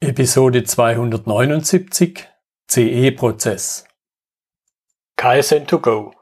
Episode 0.00 0.62
279 0.62 2.24
CE-Prozess. 2.70 3.84
KSN2Go. 5.18 6.12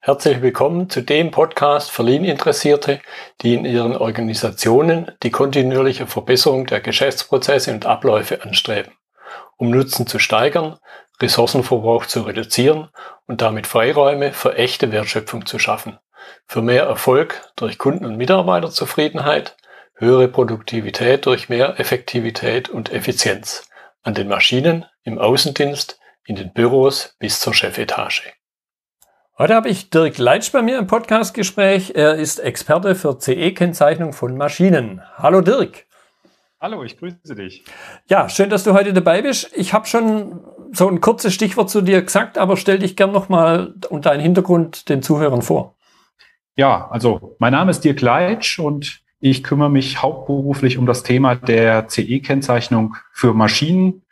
Herzlich 0.00 0.40
willkommen 0.40 0.88
zu 0.88 1.02
dem 1.02 1.30
Podcast 1.32 1.90
für 1.90 2.02
Lean-Interessierte, 2.02 3.02
die 3.42 3.52
in 3.52 3.66
ihren 3.66 3.94
Organisationen 3.94 5.12
die 5.22 5.30
kontinuierliche 5.30 6.06
Verbesserung 6.06 6.64
der 6.64 6.80
Geschäftsprozesse 6.80 7.74
und 7.74 7.84
Abläufe 7.84 8.42
anstreben, 8.42 8.94
um 9.58 9.68
Nutzen 9.68 10.06
zu 10.06 10.18
steigern, 10.18 10.78
Ressourcenverbrauch 11.20 12.06
zu 12.06 12.22
reduzieren 12.22 12.88
und 13.26 13.42
damit 13.42 13.66
Freiräume 13.66 14.32
für 14.32 14.56
echte 14.56 14.92
Wertschöpfung 14.92 15.44
zu 15.44 15.58
schaffen, 15.58 15.98
für 16.46 16.62
mehr 16.62 16.84
Erfolg 16.84 17.52
durch 17.56 17.76
Kunden- 17.76 18.06
und 18.06 18.16
Mitarbeiterzufriedenheit, 18.16 19.58
höhere 19.98 20.28
Produktivität 20.28 21.24
durch 21.24 21.48
mehr 21.48 21.80
Effektivität 21.80 22.68
und 22.68 22.92
Effizienz 22.92 23.68
an 24.02 24.12
den 24.12 24.28
Maschinen, 24.28 24.84
im 25.04 25.18
Außendienst, 25.18 25.98
in 26.26 26.36
den 26.36 26.52
Büros 26.52 27.16
bis 27.18 27.40
zur 27.40 27.54
Chefetage. 27.54 28.32
Heute 29.38 29.54
habe 29.54 29.68
ich 29.68 29.90
Dirk 29.90 30.18
Leitsch 30.18 30.52
bei 30.52 30.60
mir 30.60 30.78
im 30.78 30.86
Podcastgespräch. 30.86 31.92
Er 31.94 32.14
ist 32.14 32.38
Experte 32.38 32.94
für 32.94 33.18
CE-Kennzeichnung 33.18 34.12
von 34.12 34.36
Maschinen. 34.36 35.02
Hallo 35.16 35.40
Dirk. 35.40 35.86
Hallo, 36.60 36.82
ich 36.82 36.98
grüße 36.98 37.34
dich. 37.34 37.64
Ja, 38.08 38.28
schön, 38.28 38.50
dass 38.50 38.64
du 38.64 38.74
heute 38.74 38.92
dabei 38.92 39.22
bist. 39.22 39.50
Ich 39.54 39.72
habe 39.72 39.86
schon 39.86 40.44
so 40.72 40.88
ein 40.88 41.00
kurzes 41.00 41.32
Stichwort 41.32 41.70
zu 41.70 41.80
dir 41.80 42.02
gesagt, 42.02 42.38
aber 42.38 42.56
stell 42.56 42.78
dich 42.78 42.96
gern 42.96 43.12
nochmal 43.12 43.74
und 43.88 44.04
deinen 44.04 44.20
Hintergrund 44.20 44.88
den 44.88 45.02
Zuhörern 45.02 45.42
vor. 45.42 45.76
Ja, 46.54 46.88
also 46.90 47.36
mein 47.38 47.52
Name 47.52 47.70
ist 47.70 47.84
Dirk 47.84 48.00
Leitsch 48.00 48.58
und 48.58 49.05
ich 49.30 49.42
kümmere 49.42 49.70
mich 49.70 50.02
hauptberuflich 50.02 50.78
um 50.78 50.86
das 50.86 51.02
Thema 51.02 51.34
der 51.34 51.88
CE-Kennzeichnung 51.88 52.96
für 53.12 53.34
Maschinen. 53.34 54.02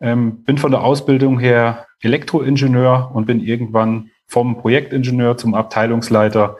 Ähm, 0.00 0.44
bin 0.44 0.58
von 0.58 0.70
der 0.70 0.82
Ausbildung 0.82 1.38
her 1.38 1.86
Elektroingenieur 2.00 3.10
und 3.12 3.26
bin 3.26 3.40
irgendwann 3.40 4.10
vom 4.26 4.58
Projektingenieur 4.58 5.36
zum 5.36 5.54
Abteilungsleiter 5.54 6.58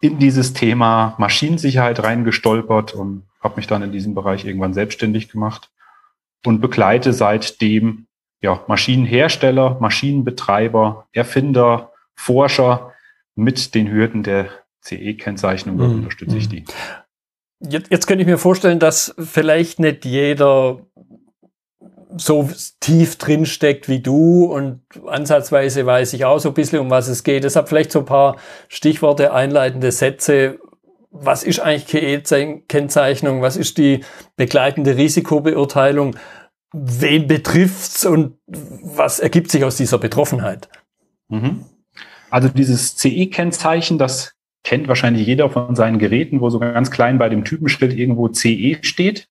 in 0.00 0.18
dieses 0.18 0.52
Thema 0.52 1.14
Maschinensicherheit 1.18 2.02
reingestolpert 2.02 2.94
und 2.94 3.24
habe 3.40 3.56
mich 3.56 3.66
dann 3.66 3.82
in 3.82 3.92
diesem 3.92 4.14
Bereich 4.14 4.44
irgendwann 4.44 4.74
selbstständig 4.74 5.28
gemacht 5.28 5.70
und 6.44 6.60
begleite 6.60 7.12
seitdem 7.12 8.06
ja, 8.40 8.62
Maschinenhersteller, 8.66 9.78
Maschinenbetreiber, 9.80 11.06
Erfinder, 11.12 11.92
Forscher 12.14 12.92
mit 13.34 13.74
den 13.74 13.90
Hürden 13.90 14.22
der 14.22 14.48
CE-Kennzeichnung. 14.82 15.76
Mhm. 15.76 15.94
unterstütze 15.94 16.36
ich 16.36 16.48
die. 16.48 16.64
Jetzt, 17.60 17.90
jetzt 17.90 18.06
könnte 18.06 18.22
ich 18.22 18.28
mir 18.28 18.38
vorstellen, 18.38 18.78
dass 18.78 19.14
vielleicht 19.18 19.78
nicht 19.78 20.04
jeder 20.04 20.80
so 22.18 22.48
tief 22.80 23.16
drin 23.16 23.46
steckt 23.46 23.88
wie 23.88 24.00
du 24.00 24.44
und 24.44 24.80
ansatzweise 25.06 25.84
weiß 25.84 26.12
ich 26.14 26.24
auch 26.24 26.38
so 26.38 26.50
ein 26.50 26.54
bisschen, 26.54 26.78
um 26.80 26.90
was 26.90 27.08
es 27.08 27.24
geht. 27.24 27.44
Deshalb 27.44 27.68
vielleicht 27.68 27.92
so 27.92 28.00
ein 28.00 28.04
paar 28.04 28.36
Stichworte, 28.68 29.32
einleitende 29.32 29.92
Sätze. 29.92 30.58
Was 31.10 31.42
ist 31.42 31.60
eigentlich 31.60 31.86
KE-Kennzeichnung? 31.86 33.42
Was 33.42 33.56
ist 33.56 33.78
die 33.78 34.00
begleitende 34.36 34.96
Risikobeurteilung? 34.96 36.16
Wen 36.72 37.26
betrifft's 37.26 38.04
und 38.04 38.38
was 38.46 39.18
ergibt 39.18 39.50
sich 39.50 39.64
aus 39.64 39.76
dieser 39.76 39.98
Betroffenheit? 39.98 40.68
Mhm. 41.28 41.64
Also 42.30 42.48
dieses 42.48 42.96
CE-Kennzeichen, 42.96 43.98
das 43.98 44.35
kennt 44.66 44.88
wahrscheinlich 44.88 45.24
jeder 45.24 45.48
von 45.48 45.76
seinen 45.76 46.00
Geräten, 46.00 46.40
wo 46.40 46.50
so 46.50 46.58
ganz 46.58 46.90
klein 46.90 47.18
bei 47.18 47.28
dem 47.28 47.44
Typenschild 47.44 47.96
irgendwo 47.96 48.28
CE 48.28 48.78
steht. 48.82 49.28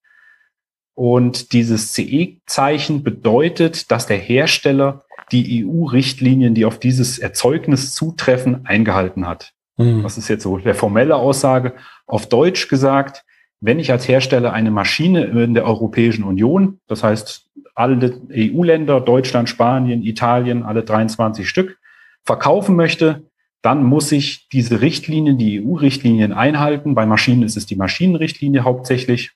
Und 0.93 1.51
dieses 1.51 1.91
CE-Zeichen 1.91 3.03
bedeutet, 3.03 3.91
dass 3.91 4.07
der 4.07 4.17
Hersteller 4.17 5.03
die 5.33 5.65
EU-Richtlinien, 5.65 6.55
die 6.55 6.63
auf 6.63 6.79
dieses 6.79 7.19
Erzeugnis 7.19 7.93
zutreffen, 7.93 8.65
eingehalten 8.65 9.27
hat. 9.27 9.51
Mhm. 9.75 10.03
Das 10.03 10.17
ist 10.17 10.29
jetzt 10.29 10.43
so 10.43 10.57
der 10.57 10.73
formelle 10.73 11.17
Aussage. 11.17 11.73
Auf 12.07 12.29
Deutsch 12.29 12.69
gesagt, 12.69 13.25
wenn 13.59 13.77
ich 13.77 13.91
als 13.91 14.07
Hersteller 14.07 14.53
eine 14.53 14.71
Maschine 14.71 15.25
in 15.25 15.53
der 15.53 15.65
Europäischen 15.65 16.23
Union, 16.23 16.79
das 16.87 17.03
heißt 17.03 17.49
alle 17.73 18.21
EU-Länder, 18.31 19.01
Deutschland, 19.01 19.49
Spanien, 19.49 20.01
Italien, 20.01 20.63
alle 20.63 20.83
23 20.83 21.49
Stück, 21.49 21.77
verkaufen 22.23 22.77
möchte, 22.77 23.23
dann 23.65 23.83
muss 23.83 24.11
ich 24.11 24.47
diese 24.49 24.81
Richtlinien, 24.81 25.39
die 25.39 25.65
EU-Richtlinien 25.65 26.33
einhalten. 26.33 26.93
Bei 26.93 27.07
Maschinen 27.07 27.41
ist 27.41 27.57
es 27.57 27.65
die 27.65 27.75
Maschinenrichtlinie 27.75 28.63
hauptsächlich. 28.63 29.31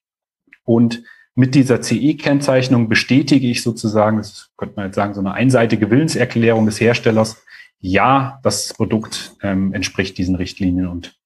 Und 0.63 1.01
mit 1.33 1.55
dieser 1.55 1.81
CE-Kennzeichnung 1.81 2.89
bestätige 2.89 3.47
ich 3.47 3.63
sozusagen, 3.63 4.17
das 4.17 4.51
könnte 4.55 4.75
man 4.75 4.85
jetzt 4.85 4.95
sagen, 4.95 5.15
so 5.15 5.19
eine 5.19 5.33
einseitige 5.33 5.89
Willenserklärung 5.89 6.67
des 6.67 6.79
Herstellers. 6.79 7.41
Ja, 7.79 8.39
das 8.43 8.73
Produkt 8.75 9.35
ähm, 9.41 9.73
entspricht 9.73 10.17
diesen 10.19 10.35
Richtlinien 10.35 10.87
und 10.87 11.17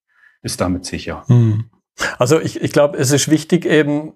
ist 0.42 0.62
damit 0.62 0.86
sicher. 0.86 1.26
Hm. 1.28 1.66
Also 2.20 2.40
ich, 2.40 2.62
ich 2.62 2.72
glaube, 2.72 2.98
es 2.98 3.12
ist 3.12 3.30
wichtig 3.30 3.66
eben 3.66 4.14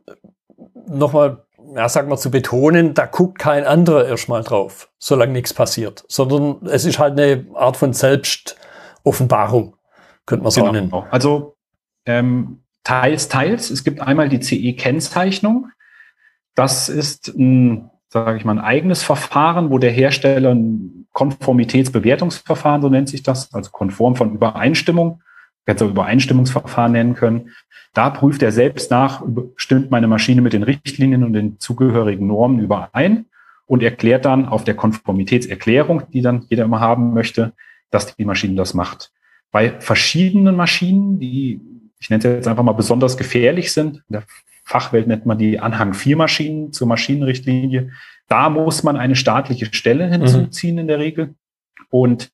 nochmal, 0.88 1.46
ja, 1.76 1.90
sag 1.90 2.08
mal, 2.08 2.18
zu 2.18 2.32
betonen, 2.32 2.94
da 2.94 3.06
guckt 3.06 3.38
kein 3.38 3.66
anderer 3.66 4.08
erstmal 4.08 4.44
drauf, 4.44 4.90
solange 4.98 5.34
nichts 5.34 5.54
passiert, 5.54 6.06
sondern 6.08 6.66
es 6.68 6.86
ist 6.86 7.00
halt 7.00 7.20
eine 7.20 7.48
Art 7.54 7.76
von 7.76 7.92
Selbst, 7.92 8.57
Offenbarung, 9.08 9.76
könnte 10.26 10.44
man 10.44 10.52
so 10.52 10.62
genau. 10.62 10.74
nennen. 10.74 10.94
Also 11.12 11.56
ähm, 12.06 12.60
teils, 12.84 13.28
teils. 13.28 13.70
Es 13.70 13.84
gibt 13.84 14.02
einmal 14.02 14.30
die 14.30 14.40
CE-Kennzeichnung. 14.40 15.70
Das 16.56 16.90
ist 16.90 17.28
ein, 17.30 17.90
sage 18.10 18.38
ich 18.38 18.46
mal, 18.46 18.54
ein 18.54 18.64
eigenes 18.64 19.04
Verfahren, 19.04 19.70
wo 19.70 19.78
der 19.78 19.92
Hersteller 19.92 20.54
ein 20.54 21.06
Konformitätsbewertungsverfahren, 21.12 22.82
so 22.82 22.90
nennt 22.90 23.10
sich 23.10 23.24
das, 23.24 23.54
also 23.54 23.72
konform 23.72 24.16
von 24.16 24.34
Übereinstimmung, 24.34 25.22
hätte 25.66 25.86
auch 25.86 25.90
Übereinstimmungsverfahren 25.90 26.92
nennen 26.92 27.16
können. 27.16 27.50
Da 27.94 28.10
prüft 28.10 28.44
er 28.44 28.52
selbst 28.52 28.92
nach, 28.92 29.24
stimmt 29.56 29.90
meine 29.90 30.08
Maschine 30.08 30.42
mit 30.42 30.54
den 30.54 30.64
Richtlinien 30.64 31.24
und 31.24 31.34
den 31.34 31.60
zugehörigen 31.60 32.28
Normen 32.28 32.60
überein 32.60 33.26
und 33.66 33.84
erklärt 33.84 34.26
dann 34.26 34.46
auf 34.46 34.64
der 34.64 34.76
Konformitätserklärung, 34.76 36.04
die 36.14 36.22
dann 36.22 36.46
jeder 36.50 36.66
immer 36.66 36.80
haben 36.80 37.14
möchte, 37.14 37.54
dass 37.90 38.16
die 38.16 38.26
Maschine 38.26 38.56
das 38.56 38.74
macht. 38.74 39.12
Bei 39.52 39.80
verschiedenen 39.80 40.56
Maschinen, 40.56 41.20
die, 41.20 41.62
ich 42.00 42.10
nenne 42.10 42.20
es 42.20 42.26
jetzt 42.26 42.48
einfach 42.48 42.64
mal 42.64 42.74
besonders 42.74 43.18
gefährlich 43.18 43.72
sind, 43.72 43.98
in 44.10 44.14
der 44.14 44.24
Fachwelt 44.64 45.08
nennt 45.08 45.26
man 45.26 45.38
die 45.38 45.60
Anhang 45.60 45.94
4 45.94 46.18
Maschinen 46.18 46.74
zur 46.74 46.88
Maschinenrichtlinie, 46.88 47.92
da 48.28 48.50
muss 48.50 48.84
man 48.84 48.98
eine 48.98 49.16
staatliche 49.16 49.74
Stelle 49.74 50.08
hinzuziehen 50.08 50.76
mhm. 50.76 50.82
in 50.82 50.88
der 50.88 51.00
Regel. 51.00 51.36
Und 51.90 52.32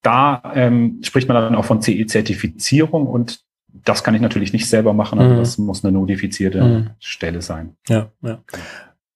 da 0.00 0.42
ähm, 0.54 1.00
spricht 1.02 1.28
man 1.28 1.36
dann 1.36 1.54
auch 1.54 1.66
von 1.66 1.82
CE-Zertifizierung 1.82 3.06
und 3.06 3.40
das 3.84 4.02
kann 4.02 4.14
ich 4.14 4.22
natürlich 4.22 4.52
nicht 4.52 4.68
selber 4.68 4.94
machen, 4.94 5.18
also 5.18 5.34
mhm. 5.34 5.38
das 5.38 5.58
muss 5.58 5.84
eine 5.84 5.92
notifizierte 5.92 6.62
mhm. 6.62 6.90
Stelle 6.98 7.42
sein. 7.42 7.76
Ja, 7.88 8.10
ja. 8.22 8.42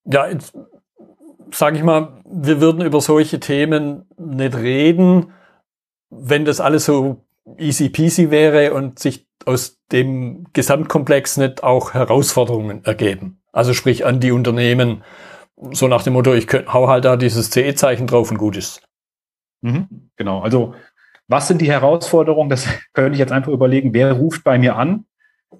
Ja, 0.05 0.29
jetzt 0.29 0.53
sage 1.53 1.77
ich 1.77 1.83
mal, 1.83 2.21
wir 2.25 2.61
würden 2.61 2.83
über 2.83 3.01
solche 3.01 3.41
Themen 3.41 4.05
nicht 4.19 4.57
reden, 4.57 5.33
wenn 6.13 6.45
das 6.45 6.61
alles 6.61 6.85
so 6.85 7.25
easy 7.59 7.89
peasy 7.89 8.31
wäre 8.31 8.75
und 8.75 8.99
sich 8.99 9.27
aus 9.47 9.81
dem 9.91 10.47
Gesamtkomplex 10.53 11.39
nicht 11.39 11.65
auch 11.65 11.95
Herausforderungen 11.95 12.85
ergeben. 12.85 13.41
Also 13.53 13.75
sprich 13.75 14.05
an 14.05 14.21
die 14.21 14.31
Unternehmen, 14.31 15.03
so 15.73 15.89
nach 15.89 16.03
dem 16.03 16.13
Motto, 16.13 16.35
ich 16.35 16.47
könnt, 16.47 16.73
hau 16.73 16.89
halt 16.89 17.05
da 17.05 17.17
dieses 17.17 17.51
CE-Zeichen 17.51 18.07
drauf 18.07 18.31
und 18.31 18.39
gut 18.39 18.57
ist. 18.57 18.83
Mhm, 19.63 20.11
genau, 20.17 20.41
also 20.41 20.75
was 21.29 21.49
sind 21.49 21.61
die 21.61 21.71
Herausforderungen? 21.71 22.51
Das 22.51 22.67
könnte 22.93 23.13
ich 23.13 23.19
jetzt 23.19 23.33
einfach 23.33 23.53
überlegen, 23.53 23.95
wer 23.95 24.13
ruft 24.13 24.45
bei 24.45 24.59
mir 24.59 24.77
an? 24.77 25.07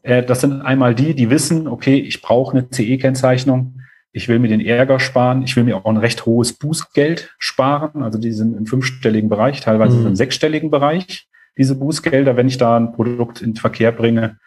Äh, 0.03 0.23
das 0.23 0.41
sind 0.41 0.63
einmal 0.63 0.95
die, 0.95 1.15
die 1.15 1.31
wissen, 1.31 1.67
okay, 1.69 1.97
ich 1.97 2.23
brauche 2.23 2.57
eine 2.57 2.69
CE-Kennzeichnung 2.69 3.82
ich 4.13 4.29
will 4.29 4.39
mir 4.39 4.49
den 4.49 4.61
Ärger 4.61 5.01
sparen, 5.01 5.43
ich 5.43 5.57
will 5.57 5.65
mir 5.65 5.77
auch 5.77 5.87
ein 5.87 5.97
recht 5.97 6.27
hohes 6.27 6.53
Bußgeld 6.53 7.35
sparen. 7.39 8.03
Also 8.03 8.19
die 8.19 8.33
sind 8.33 8.57
im 8.57 8.67
fünfstelligen 8.67 9.31
Bereich, 9.31 9.61
teilweise 9.61 9.97
mhm. 9.97 10.09
im 10.09 10.17
sechsstelligen 10.17 10.71
Bereich, 10.71 11.29
diese 11.57 11.75
Bußgelder, 11.75 12.37
wenn 12.37 12.49
ich 12.49 12.59
da 12.59 12.77
ein 12.77 12.93
Produkt 12.93 13.41
in 13.41 13.57
Verkehr 13.57 13.91
bringe, 13.93 14.39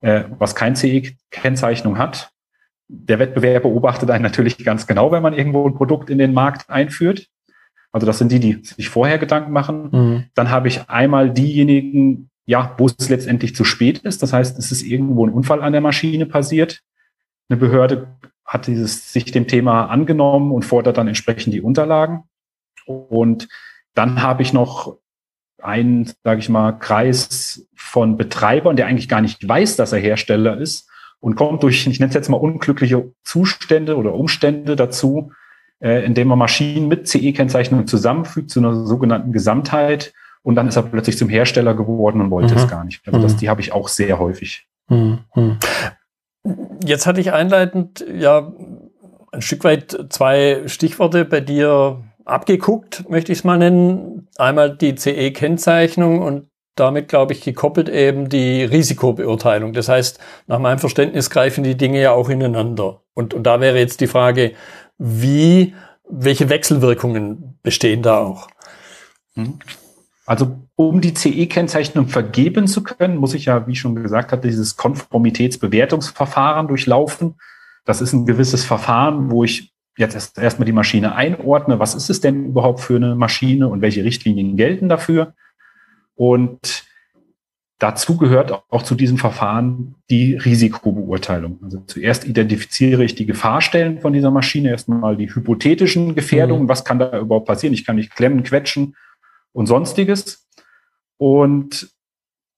äh, 0.00 0.24
was 0.38 0.54
kein 0.54 0.76
CE-Kennzeichnung 0.76 1.98
hat. 1.98 2.30
Der 2.88 3.18
Wettbewerb 3.18 3.62
beobachtet 3.62 4.10
einen 4.10 4.22
natürlich 4.22 4.58
ganz 4.62 4.86
genau, 4.86 5.10
wenn 5.10 5.22
man 5.22 5.32
irgendwo 5.32 5.66
ein 5.66 5.74
Produkt 5.74 6.10
in 6.10 6.18
den 6.18 6.34
Markt 6.34 6.68
einführt. 6.68 7.28
Also 7.92 8.06
das 8.06 8.18
sind 8.18 8.30
die, 8.30 8.40
die 8.40 8.60
sich 8.62 8.90
vorher 8.90 9.18
Gedanken 9.18 9.52
machen. 9.52 9.88
Mhm. 9.90 10.24
Dann 10.34 10.50
habe 10.50 10.68
ich 10.68 10.90
einmal 10.90 11.30
diejenigen, 11.30 12.28
ja, 12.44 12.74
wo 12.76 12.86
es 12.86 13.08
letztendlich 13.08 13.54
zu 13.54 13.64
spät 13.64 13.98
ist. 14.00 14.22
Das 14.22 14.34
heißt, 14.34 14.58
es 14.58 14.70
ist 14.70 14.82
irgendwo 14.82 15.26
ein 15.26 15.32
Unfall 15.32 15.62
an 15.62 15.72
der 15.72 15.80
Maschine 15.80 16.26
passiert. 16.26 16.80
Eine 17.48 17.58
Behörde 17.58 18.08
hat 18.44 18.66
dieses, 18.66 19.12
sich 19.12 19.32
dem 19.32 19.48
Thema 19.48 19.86
angenommen 19.86 20.52
und 20.52 20.64
fordert 20.64 20.98
dann 20.98 21.08
entsprechend 21.08 21.54
die 21.54 21.62
Unterlagen. 21.62 22.24
Und 22.86 23.48
dann 23.94 24.22
habe 24.22 24.42
ich 24.42 24.52
noch 24.52 24.98
einen, 25.62 26.10
sage 26.22 26.40
ich 26.40 26.48
mal, 26.48 26.72
Kreis 26.72 27.66
von 27.74 28.16
Betreibern, 28.16 28.76
der 28.76 28.86
eigentlich 28.86 29.08
gar 29.08 29.22
nicht 29.22 29.48
weiß, 29.48 29.76
dass 29.76 29.92
er 29.92 30.00
Hersteller 30.00 30.58
ist 30.58 30.90
und 31.20 31.36
kommt 31.36 31.62
durch, 31.62 31.86
ich 31.86 32.00
nenne 32.00 32.10
es 32.10 32.14
jetzt 32.14 32.28
mal 32.28 32.36
unglückliche 32.36 33.12
Zustände 33.22 33.96
oder 33.96 34.14
Umstände 34.14 34.76
dazu, 34.76 35.32
äh, 35.80 36.04
indem 36.04 36.28
man 36.28 36.38
Maschinen 36.38 36.86
mit 36.88 37.08
CE-Kennzeichnung 37.08 37.86
zusammenfügt 37.86 38.50
zu 38.50 38.60
einer 38.60 38.84
sogenannten 38.84 39.32
Gesamtheit 39.32 40.12
und 40.42 40.56
dann 40.56 40.68
ist 40.68 40.76
er 40.76 40.82
plötzlich 40.82 41.16
zum 41.16 41.30
Hersteller 41.30 41.74
geworden 41.74 42.20
und 42.20 42.30
wollte 42.30 42.54
mhm. 42.54 42.60
es 42.60 42.68
gar 42.68 42.84
nicht. 42.84 43.00
Also 43.06 43.20
das, 43.20 43.34
mhm. 43.34 43.38
die 43.38 43.48
habe 43.48 43.62
ich 43.62 43.72
auch 43.72 43.88
sehr 43.88 44.18
häufig. 44.18 44.68
Mhm. 44.88 45.20
Jetzt 46.84 47.06
hatte 47.06 47.20
ich 47.20 47.32
einleitend 47.32 48.04
ja 48.12 48.52
ein 49.32 49.42
Stück 49.42 49.64
weit 49.64 49.96
zwei 50.10 50.62
Stichworte 50.66 51.24
bei 51.24 51.40
dir 51.40 52.04
abgeguckt, 52.24 53.08
möchte 53.08 53.32
ich 53.32 53.38
es 53.38 53.44
mal 53.44 53.58
nennen. 53.58 54.28
Einmal 54.36 54.76
die 54.76 54.94
CE-Kennzeichnung 54.94 56.22
und 56.22 56.48
damit, 56.76 57.08
glaube 57.08 57.32
ich, 57.32 57.42
gekoppelt 57.42 57.88
eben 57.88 58.28
die 58.28 58.64
Risikobeurteilung. 58.64 59.72
Das 59.72 59.88
heißt, 59.88 60.18
nach 60.46 60.58
meinem 60.58 60.78
Verständnis 60.78 61.30
greifen 61.30 61.62
die 61.62 61.76
Dinge 61.76 62.00
ja 62.00 62.12
auch 62.12 62.28
ineinander. 62.28 63.02
Und, 63.14 63.32
und 63.32 63.44
da 63.44 63.60
wäre 63.60 63.78
jetzt 63.78 64.00
die 64.00 64.06
Frage, 64.06 64.52
wie, 64.98 65.74
welche 66.08 66.48
Wechselwirkungen 66.48 67.58
bestehen 67.62 68.02
da 68.02 68.18
auch? 68.18 68.48
Mhm. 69.34 69.58
Also 70.26 70.58
um 70.76 71.00
die 71.00 71.14
CE-Kennzeichnung 71.14 72.08
vergeben 72.08 72.66
zu 72.66 72.82
können, 72.82 73.16
muss 73.16 73.34
ich 73.34 73.46
ja, 73.46 73.66
wie 73.66 73.72
ich 73.72 73.80
schon 73.80 73.94
gesagt 73.94 74.32
hatte, 74.32 74.48
dieses 74.48 74.76
Konformitätsbewertungsverfahren 74.76 76.66
durchlaufen. 76.68 77.34
Das 77.84 78.00
ist 78.00 78.14
ein 78.14 78.24
gewisses 78.24 78.64
Verfahren, 78.64 79.30
wo 79.30 79.44
ich 79.44 79.74
jetzt 79.96 80.14
erst 80.14 80.38
erstmal 80.38 80.66
die 80.66 80.72
Maschine 80.72 81.14
einordne. 81.14 81.78
Was 81.78 81.94
ist 81.94 82.08
es 82.08 82.20
denn 82.20 82.46
überhaupt 82.46 82.80
für 82.80 82.96
eine 82.96 83.14
Maschine 83.14 83.68
und 83.68 83.82
welche 83.82 84.02
Richtlinien 84.02 84.56
gelten 84.56 84.88
dafür? 84.88 85.34
Und 86.14 86.84
dazu 87.78 88.16
gehört 88.16 88.64
auch 88.70 88.82
zu 88.82 88.94
diesem 88.94 89.18
Verfahren 89.18 89.94
die 90.08 90.36
Risikobeurteilung. 90.36 91.58
Also 91.62 91.80
zuerst 91.86 92.26
identifiziere 92.26 93.04
ich 93.04 93.14
die 93.14 93.26
Gefahrstellen 93.26 94.00
von 94.00 94.14
dieser 94.14 94.30
Maschine, 94.30 94.70
erstmal 94.70 95.16
die 95.16 95.32
hypothetischen 95.32 96.14
Gefährdungen. 96.14 96.64
Mhm. 96.64 96.68
Was 96.68 96.84
kann 96.84 96.98
da 96.98 97.18
überhaupt 97.18 97.46
passieren? 97.46 97.74
Ich 97.74 97.84
kann 97.84 97.96
nicht 97.96 98.14
klemmen, 98.14 98.42
quetschen 98.42 98.96
und 99.54 99.66
sonstiges. 99.66 100.46
Und 101.16 101.88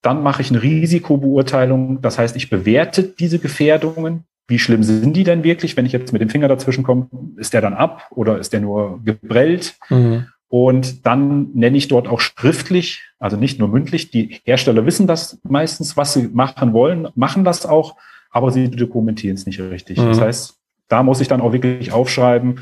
dann 0.03 0.23
mache 0.23 0.43
ich 0.43 0.51
eine 0.51 0.63
Risikobeurteilung. 0.63 2.01
Das 2.01 2.19
heißt, 2.19 2.35
ich 2.35 2.51
bewerte 2.51 3.05
diese 3.05 3.39
Gefährdungen. 3.39 4.25
Wie 4.49 4.59
schlimm 4.59 4.83
sind 4.83 5.15
die 5.15 5.25
denn 5.25 5.45
wirklich? 5.45 5.77
Wenn 5.77 5.87
ich 5.87 5.93
jetzt 5.93 6.13
mit 6.13 6.23
dem 6.23 6.31
Finger 6.31 6.49
dazwischen 6.49 6.85
komme, 6.85 7.09
ist 7.37 7.53
der 7.53 7.61
dann 7.61 7.75
ab 7.75 8.09
oder 8.11 8.39
ist 8.39 8.53
der 8.53 8.61
nur 8.61 9.01
gebrellt? 9.05 9.77
Mhm. 9.89 10.27
Und 10.49 11.05
dann 11.07 11.51
nenne 11.55 11.77
ich 11.77 11.89
dort 11.89 12.07
auch 12.07 12.21
schriftlich, 12.21 13.03
also 13.19 13.37
nicht 13.37 13.59
nur 13.59 13.69
mündlich, 13.69 14.11
die 14.11 14.41
Hersteller 14.45 14.87
wissen 14.87 15.09
das 15.09 15.41
meistens, 15.43 15.97
was 15.97 16.13
sie 16.13 16.29
machen 16.29 16.73
wollen, 16.73 17.09
machen 17.17 17.43
das 17.43 17.67
auch, 17.67 17.97
aber 18.31 18.53
sie 18.53 18.71
dokumentieren 18.71 19.35
es 19.35 19.45
nicht 19.45 19.59
richtig. 19.59 19.99
Mhm. 19.99 20.07
Das 20.07 20.21
heißt, 20.21 20.57
da 20.89 21.03
muss 21.03 21.21
ich 21.21 21.27
dann 21.27 21.41
auch 21.41 21.53
wirklich 21.53 21.91
aufschreiben, 21.91 22.61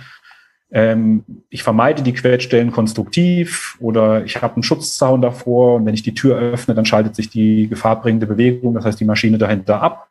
ähm, 0.71 1.25
ich 1.51 1.63
vermeide 1.63 2.03
die 2.03 2.13
Quetschstellen 2.13 2.73
konstruktiv 2.73 3.77
oder 3.81 4.25
ich 4.25 4.41
habe 4.43 4.55
einen 4.55 4.63
Schutzzaun 4.63 5.23
davor 5.23 5.77
und 5.77 5.87
wenn 5.87 5.95
ich 5.95 6.03
die 6.03 6.15
Tür 6.15 6.39
öffne, 6.39 6.75
dann 6.75 6.87
schaltet 6.87 7.15
sich 7.15 7.31
die 7.31 7.69
gefahrbringende 7.69 8.27
Bewegung, 8.27 8.75
das 8.75 8.85
heißt 8.85 9.01
die 9.01 9.05
Maschine 9.05 9.39
dahinter 9.39 9.83
ab. 9.83 10.09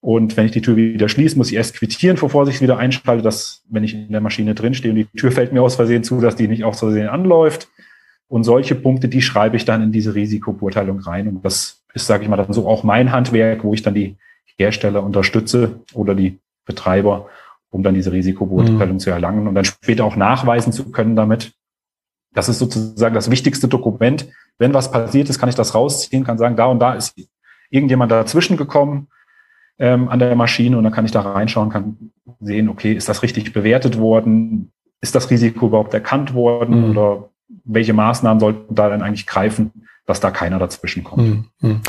Und 0.00 0.36
wenn 0.36 0.46
ich 0.46 0.52
die 0.52 0.62
Tür 0.62 0.74
wieder 0.74 1.08
schließe, 1.08 1.38
muss 1.38 1.50
ich 1.50 1.56
erst 1.56 1.76
quittieren, 1.76 2.16
bevor 2.18 2.48
ich 2.48 2.60
wieder 2.60 2.76
einschalte, 2.76 3.22
dass, 3.22 3.62
wenn 3.68 3.84
ich 3.84 3.94
in 3.94 4.10
der 4.10 4.20
Maschine 4.20 4.52
drinstehe 4.52 4.90
und 4.90 4.96
die 4.96 5.06
Tür 5.16 5.30
fällt 5.30 5.52
mir 5.52 5.62
aus 5.62 5.76
Versehen 5.76 6.02
zu, 6.02 6.20
dass 6.20 6.34
die 6.34 6.48
nicht 6.48 6.64
aus 6.64 6.80
Versehen 6.80 7.08
anläuft. 7.08 7.68
Und 8.26 8.42
solche 8.42 8.74
Punkte, 8.74 9.08
die 9.08 9.22
schreibe 9.22 9.56
ich 9.56 9.64
dann 9.64 9.82
in 9.82 9.92
diese 9.92 10.14
Risikobeurteilung 10.14 10.98
rein. 11.00 11.28
Und 11.28 11.44
das 11.44 11.84
ist, 11.94 12.06
sage 12.06 12.24
ich 12.24 12.28
mal, 12.28 12.36
dann 12.36 12.52
so 12.52 12.66
auch 12.66 12.82
mein 12.82 13.12
Handwerk, 13.12 13.62
wo 13.62 13.74
ich 13.74 13.82
dann 13.82 13.94
die 13.94 14.16
Hersteller 14.56 15.04
unterstütze 15.04 15.82
oder 15.94 16.16
die 16.16 16.40
Betreiber, 16.64 17.28
um 17.72 17.82
dann 17.82 17.94
diese 17.94 18.12
Risikobeurteilung 18.12 18.94
mhm. 18.94 19.00
zu 19.00 19.10
erlangen 19.10 19.48
und 19.48 19.54
dann 19.54 19.64
später 19.64 20.04
auch 20.04 20.14
nachweisen 20.14 20.72
zu 20.72 20.92
können 20.92 21.16
damit. 21.16 21.52
Das 22.34 22.48
ist 22.48 22.58
sozusagen 22.58 23.14
das 23.14 23.30
wichtigste 23.30 23.66
Dokument. 23.66 24.28
Wenn 24.58 24.74
was 24.74 24.92
passiert 24.92 25.30
ist, 25.30 25.38
kann 25.38 25.48
ich 25.48 25.54
das 25.54 25.74
rausziehen, 25.74 26.22
kann 26.22 26.38
sagen, 26.38 26.54
da 26.54 26.66
und 26.66 26.78
da 26.78 26.94
ist 26.94 27.14
irgendjemand 27.70 28.12
dazwischen 28.12 28.58
gekommen 28.58 29.08
ähm, 29.78 30.08
an 30.08 30.18
der 30.18 30.36
Maschine 30.36 30.76
und 30.76 30.84
dann 30.84 30.92
kann 30.92 31.06
ich 31.06 31.12
da 31.12 31.22
reinschauen, 31.22 31.70
kann 31.70 32.12
sehen, 32.40 32.68
okay, 32.68 32.92
ist 32.92 33.08
das 33.08 33.22
richtig 33.22 33.52
bewertet 33.54 33.98
worden? 33.98 34.70
Ist 35.00 35.14
das 35.14 35.30
Risiko 35.30 35.66
überhaupt 35.66 35.94
erkannt 35.94 36.34
worden? 36.34 36.84
Mhm. 36.84 36.90
Oder 36.90 37.30
welche 37.64 37.94
Maßnahmen 37.94 38.38
sollten 38.38 38.74
da 38.74 38.90
dann 38.90 39.02
eigentlich 39.02 39.26
greifen, 39.26 39.88
dass 40.04 40.20
da 40.20 40.30
keiner 40.30 40.58
dazwischen 40.58 41.04
kommt? 41.04 41.22
Mhm. 41.22 41.44
mhm. 41.60 41.80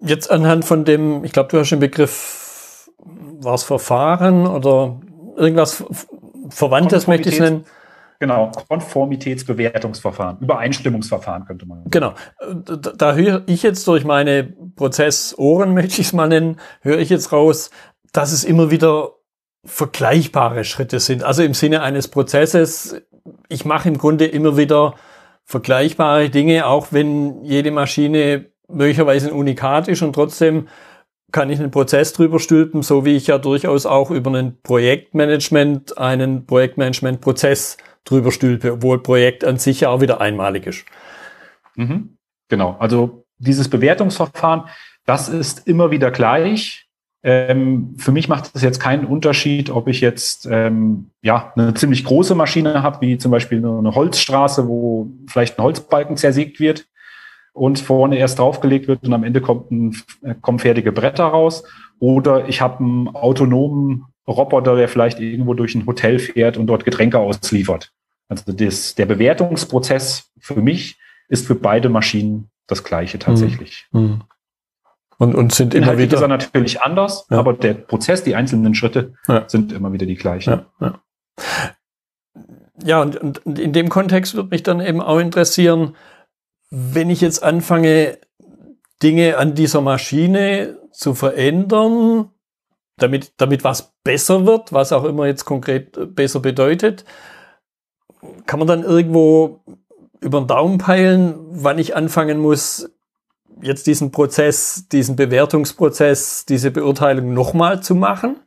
Jetzt 0.00 0.30
anhand 0.30 0.64
von 0.64 0.84
dem, 0.84 1.24
ich 1.24 1.32
glaube, 1.32 1.48
du 1.50 1.58
hast 1.58 1.70
den 1.70 1.80
Begriff 1.80 2.43
war 3.44 3.54
es 3.54 3.64
Verfahren 3.64 4.46
oder 4.46 5.00
irgendwas 5.36 5.84
Verwandtes, 6.48 7.06
möchte 7.06 7.28
ich 7.28 7.40
nennen? 7.40 7.64
Genau, 8.20 8.52
Konformitätsbewertungsverfahren, 8.68 10.38
Übereinstimmungsverfahren 10.40 11.44
könnte 11.44 11.66
man. 11.66 11.84
Genau, 11.90 12.14
da, 12.64 12.92
da 12.92 13.14
höre 13.14 13.42
ich 13.46 13.62
jetzt 13.62 13.86
durch 13.86 14.04
meine 14.04 14.44
Prozessohren, 14.76 15.74
möchte 15.74 16.00
ich 16.00 16.06
es 16.06 16.12
mal 16.12 16.28
nennen, 16.28 16.56
höre 16.80 16.98
ich 16.98 17.10
jetzt 17.10 17.32
raus, 17.32 17.70
dass 18.12 18.32
es 18.32 18.44
immer 18.44 18.70
wieder 18.70 19.10
vergleichbare 19.64 20.64
Schritte 20.64 21.00
sind. 21.00 21.24
Also 21.24 21.42
im 21.42 21.54
Sinne 21.54 21.82
eines 21.82 22.08
Prozesses, 22.08 23.02
ich 23.48 23.64
mache 23.64 23.88
im 23.88 23.98
Grunde 23.98 24.26
immer 24.26 24.56
wieder 24.56 24.94
vergleichbare 25.44 26.30
Dinge, 26.30 26.66
auch 26.66 26.88
wenn 26.90 27.44
jede 27.44 27.70
Maschine 27.70 28.46
möglicherweise 28.68 29.28
ein 29.28 29.34
Unikat 29.34 29.88
ist 29.88 30.02
und 30.02 30.14
trotzdem 30.14 30.68
kann 31.34 31.50
ich 31.50 31.58
einen 31.58 31.72
Prozess 31.72 32.12
drüber 32.12 32.38
stülpen, 32.38 32.82
so 32.82 33.04
wie 33.04 33.16
ich 33.16 33.26
ja 33.26 33.38
durchaus 33.38 33.86
auch 33.86 34.12
über 34.12 34.30
ein 34.30 34.56
Projektmanagement 34.62 35.98
einen 35.98 36.46
Projektmanagement-Prozess 36.46 37.76
drüber 38.04 38.30
stülpe, 38.30 38.74
obwohl 38.74 39.02
Projekt 39.02 39.44
an 39.44 39.58
sich 39.58 39.80
ja 39.80 39.88
auch 39.88 40.00
wieder 40.00 40.20
einmalig 40.20 40.68
ist. 40.68 40.84
Mhm. 41.74 42.16
Genau, 42.48 42.76
also 42.78 43.24
dieses 43.38 43.68
Bewertungsverfahren, 43.68 44.68
das 45.06 45.28
ist 45.28 45.66
immer 45.66 45.90
wieder 45.90 46.12
gleich. 46.12 46.86
Ähm, 47.24 47.96
für 47.98 48.12
mich 48.12 48.28
macht 48.28 48.54
es 48.54 48.62
jetzt 48.62 48.78
keinen 48.78 49.04
Unterschied, 49.04 49.70
ob 49.70 49.88
ich 49.88 50.00
jetzt 50.00 50.46
ähm, 50.48 51.10
ja 51.20 51.52
eine 51.56 51.74
ziemlich 51.74 52.04
große 52.04 52.36
Maschine 52.36 52.84
habe, 52.84 53.00
wie 53.00 53.18
zum 53.18 53.32
Beispiel 53.32 53.58
eine 53.58 53.94
Holzstraße, 53.94 54.68
wo 54.68 55.10
vielleicht 55.26 55.58
ein 55.58 55.64
Holzbalken 55.64 56.16
zersägt 56.16 56.60
wird, 56.60 56.86
und 57.54 57.78
vorne 57.78 58.18
erst 58.18 58.40
draufgelegt 58.40 58.88
wird 58.88 59.04
und 59.04 59.12
am 59.14 59.24
Ende 59.24 59.40
kommt 59.40 59.70
ein, 59.70 59.96
äh, 60.22 60.34
kommen 60.40 60.58
fertige 60.58 60.92
Bretter 60.92 61.24
raus. 61.24 61.62
Oder 62.00 62.48
ich 62.48 62.60
habe 62.60 62.80
einen 62.80 63.08
autonomen 63.08 64.06
Roboter, 64.26 64.76
der 64.76 64.88
vielleicht 64.88 65.20
irgendwo 65.20 65.54
durch 65.54 65.74
ein 65.74 65.86
Hotel 65.86 66.18
fährt 66.18 66.56
und 66.56 66.66
dort 66.66 66.84
Getränke 66.84 67.18
ausliefert. 67.18 67.92
Also 68.28 68.52
das, 68.52 68.96
der 68.96 69.06
Bewertungsprozess 69.06 70.32
für 70.38 70.60
mich 70.60 70.98
ist 71.28 71.46
für 71.46 71.54
beide 71.54 71.88
Maschinen 71.88 72.50
das 72.66 72.82
gleiche 72.82 73.18
tatsächlich. 73.18 73.86
Mhm. 73.92 74.22
Und, 75.18 75.36
und 75.36 75.52
sind 75.52 75.74
immer 75.74 75.96
wieder. 75.96 76.16
ist 76.16 76.22
er 76.22 76.28
natürlich 76.28 76.82
anders, 76.82 77.26
ja. 77.30 77.38
aber 77.38 77.52
der 77.52 77.74
Prozess, 77.74 78.24
die 78.24 78.34
einzelnen 78.34 78.74
Schritte 78.74 79.14
ja. 79.28 79.48
sind 79.48 79.72
immer 79.72 79.92
wieder 79.92 80.06
die 80.06 80.16
gleichen. 80.16 80.62
Ja, 80.80 81.00
ja. 82.82 83.02
und, 83.02 83.16
und 83.46 83.58
in 83.60 83.72
dem 83.72 83.90
Kontext 83.90 84.34
würde 84.34 84.48
mich 84.50 84.64
dann 84.64 84.80
eben 84.80 85.00
auch 85.00 85.18
interessieren, 85.18 85.94
wenn 86.76 87.08
ich 87.08 87.20
jetzt 87.20 87.44
anfange, 87.44 88.18
Dinge 89.00 89.36
an 89.38 89.54
dieser 89.54 89.80
Maschine 89.80 90.76
zu 90.90 91.14
verändern, 91.14 92.30
damit, 92.96 93.32
damit 93.36 93.62
was 93.62 93.94
besser 94.02 94.44
wird, 94.44 94.72
was 94.72 94.92
auch 94.92 95.04
immer 95.04 95.26
jetzt 95.26 95.44
konkret 95.44 96.16
besser 96.16 96.40
bedeutet, 96.40 97.04
kann 98.46 98.58
man 98.58 98.66
dann 98.66 98.82
irgendwo 98.82 99.62
über 100.20 100.40
den 100.40 100.48
Daumen 100.48 100.78
peilen, 100.78 101.36
wann 101.50 101.78
ich 101.78 101.94
anfangen 101.94 102.38
muss, 102.38 102.90
jetzt 103.62 103.86
diesen 103.86 104.10
Prozess, 104.10 104.88
diesen 104.88 105.14
Bewertungsprozess, 105.14 106.44
diese 106.44 106.72
Beurteilung 106.72 107.34
nochmal 107.34 107.84
zu 107.84 107.94
machen? 107.94 108.40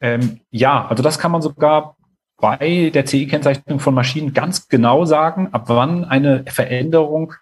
Ähm, 0.00 0.40
ja, 0.50 0.86
also 0.86 1.02
das 1.02 1.18
kann 1.18 1.32
man 1.32 1.40
sogar 1.40 1.96
bei 2.40 2.90
der 2.92 3.06
CE-Kennzeichnung 3.06 3.80
von 3.80 3.94
Maschinen 3.94 4.32
ganz 4.32 4.68
genau 4.68 5.04
sagen, 5.04 5.48
ab 5.52 5.64
wann 5.66 6.04
eine 6.04 6.44
Veränderung 6.46 7.34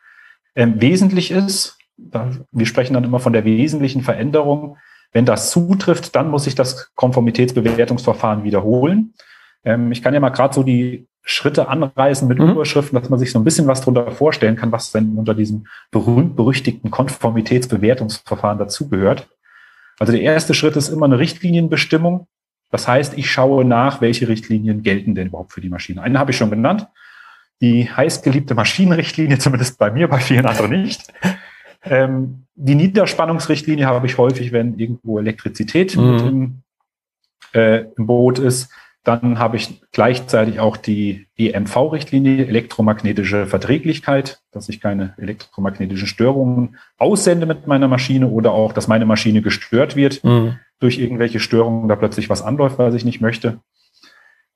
ähm, 0.54 0.80
wesentlich 0.80 1.30
ist. 1.30 1.78
Da, 1.96 2.30
wir 2.52 2.66
sprechen 2.66 2.94
dann 2.94 3.04
immer 3.04 3.20
von 3.20 3.32
der 3.32 3.44
wesentlichen 3.44 4.02
Veränderung. 4.02 4.76
Wenn 5.12 5.24
das 5.24 5.50
zutrifft, 5.50 6.14
dann 6.14 6.30
muss 6.30 6.46
ich 6.46 6.54
das 6.54 6.92
Konformitätsbewertungsverfahren 6.94 8.44
wiederholen. 8.44 9.14
Ähm, 9.64 9.92
ich 9.92 10.02
kann 10.02 10.14
ja 10.14 10.20
mal 10.20 10.30
gerade 10.30 10.54
so 10.54 10.62
die 10.62 11.08
Schritte 11.22 11.68
anreißen 11.68 12.26
mit 12.26 12.38
mhm. 12.38 12.50
Überschriften, 12.50 12.98
dass 12.98 13.10
man 13.10 13.18
sich 13.18 13.32
so 13.32 13.38
ein 13.38 13.44
bisschen 13.44 13.66
was 13.66 13.80
darunter 13.80 14.10
vorstellen 14.10 14.56
kann, 14.56 14.72
was 14.72 14.92
denn 14.92 15.16
unter 15.16 15.34
diesem 15.34 15.66
berühmt-berüchtigten 15.90 16.90
Konformitätsbewertungsverfahren 16.90 18.58
dazugehört. 18.58 19.28
Also 19.98 20.12
der 20.12 20.22
erste 20.22 20.54
Schritt 20.54 20.76
ist 20.76 20.88
immer 20.88 21.06
eine 21.06 21.18
Richtlinienbestimmung. 21.18 22.26
Das 22.70 22.86
heißt, 22.86 23.16
ich 23.16 23.30
schaue 23.30 23.64
nach, 23.64 24.00
welche 24.00 24.28
Richtlinien 24.28 24.82
gelten 24.82 25.14
denn 25.14 25.28
überhaupt 25.28 25.52
für 25.52 25.60
die 25.60 25.70
Maschine. 25.70 26.02
Eine 26.02 26.18
habe 26.18 26.32
ich 26.32 26.36
schon 26.36 26.50
genannt. 26.50 26.86
Die 27.60 27.90
heißgeliebte 27.90 28.54
Maschinenrichtlinie, 28.54 29.38
zumindest 29.38 29.78
bei 29.78 29.90
mir, 29.90 30.08
bei 30.08 30.20
vielen 30.20 30.46
anderen 30.46 30.82
nicht. 30.82 31.12
Ähm, 31.82 32.44
die 32.54 32.74
Niederspannungsrichtlinie 32.74 33.86
habe 33.86 34.06
ich 34.06 34.18
häufig, 34.18 34.52
wenn 34.52 34.78
irgendwo 34.78 35.18
Elektrizität 35.18 35.96
mhm. 35.96 36.10
mit 36.10 36.20
im, 36.22 36.62
äh, 37.54 37.84
im 37.96 38.06
Boot 38.06 38.38
ist. 38.38 38.70
Dann 39.08 39.38
habe 39.38 39.56
ich 39.56 39.80
gleichzeitig 39.90 40.60
auch 40.60 40.76
die 40.76 41.28
EMV-Richtlinie, 41.38 42.46
elektromagnetische 42.46 43.46
Verträglichkeit, 43.46 44.42
dass 44.50 44.68
ich 44.68 44.82
keine 44.82 45.14
elektromagnetischen 45.16 46.06
Störungen 46.06 46.76
aussende 46.98 47.46
mit 47.46 47.66
meiner 47.66 47.88
Maschine 47.88 48.28
oder 48.28 48.52
auch, 48.52 48.74
dass 48.74 48.86
meine 48.86 49.06
Maschine 49.06 49.40
gestört 49.40 49.96
wird 49.96 50.22
mhm. 50.24 50.58
durch 50.78 50.98
irgendwelche 50.98 51.40
Störungen, 51.40 51.88
da 51.88 51.96
plötzlich 51.96 52.28
was 52.28 52.42
anläuft, 52.42 52.78
was 52.78 52.92
ich 52.92 53.06
nicht 53.06 53.22
möchte. 53.22 53.60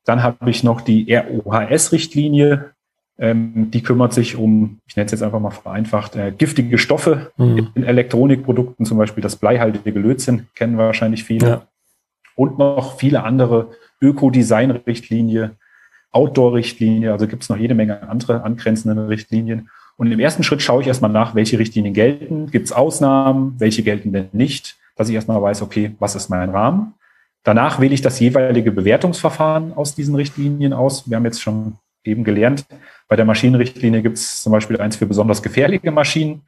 Dann 0.05 0.21
habe 0.21 0.51
ich 0.51 0.63
noch 0.63 0.81
die 0.81 1.11
ROHS-Richtlinie, 1.11 2.73
ähm, 3.17 3.71
die 3.71 3.81
kümmert 3.81 4.13
sich 4.13 4.35
um, 4.35 4.81
ich 4.85 4.95
nenne 4.95 5.07
es 5.07 5.13
jetzt 5.13 5.23
einfach 5.23 5.39
mal 5.39 5.49
vereinfacht, 5.49 6.15
äh, 6.15 6.31
giftige 6.31 6.77
Stoffe 6.77 7.31
mhm. 7.37 7.69
in 7.73 7.85
Elektronikprodukten, 7.85 8.85
zum 8.85 8.99
Beispiel 8.99 9.23
das 9.23 9.35
bleihaltige 9.35 9.99
Lötzinn, 9.99 10.45
kennen 10.53 10.77
wahrscheinlich 10.77 11.23
viele. 11.23 11.47
Ja. 11.47 11.67
Und 12.35 12.59
noch 12.59 12.97
viele 12.97 13.23
andere 13.23 13.71
Ökodesign-Richtlinie, 14.03 15.55
Outdoor-Richtlinie, 16.11 17.11
also 17.11 17.27
gibt 17.27 17.43
es 17.43 17.49
noch 17.49 17.57
jede 17.57 17.73
Menge 17.73 18.07
andere 18.07 18.43
angrenzende 18.43 19.07
Richtlinien. 19.07 19.69
Und 19.97 20.11
im 20.11 20.19
ersten 20.19 20.43
Schritt 20.43 20.61
schaue 20.61 20.81
ich 20.81 20.87
erstmal 20.87 21.11
nach, 21.11 21.35
welche 21.35 21.57
Richtlinien 21.57 21.93
gelten, 21.93 22.51
gibt 22.51 22.65
es 22.65 22.71
Ausnahmen, 22.71 23.55
welche 23.57 23.83
gelten 23.83 24.11
denn 24.11 24.29
nicht, 24.31 24.77
dass 24.95 25.09
ich 25.09 25.15
erstmal 25.15 25.41
weiß, 25.41 25.61
okay, 25.61 25.95
was 25.99 26.15
ist 26.15 26.29
mein 26.29 26.49
Rahmen. 26.49 26.93
Danach 27.43 27.79
wähle 27.79 27.93
ich 27.93 28.01
das 28.01 28.19
jeweilige 28.19 28.71
Bewertungsverfahren 28.71 29.73
aus 29.73 29.95
diesen 29.95 30.15
Richtlinien 30.15 30.73
aus. 30.73 31.09
Wir 31.09 31.17
haben 31.17 31.25
jetzt 31.25 31.41
schon 31.41 31.77
eben 32.03 32.23
gelernt, 32.23 32.65
bei 33.07 33.15
der 33.15 33.25
Maschinenrichtlinie 33.25 34.01
gibt 34.01 34.17
es 34.17 34.43
zum 34.43 34.51
Beispiel 34.51 34.79
eins 34.79 34.95
für 34.95 35.05
besonders 35.05 35.41
gefährliche 35.41 35.91
Maschinen, 35.91 36.43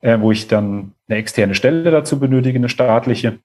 äh, 0.00 0.18
wo 0.20 0.30
ich 0.30 0.48
dann 0.48 0.92
eine 1.08 1.18
externe 1.18 1.54
Stelle 1.54 1.90
dazu 1.90 2.18
benötige, 2.18 2.58
eine 2.58 2.68
staatliche. 2.68 3.38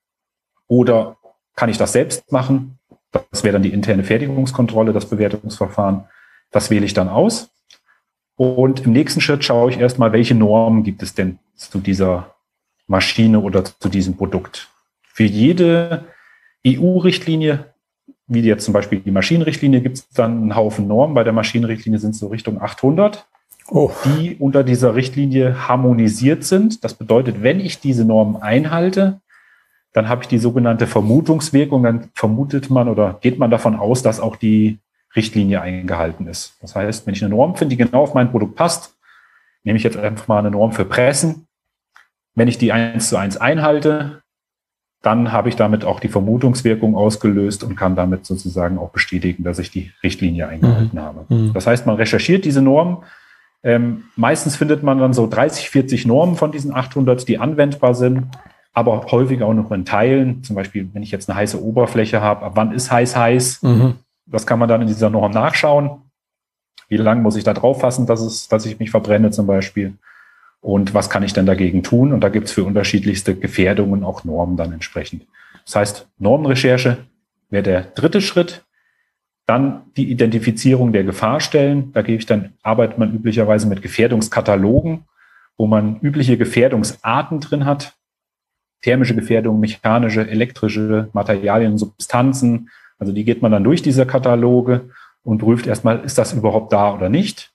Oder 0.68 1.18
kann 1.56 1.70
ich 1.70 1.78
das 1.78 1.94
selbst 1.94 2.32
machen? 2.32 2.80
Das 3.14 3.44
wäre 3.44 3.54
dann 3.54 3.64
die 3.64 3.74
interne 3.74 4.04
Fertigungskontrolle, 4.04 4.92
das 4.92 5.06
Bewertungsverfahren. 5.06 6.06
Das 6.52 6.70
wähle 6.70 6.86
ich 6.86 6.94
dann 6.94 7.10
aus. 7.10 7.50
Und 8.36 8.86
im 8.86 8.94
nächsten 8.94 9.22
Schritt 9.22 9.44
schaue 9.44 9.70
ich 9.70 9.80
erstmal, 9.80 10.12
welche 10.12 10.36
Normen 10.36 10.84
gibt 10.84 11.04
es 11.04 11.14
denn 11.14 11.40
zu 11.56 11.80
dieser 11.80 12.36
Maschine 12.88 13.40
oder 13.40 13.64
zu 13.64 13.90
diesem 13.90 14.18
Produkt. 14.18 14.70
Für 15.04 15.24
jede 15.24 16.06
EU-Richtlinie, 16.66 17.74
wie 18.28 18.42
jetzt 18.42 18.66
zum 18.66 18.74
Beispiel 18.74 19.00
die 19.00 19.12
Maschinenrichtlinie, 19.12 19.82
gibt 19.82 19.98
es 19.98 20.10
dann 20.10 20.42
einen 20.42 20.56
Haufen 20.56 20.88
Normen. 20.88 21.14
Bei 21.14 21.24
der 21.24 21.34
Maschinenrichtlinie 21.34 22.00
sind 22.00 22.12
es 22.12 22.20
so 22.20 22.28
Richtung 22.28 22.60
800, 22.60 23.28
oh. 23.70 23.92
die 24.06 24.36
unter 24.36 24.64
dieser 24.64 24.96
Richtlinie 24.96 25.68
harmonisiert 25.68 26.44
sind. 26.44 26.84
Das 26.84 26.96
bedeutet, 26.96 27.44
wenn 27.44 27.60
ich 27.60 27.80
diese 27.80 28.06
Normen 28.06 28.42
einhalte, 28.42 29.22
dann 29.94 30.10
habe 30.10 30.24
ich 30.24 30.28
die 30.28 30.40
sogenannte 30.40 30.88
Vermutungswirkung. 30.88 31.84
Dann 31.84 32.10
vermutet 32.16 32.70
man 32.70 32.90
oder 32.90 33.20
geht 33.22 33.38
man 33.38 33.52
davon 33.52 33.76
aus, 33.76 34.02
dass 34.02 34.20
auch 34.20 34.36
die 34.36 34.80
Richtlinie 35.16 35.62
eingehalten 35.62 36.28
ist. 36.28 36.58
Das 36.62 36.76
heißt, 36.76 37.06
wenn 37.06 37.14
ich 37.14 37.24
eine 37.24 37.34
Norm 37.34 37.56
finde, 37.56 37.76
die 37.76 37.84
genau 37.84 38.02
auf 38.02 38.16
mein 38.16 38.32
Produkt 38.32 38.56
passt, 38.56 38.96
nehme 39.64 39.78
ich 39.78 39.84
jetzt 39.84 39.96
einfach 39.96 40.28
mal 40.28 40.40
eine 40.40 40.52
Norm 40.52 40.72
für 40.72 40.86
Pressen. 40.86 41.48
Wenn 42.36 42.48
ich 42.48 42.58
die 42.58 42.72
eins 42.72 43.10
zu 43.10 43.18
eins 43.18 43.38
einhalte, 43.38 44.24
dann 45.04 45.32
habe 45.32 45.50
ich 45.50 45.56
damit 45.56 45.86
auch 45.86 46.00
die 46.00 46.08
Vermutungswirkung 46.08 46.96
ausgelöst 46.96 47.64
und 47.64 47.76
kann 47.76 47.96
damit 47.96 48.26
sozusagen 48.26 48.80
auch 48.80 48.90
bestätigen, 48.90 49.44
dass 49.44 49.60
ich 49.60 49.70
die 49.70 49.92
Richtlinie 50.02 50.48
eingehalten 50.48 50.98
mhm. 50.98 51.02
habe. 51.02 51.26
Mhm. 51.30 51.54
Das 51.54 51.68
heißt, 51.68 51.86
man 51.86 51.98
recherchiert 51.98 52.46
diese 52.46 52.62
Norm. 52.62 53.04
Ähm, 53.62 54.06
meistens 54.16 54.56
findet 54.56 54.82
man 54.82 54.98
dann 54.98 55.14
so 55.14 55.28
30, 55.28 55.70
40 55.70 56.08
Normen 56.08 56.36
von 56.36 56.52
diesen 56.52 56.74
800, 56.74 57.28
die 57.28 57.38
anwendbar 57.38 57.94
sind 57.94 58.28
aber 58.74 59.06
häufig 59.12 59.42
auch 59.44 59.54
noch 59.54 59.72
in 59.72 59.86
Teilen. 59.86 60.44
Zum 60.44 60.56
Beispiel, 60.56 60.90
wenn 60.94 61.04
ich 61.04 61.12
jetzt 61.12 61.30
eine 61.30 61.38
heiße 61.38 61.64
Oberfläche 61.64 62.22
habe, 62.22 62.46
ab 62.46 62.54
wann 62.56 62.72
ist 62.72 62.92
heiß 62.92 63.16
heiß? 63.16 63.62
Mhm. 63.62 63.96
Das 64.26 64.48
kann 64.48 64.60
man 64.60 64.68
dann 64.68 64.82
in 64.82 64.88
dieser 64.88 65.10
Norm 65.10 65.32
nachschauen. 65.32 66.02
Wie 66.90 66.98
lange 66.98 67.22
muss 67.22 67.36
ich 67.36 67.44
da 67.44 67.54
drauf 67.54 67.82
fassen, 67.82 68.08
dass, 68.08 68.22
es, 68.22 68.48
dass 68.48 68.66
ich 68.66 68.80
mich 68.80 68.92
verbrenne 68.92 69.32
zum 69.32 69.48
Beispiel? 69.48 69.94
Und 70.60 70.94
was 70.94 71.10
kann 71.10 71.24
ich 71.24 71.34
denn 71.34 71.46
dagegen 71.46 71.84
tun? 71.84 72.14
Und 72.14 72.22
da 72.22 72.30
gibt 72.30 72.48
es 72.48 72.54
für 72.54 72.64
unterschiedlichste 72.64 73.36
Gefährdungen 73.36 74.04
auch 74.04 74.24
Normen 74.24 74.58
dann 74.58 74.72
entsprechend. 74.74 75.26
Das 75.66 75.76
heißt, 75.76 76.08
Normenrecherche 76.18 76.98
wäre 77.50 77.64
der 77.64 77.82
dritte 77.82 78.22
Schritt. 78.22 78.64
Dann 79.46 79.82
die 79.98 80.10
Identifizierung 80.10 80.94
der 80.94 81.04
Gefahrstellen. 81.04 81.92
Da 81.92 82.02
gebe 82.02 82.18
ich 82.18 82.26
dann, 82.26 82.54
arbeitet 82.64 82.98
man 82.98 83.14
üblicherweise 83.14 83.68
mit 83.68 83.82
Gefährdungskatalogen, 83.82 85.04
wo 85.58 85.68
man 85.68 86.00
übliche 86.00 86.38
Gefährdungsarten 86.38 87.42
drin 87.42 87.66
hat 87.66 87.94
thermische 88.84 89.16
Gefährdung, 89.16 89.60
mechanische, 89.60 90.30
elektrische 90.30 91.10
Materialien, 91.14 91.78
Substanzen. 91.78 92.70
Also 93.00 93.12
die 93.12 93.24
geht 93.24 93.42
man 93.42 93.52
dann 93.52 93.64
durch 93.64 93.82
diese 93.82 94.06
Kataloge 94.06 94.90
und 95.24 95.40
prüft 95.40 95.66
erstmal, 95.66 96.02
ist 96.02 96.18
das 96.18 96.34
überhaupt 96.34 96.72
da 96.74 96.94
oder 96.94 97.10
nicht. 97.10 97.52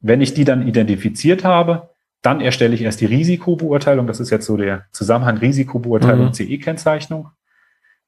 Wenn 0.00 0.20
ich 0.20 0.34
die 0.34 0.44
dann 0.44 0.66
identifiziert 0.66 1.44
habe, 1.44 1.90
dann 2.22 2.40
erstelle 2.40 2.74
ich 2.74 2.82
erst 2.82 3.00
die 3.00 3.06
Risikobeurteilung. 3.06 4.06
Das 4.06 4.20
ist 4.20 4.30
jetzt 4.30 4.46
so 4.46 4.56
der 4.56 4.86
Zusammenhang 4.90 5.38
Risikobeurteilung, 5.38 6.26
mhm. 6.26 6.32
CE-Kennzeichnung. 6.32 7.28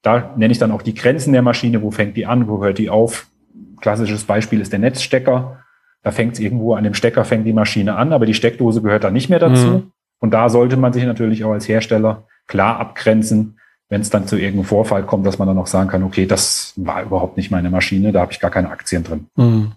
Da 0.01 0.33
nenne 0.35 0.51
ich 0.51 0.57
dann 0.57 0.71
auch 0.71 0.81
die 0.81 0.95
Grenzen 0.95 1.31
der 1.31 1.43
Maschine. 1.43 1.81
Wo 1.81 1.91
fängt 1.91 2.17
die 2.17 2.25
an? 2.25 2.47
Wo 2.47 2.63
hört 2.63 2.79
die 2.79 2.89
auf? 2.89 3.27
Klassisches 3.79 4.23
Beispiel 4.23 4.59
ist 4.61 4.71
der 4.71 4.79
Netzstecker. 4.79 5.63
Da 6.03 6.11
fängt 6.11 6.33
es 6.33 6.39
irgendwo 6.39 6.73
an 6.73 6.83
dem 6.83 6.95
Stecker, 6.95 7.23
fängt 7.23 7.45
die 7.45 7.53
Maschine 7.53 7.95
an, 7.95 8.11
aber 8.11 8.25
die 8.25 8.33
Steckdose 8.33 8.81
gehört 8.81 9.03
da 9.03 9.11
nicht 9.11 9.29
mehr 9.29 9.37
dazu. 9.37 9.67
Mhm. 9.67 9.91
Und 10.19 10.31
da 10.31 10.49
sollte 10.49 10.77
man 10.77 10.93
sich 10.93 11.05
natürlich 11.05 11.43
auch 11.43 11.51
als 11.51 11.67
Hersteller 11.67 12.27
klar 12.51 12.79
abgrenzen, 12.79 13.57
wenn 13.89 14.01
es 14.01 14.09
dann 14.09 14.27
zu 14.27 14.37
irgendeinem 14.37 14.65
Vorfall 14.65 15.03
kommt, 15.03 15.25
dass 15.25 15.39
man 15.39 15.47
dann 15.47 15.57
auch 15.57 15.67
sagen 15.67 15.89
kann, 15.89 16.03
okay, 16.03 16.25
das 16.25 16.73
war 16.75 17.01
überhaupt 17.01 17.37
nicht 17.37 17.51
meine 17.51 17.69
Maschine, 17.69 18.11
da 18.11 18.21
habe 18.21 18.31
ich 18.31 18.39
gar 18.39 18.51
keine 18.51 18.69
Aktien 18.69 19.03
drin. 19.03 19.27
Mhm. 19.35 19.71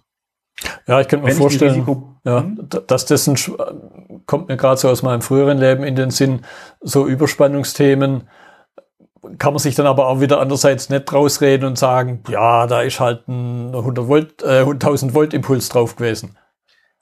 Ja, 0.86 1.00
ich 1.00 1.08
könnte 1.08 1.26
mir 1.26 1.32
vorstellen, 1.32 1.72
Risiko, 1.72 2.14
ja, 2.24 2.42
hm? 2.42 2.68
dass 2.86 3.06
das 3.06 3.26
ein, 3.26 3.36
kommt 4.26 4.48
mir 4.48 4.56
gerade 4.56 4.76
so 4.80 4.88
aus 4.88 5.02
meinem 5.02 5.20
früheren 5.20 5.58
Leben 5.58 5.82
in 5.82 5.96
den 5.96 6.10
Sinn, 6.10 6.42
so 6.80 7.06
Überspannungsthemen 7.06 8.28
kann 9.38 9.54
man 9.54 9.58
sich 9.58 9.74
dann 9.74 9.86
aber 9.86 10.06
auch 10.06 10.20
wieder 10.20 10.40
andererseits 10.40 10.90
nicht 10.90 11.12
rausreden 11.12 11.66
und 11.66 11.78
sagen, 11.78 12.22
ja, 12.28 12.66
da 12.66 12.82
ist 12.82 13.00
halt 13.00 13.26
ein 13.26 13.74
100 13.74 14.06
Volt, 14.06 14.42
äh, 14.42 14.64
1000 14.64 15.14
Volt 15.14 15.32
Impuls 15.32 15.68
drauf 15.70 15.96
gewesen. 15.96 16.36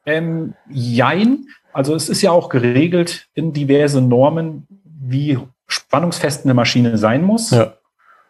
Ähm, 0.07 0.55
jein. 0.71 1.47
Also 1.73 1.95
es 1.95 2.09
ist 2.09 2.23
ja 2.23 2.31
auch 2.31 2.49
geregelt 2.49 3.29
in 3.35 3.53
diverse 3.53 4.01
Normen, 4.01 4.67
wie 4.85 5.39
spannungsfest 5.73 6.45
eine 6.45 6.55
Maschine 6.55 6.99
sein 6.99 7.23
muss. 7.23 7.51
Ja. 7.51 7.75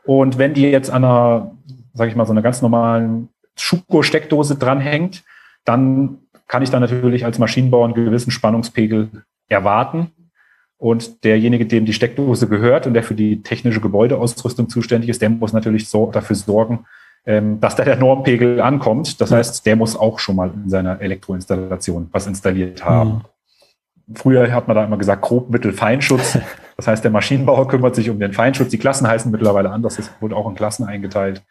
Und 0.05 0.39
wenn 0.39 0.55
die 0.55 0.63
jetzt 0.63 0.91
an 0.91 1.05
einer, 1.05 1.53
sage 1.95 2.11
ich 2.11 2.17
mal, 2.17 2.27
so 2.27 2.33
einer 2.33 2.43
ganz 2.43 2.63
normalen 2.63 3.29
Schuko-Steckdose 3.57 4.57
dranhängt, 4.57 5.23
dann 5.65 6.19
kann 6.49 6.63
ich 6.63 6.71
da 6.71 6.81
natürlich 6.81 7.25
als 7.25 7.39
Maschinenbauer 7.39 7.85
einen 7.85 7.95
gewissen 7.95 8.31
Spannungspegel 8.31 9.25
erwarten. 9.49 10.11
Und 10.79 11.23
derjenige, 11.23 11.65
dem 11.67 11.85
die 11.85 11.93
Steckdose 11.93 12.49
gehört 12.49 12.89
und 12.89 12.95
der 12.95 13.05
für 13.05 13.15
die 13.15 13.43
technische 13.43 13.81
Gebäudeausrüstung 13.81 14.69
zuständig 14.69 15.11
ist, 15.11 15.23
der 15.23 15.31
muss 15.31 15.53
natürlich 15.53 15.89
so 15.89 16.11
dafür 16.11 16.35
sorgen, 16.35 16.87
ähm, 17.25 17.61
dass 17.61 17.77
da 17.77 17.85
der 17.85 17.97
Normpegel 17.97 18.61
ankommt. 18.61 19.21
Das 19.21 19.31
heißt, 19.31 19.65
der 19.65 19.77
muss 19.77 19.97
auch 19.97 20.19
schon 20.19 20.35
mal 20.35 20.51
in 20.53 20.69
seiner 20.69 21.01
Elektroinstallation 21.01 22.09
was 22.11 22.27
installiert 22.27 22.85
haben. 22.85 23.23
Früher 24.15 24.53
hat 24.53 24.69
man 24.69 24.77
da 24.77 24.85
immer 24.85 24.99
gesagt, 24.99 25.23
grob 25.23 25.51
Mittel 25.51 25.73
Feinschutz. 25.73 26.39
Das 26.75 26.87
heißt, 26.87 27.05
der 27.05 27.11
Maschinenbauer 27.13 27.69
kümmert 27.69 27.95
sich 27.95 28.09
um 28.11 28.19
den 28.19 28.33
Feinschutz. 28.33 28.71
Die 28.71 28.79
Klassen 28.79 29.07
heißen 29.07 29.31
mittlerweile 29.31 29.71
anders. 29.71 29.97
Das 29.97 30.11
wurde 30.21 30.35
auch 30.35 30.49
in 30.49 30.57
Klassen 30.57 30.85
eingeteilt. 30.85 31.43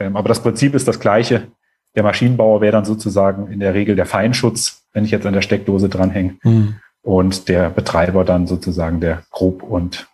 Ähm, 0.00 0.16
aber 0.16 0.26
das 0.26 0.42
Prinzip 0.42 0.74
ist 0.74 0.88
das 0.88 0.98
gleiche. 0.98 1.48
Der 1.94 2.02
Maschinenbauer 2.02 2.60
wäre 2.60 2.72
dann 2.72 2.84
sozusagen 2.84 3.52
in 3.52 3.60
der 3.60 3.74
Regel 3.74 3.94
der 3.94 4.06
Feinschutz, 4.06 4.82
wenn 4.92 5.04
ich 5.04 5.10
jetzt 5.10 5.26
an 5.26 5.34
der 5.34 5.42
Steckdose 5.42 5.88
dranhänge. 5.88 6.38
Mhm. 6.42 6.76
Und 7.02 7.48
der 7.48 7.70
Betreiber 7.70 8.24
dann 8.24 8.46
sozusagen 8.46 9.00
der 9.00 9.22
Grob- 9.30 9.62
und 9.62 10.08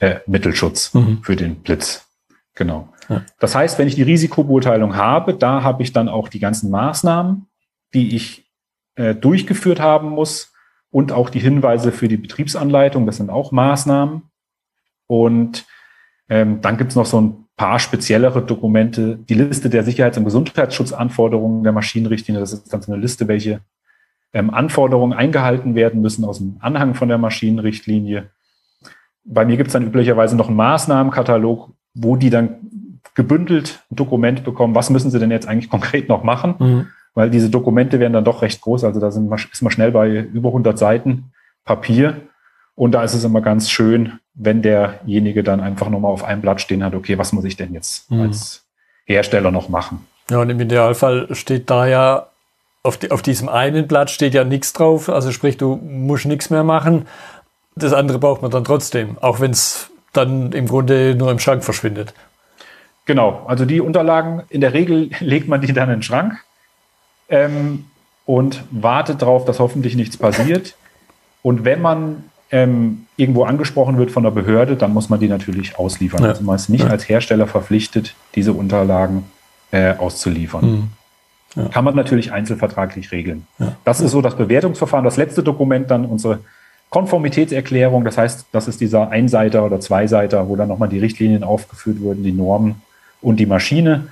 äh, 0.00 0.16
Mittelschutz 0.26 0.94
mhm. 0.94 1.20
für 1.22 1.36
den 1.36 1.56
Blitz. 1.56 2.08
Genau. 2.54 2.88
Ja. 3.08 3.22
Das 3.38 3.54
heißt, 3.54 3.78
wenn 3.78 3.86
ich 3.86 3.94
die 3.94 4.02
Risikobeurteilung 4.02 4.96
habe, 4.96 5.34
da 5.34 5.62
habe 5.62 5.82
ich 5.82 5.92
dann 5.92 6.08
auch 6.08 6.28
die 6.28 6.40
ganzen 6.40 6.70
Maßnahmen, 6.70 7.46
die 7.94 8.16
ich 8.16 8.50
äh, 8.96 9.14
durchgeführt 9.14 9.80
haben 9.80 10.08
muss, 10.10 10.49
und 10.90 11.12
auch 11.12 11.30
die 11.30 11.40
Hinweise 11.40 11.92
für 11.92 12.08
die 12.08 12.16
Betriebsanleitung. 12.16 13.06
Das 13.06 13.16
sind 13.16 13.30
auch 13.30 13.52
Maßnahmen. 13.52 14.22
Und 15.06 15.66
ähm, 16.28 16.60
dann 16.60 16.76
gibt 16.76 16.90
es 16.90 16.96
noch 16.96 17.06
so 17.06 17.20
ein 17.20 17.44
paar 17.56 17.78
speziellere 17.78 18.42
Dokumente. 18.42 19.18
Die 19.28 19.34
Liste 19.34 19.70
der 19.70 19.84
Sicherheits- 19.84 20.18
und 20.18 20.24
Gesundheitsschutzanforderungen 20.24 21.62
der 21.62 21.72
Maschinenrichtlinie. 21.72 22.40
Das 22.40 22.52
ist 22.52 22.72
dann 22.72 22.82
so 22.82 22.92
eine 22.92 23.00
Liste, 23.00 23.28
welche 23.28 23.60
ähm, 24.32 24.50
Anforderungen 24.50 25.12
eingehalten 25.12 25.74
werden 25.74 26.00
müssen 26.00 26.24
aus 26.24 26.38
dem 26.38 26.56
Anhang 26.60 26.94
von 26.94 27.08
der 27.08 27.18
Maschinenrichtlinie. 27.18 28.30
Bei 29.24 29.44
mir 29.44 29.56
gibt 29.56 29.68
es 29.68 29.72
dann 29.72 29.86
üblicherweise 29.86 30.36
noch 30.36 30.48
einen 30.48 30.56
Maßnahmenkatalog, 30.56 31.70
wo 31.94 32.16
die 32.16 32.30
dann 32.30 32.56
gebündelt 33.14 33.84
ein 33.90 33.96
Dokument 33.96 34.44
bekommen, 34.44 34.74
was 34.74 34.90
müssen 34.90 35.10
sie 35.10 35.18
denn 35.18 35.30
jetzt 35.30 35.46
eigentlich 35.46 35.70
konkret 35.70 36.08
noch 36.08 36.24
machen. 36.24 36.54
Mhm 36.58 36.86
weil 37.14 37.30
diese 37.30 37.50
Dokumente 37.50 38.00
werden 38.00 38.12
dann 38.12 38.24
doch 38.24 38.42
recht 38.42 38.60
groß. 38.60 38.84
Also 38.84 39.00
da 39.00 39.10
sind, 39.10 39.32
ist 39.52 39.62
man 39.62 39.70
schnell 39.70 39.92
bei 39.92 40.10
über 40.10 40.48
100 40.48 40.78
Seiten 40.78 41.32
Papier. 41.64 42.20
Und 42.74 42.92
da 42.92 43.02
ist 43.02 43.14
es 43.14 43.24
immer 43.24 43.40
ganz 43.40 43.70
schön, 43.70 44.18
wenn 44.34 44.62
derjenige 44.62 45.42
dann 45.42 45.60
einfach 45.60 45.88
nochmal 45.90 46.12
auf 46.12 46.24
einem 46.24 46.40
Blatt 46.40 46.60
stehen 46.60 46.82
hat, 46.82 46.94
okay, 46.94 47.18
was 47.18 47.32
muss 47.32 47.44
ich 47.44 47.56
denn 47.56 47.74
jetzt 47.74 48.10
mhm. 48.10 48.22
als 48.22 48.64
Hersteller 49.04 49.50
noch 49.50 49.68
machen? 49.68 50.06
Ja, 50.30 50.38
und 50.38 50.50
im 50.50 50.60
Idealfall 50.60 51.34
steht 51.34 51.68
da 51.68 51.86
ja 51.86 52.26
auf, 52.82 52.96
die, 52.96 53.10
auf 53.10 53.22
diesem 53.22 53.48
einen 53.48 53.86
Blatt 53.88 54.10
steht 54.10 54.34
ja 54.34 54.44
nichts 54.44 54.72
drauf. 54.72 55.08
Also 55.08 55.32
sprich, 55.32 55.56
du 55.56 55.76
musst 55.76 56.26
nichts 56.26 56.50
mehr 56.50 56.64
machen. 56.64 57.06
Das 57.76 57.92
andere 57.92 58.18
braucht 58.18 58.42
man 58.42 58.50
dann 58.50 58.64
trotzdem, 58.64 59.18
auch 59.18 59.40
wenn 59.40 59.50
es 59.50 59.90
dann 60.12 60.52
im 60.52 60.66
Grunde 60.66 61.14
nur 61.14 61.30
im 61.30 61.38
Schrank 61.38 61.64
verschwindet. 61.64 62.14
Genau, 63.06 63.44
also 63.46 63.64
die 63.64 63.80
Unterlagen, 63.80 64.42
in 64.48 64.60
der 64.60 64.72
Regel 64.72 65.10
legt 65.20 65.48
man 65.48 65.60
die 65.60 65.72
dann 65.72 65.88
in 65.88 65.96
den 65.96 66.02
Schrank 66.02 66.42
ähm, 67.30 67.86
und 68.26 68.62
wartet 68.70 69.22
darauf, 69.22 69.44
dass 69.44 69.58
hoffentlich 69.58 69.96
nichts 69.96 70.16
passiert. 70.16 70.76
Und 71.42 71.64
wenn 71.64 71.80
man 71.80 72.24
ähm, 72.50 73.06
irgendwo 73.16 73.44
angesprochen 73.44 73.96
wird 73.98 74.10
von 74.10 74.24
der 74.24 74.30
Behörde, 74.30 74.76
dann 74.76 74.92
muss 74.92 75.08
man 75.08 75.20
die 75.20 75.28
natürlich 75.28 75.78
ausliefern. 75.78 76.22
Ja. 76.22 76.30
Also 76.30 76.42
man 76.42 76.56
ist 76.56 76.68
nicht 76.68 76.84
ja. 76.84 76.90
als 76.90 77.08
Hersteller 77.08 77.46
verpflichtet, 77.46 78.14
diese 78.34 78.52
Unterlagen 78.52 79.24
äh, 79.70 79.94
auszuliefern. 79.96 80.70
Mhm. 80.70 80.88
Ja. 81.56 81.68
Kann 81.68 81.84
man 81.84 81.96
natürlich 81.96 82.32
einzelvertraglich 82.32 83.10
regeln. 83.12 83.46
Ja. 83.58 83.76
Das 83.84 84.00
ist 84.00 84.12
so 84.12 84.20
das 84.20 84.36
Bewertungsverfahren. 84.36 85.04
Das 85.04 85.16
letzte 85.16 85.42
Dokument 85.42 85.90
dann 85.90 86.04
unsere 86.04 86.40
Konformitätserklärung. 86.90 88.04
Das 88.04 88.18
heißt, 88.18 88.46
das 88.52 88.68
ist 88.68 88.80
dieser 88.80 89.10
Einseiter 89.10 89.64
oder 89.64 89.80
Zweiseiter, 89.80 90.48
wo 90.48 90.56
dann 90.56 90.68
nochmal 90.68 90.88
die 90.88 90.98
Richtlinien 90.98 91.44
aufgeführt 91.44 92.00
wurden, 92.00 92.22
die 92.22 92.32
Normen 92.32 92.82
und 93.20 93.38
die 93.38 93.46
Maschine. 93.46 94.08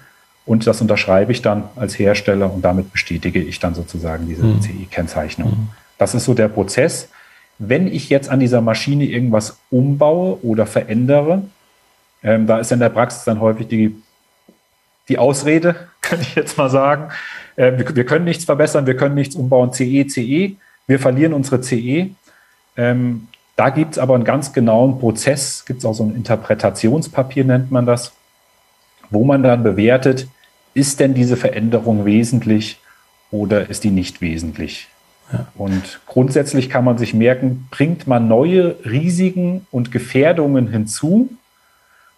Und 0.49 0.67
das 0.67 0.81
unterschreibe 0.81 1.31
ich 1.31 1.43
dann 1.43 1.65
als 1.77 1.99
Hersteller 1.99 2.51
und 2.51 2.63
damit 2.63 2.91
bestätige 2.91 3.39
ich 3.39 3.61
dann 3.61 3.75
sozusagen 3.75 4.27
diese 4.27 4.45
mhm. 4.45 4.63
CE-Kennzeichnung. 4.63 5.51
Mhm. 5.51 5.69
Das 5.99 6.15
ist 6.15 6.25
so 6.25 6.33
der 6.33 6.49
Prozess. 6.49 7.11
Wenn 7.59 7.87
ich 7.87 8.09
jetzt 8.09 8.31
an 8.31 8.41
dieser 8.41 8.63
Maschine 8.63 9.05
irgendwas 9.05 9.59
umbaue 9.71 10.43
oder 10.43 10.65
verändere, 10.65 11.43
ähm, 12.23 12.47
da 12.47 12.61
ist 12.61 12.73
in 12.73 12.81
der 12.81 12.89
Praxis 12.89 13.25
dann 13.25 13.41
häufig 13.41 13.69
die 13.69 13.95
die 15.11 15.19
Ausrede, 15.19 15.75
könnte 16.01 16.25
ich 16.25 16.35
jetzt 16.35 16.57
mal 16.57 16.71
sagen. 16.71 17.11
Äh, 17.57 17.77
wir, 17.77 17.97
wir, 17.97 18.07
können 18.07 18.25
nichts 18.25 18.47
verbessern, 18.47 18.87
wir 18.87 18.97
können 18.97 19.15
nichts 19.15 19.37
umbauen, 19.37 19.75
CE, 19.75 20.07
CE. 20.07 20.57
Wir 20.87 20.99
verlieren 20.99 21.35
unsere 21.35 21.61
CE. 21.61 22.09
Ähm, 22.75 23.29
da 23.57 23.69
gibt 23.69 23.93
es 23.93 23.99
aber 23.99 24.15
einen 24.15 24.25
ganz 24.25 24.55
genauen 24.55 24.99
Prozess, 24.99 25.67
gibt 25.67 25.81
es 25.81 25.85
auch 25.85 25.93
so 25.93 26.05
ein 26.05 26.15
Interpretationspapier, 26.15 27.45
nennt 27.45 27.71
man 27.71 27.85
das, 27.85 28.13
wo 29.11 29.25
man 29.25 29.43
dann 29.43 29.63
bewertet, 29.63 30.27
ist 30.79 31.01
denn 31.01 31.15
diese 31.15 31.37
Veränderung 31.37 32.05
wesentlich 32.05 32.79
oder 33.31 33.69
ist 33.69 33.85
die 33.85 33.91
nicht 33.91 34.21
wesentlich? 34.21 34.89
Ja. 35.33 35.47
Und 35.57 36.01
grundsätzlich 36.07 36.71
kann 36.71 36.85
man 36.85 36.97
sich 36.97 37.13
merken, 37.13 37.67
bringt 37.71 38.07
man 38.07 38.29
neue 38.29 38.77
Risiken 38.85 39.67
und 39.71 39.91
Gefährdungen 39.91 40.69
hinzu, 40.69 41.31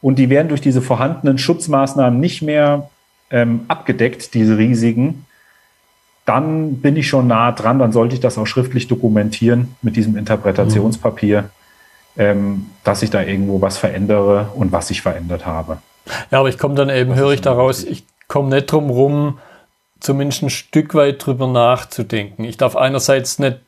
und 0.02 0.19
die 0.19 0.31
werden 0.31 0.49
durch 0.49 0.61
diese 0.61 0.81
vorhandenen 0.81 1.37
Schutzmaßnahmen 1.37 2.19
nicht 2.19 2.43
mehr 2.43 2.88
ähm, 3.31 3.62
abgedeckt, 3.69 4.35
diese 4.35 4.57
Risiken, 4.57 5.26
dann 6.25 6.76
bin 6.76 6.97
ich 6.97 7.09
schon 7.09 7.26
nah 7.26 7.52
dran, 7.52 7.79
dann 7.79 7.93
sollte 7.93 8.14
ich 8.14 8.21
das 8.21 8.38
auch 8.38 8.47
schriftlich 8.47 8.88
dokumentieren 8.88 9.75
mit 9.83 9.97
diesem 9.97 10.17
Interpretationspapier, 10.17 11.43
mhm. 11.43 11.49
ähm, 12.17 12.67
dass 12.85 13.02
ich 13.02 13.11
da 13.11 13.23
irgendwo 13.23 13.61
was 13.61 13.79
verändere 13.79 14.50
und 14.55 14.73
was 14.73 14.90
ich 14.90 15.02
verändert 15.02 15.45
habe. 15.45 15.79
Ja, 16.31 16.40
aber 16.40 16.49
ich 16.49 16.59
komme 16.59 16.75
dann 16.75 16.88
eben, 16.88 17.14
höre 17.14 17.33
ich 17.33 17.40
daraus, 17.40 17.85
ich 17.85 18.05
komme 18.31 18.49
nicht 18.49 18.73
drum 18.73 18.89
rum, 18.89 19.39
zumindest 19.99 20.43
ein 20.43 20.51
Stück 20.51 20.95
weit 20.95 21.25
drüber 21.25 21.47
nachzudenken. 21.47 22.45
Ich 22.45 22.57
darf 22.57 22.77
einerseits 22.77 23.39
nicht 23.39 23.59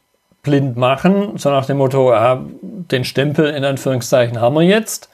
blind 0.43 0.77
machen, 0.77 1.37
so 1.37 1.51
nach 1.51 1.67
dem 1.67 1.79
Motto, 1.79 2.13
ah, 2.13 2.43
den 2.63 3.05
Stempel 3.05 3.47
in 3.47 3.65
Anführungszeichen 3.65 4.41
haben 4.41 4.55
wir 4.55 4.63
jetzt. 4.63 5.11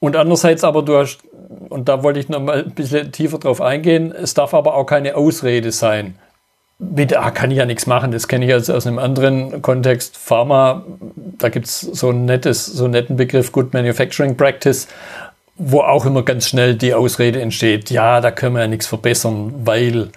Und 0.00 0.16
andererseits 0.16 0.64
aber 0.64 0.82
du 0.82 0.96
hast, 0.96 1.20
und 1.68 1.88
da 1.88 2.02
wollte 2.02 2.20
ich 2.20 2.28
noch 2.28 2.40
mal 2.40 2.64
ein 2.64 2.70
bisschen 2.72 3.12
tiefer 3.12 3.38
drauf 3.38 3.60
eingehen, 3.60 4.12
es 4.12 4.34
darf 4.34 4.54
aber 4.54 4.74
auch 4.74 4.86
keine 4.86 5.14
Ausrede 5.14 5.70
sein. 5.70 6.16
Mit, 6.78 7.16
ah, 7.16 7.30
kann 7.30 7.50
ich 7.50 7.58
ja 7.58 7.66
nichts 7.66 7.86
machen, 7.86 8.10
das 8.10 8.28
kenne 8.28 8.46
ich 8.46 8.50
jetzt 8.50 8.70
aus 8.70 8.86
einem 8.86 8.98
anderen 8.98 9.62
Kontext. 9.62 10.16
Pharma, 10.16 10.82
da 11.38 11.48
gibt 11.50 11.66
es 11.66 11.80
so, 11.80 12.10
ein 12.10 12.40
so 12.42 12.84
einen 12.84 12.92
netten 12.92 13.16
Begriff, 13.16 13.52
Good 13.52 13.72
Manufacturing 13.72 14.36
Practice, 14.36 14.88
wo 15.64 15.80
auch 15.80 16.06
immer 16.06 16.22
ganz 16.22 16.48
schnell 16.48 16.74
die 16.74 16.94
Ausrede 16.94 17.40
entsteht, 17.40 17.90
ja, 17.90 18.20
da 18.20 18.30
können 18.30 18.54
wir 18.54 18.62
ja 18.62 18.68
nichts 18.68 18.86
verbessern, 18.86 19.52
weil 19.64 20.10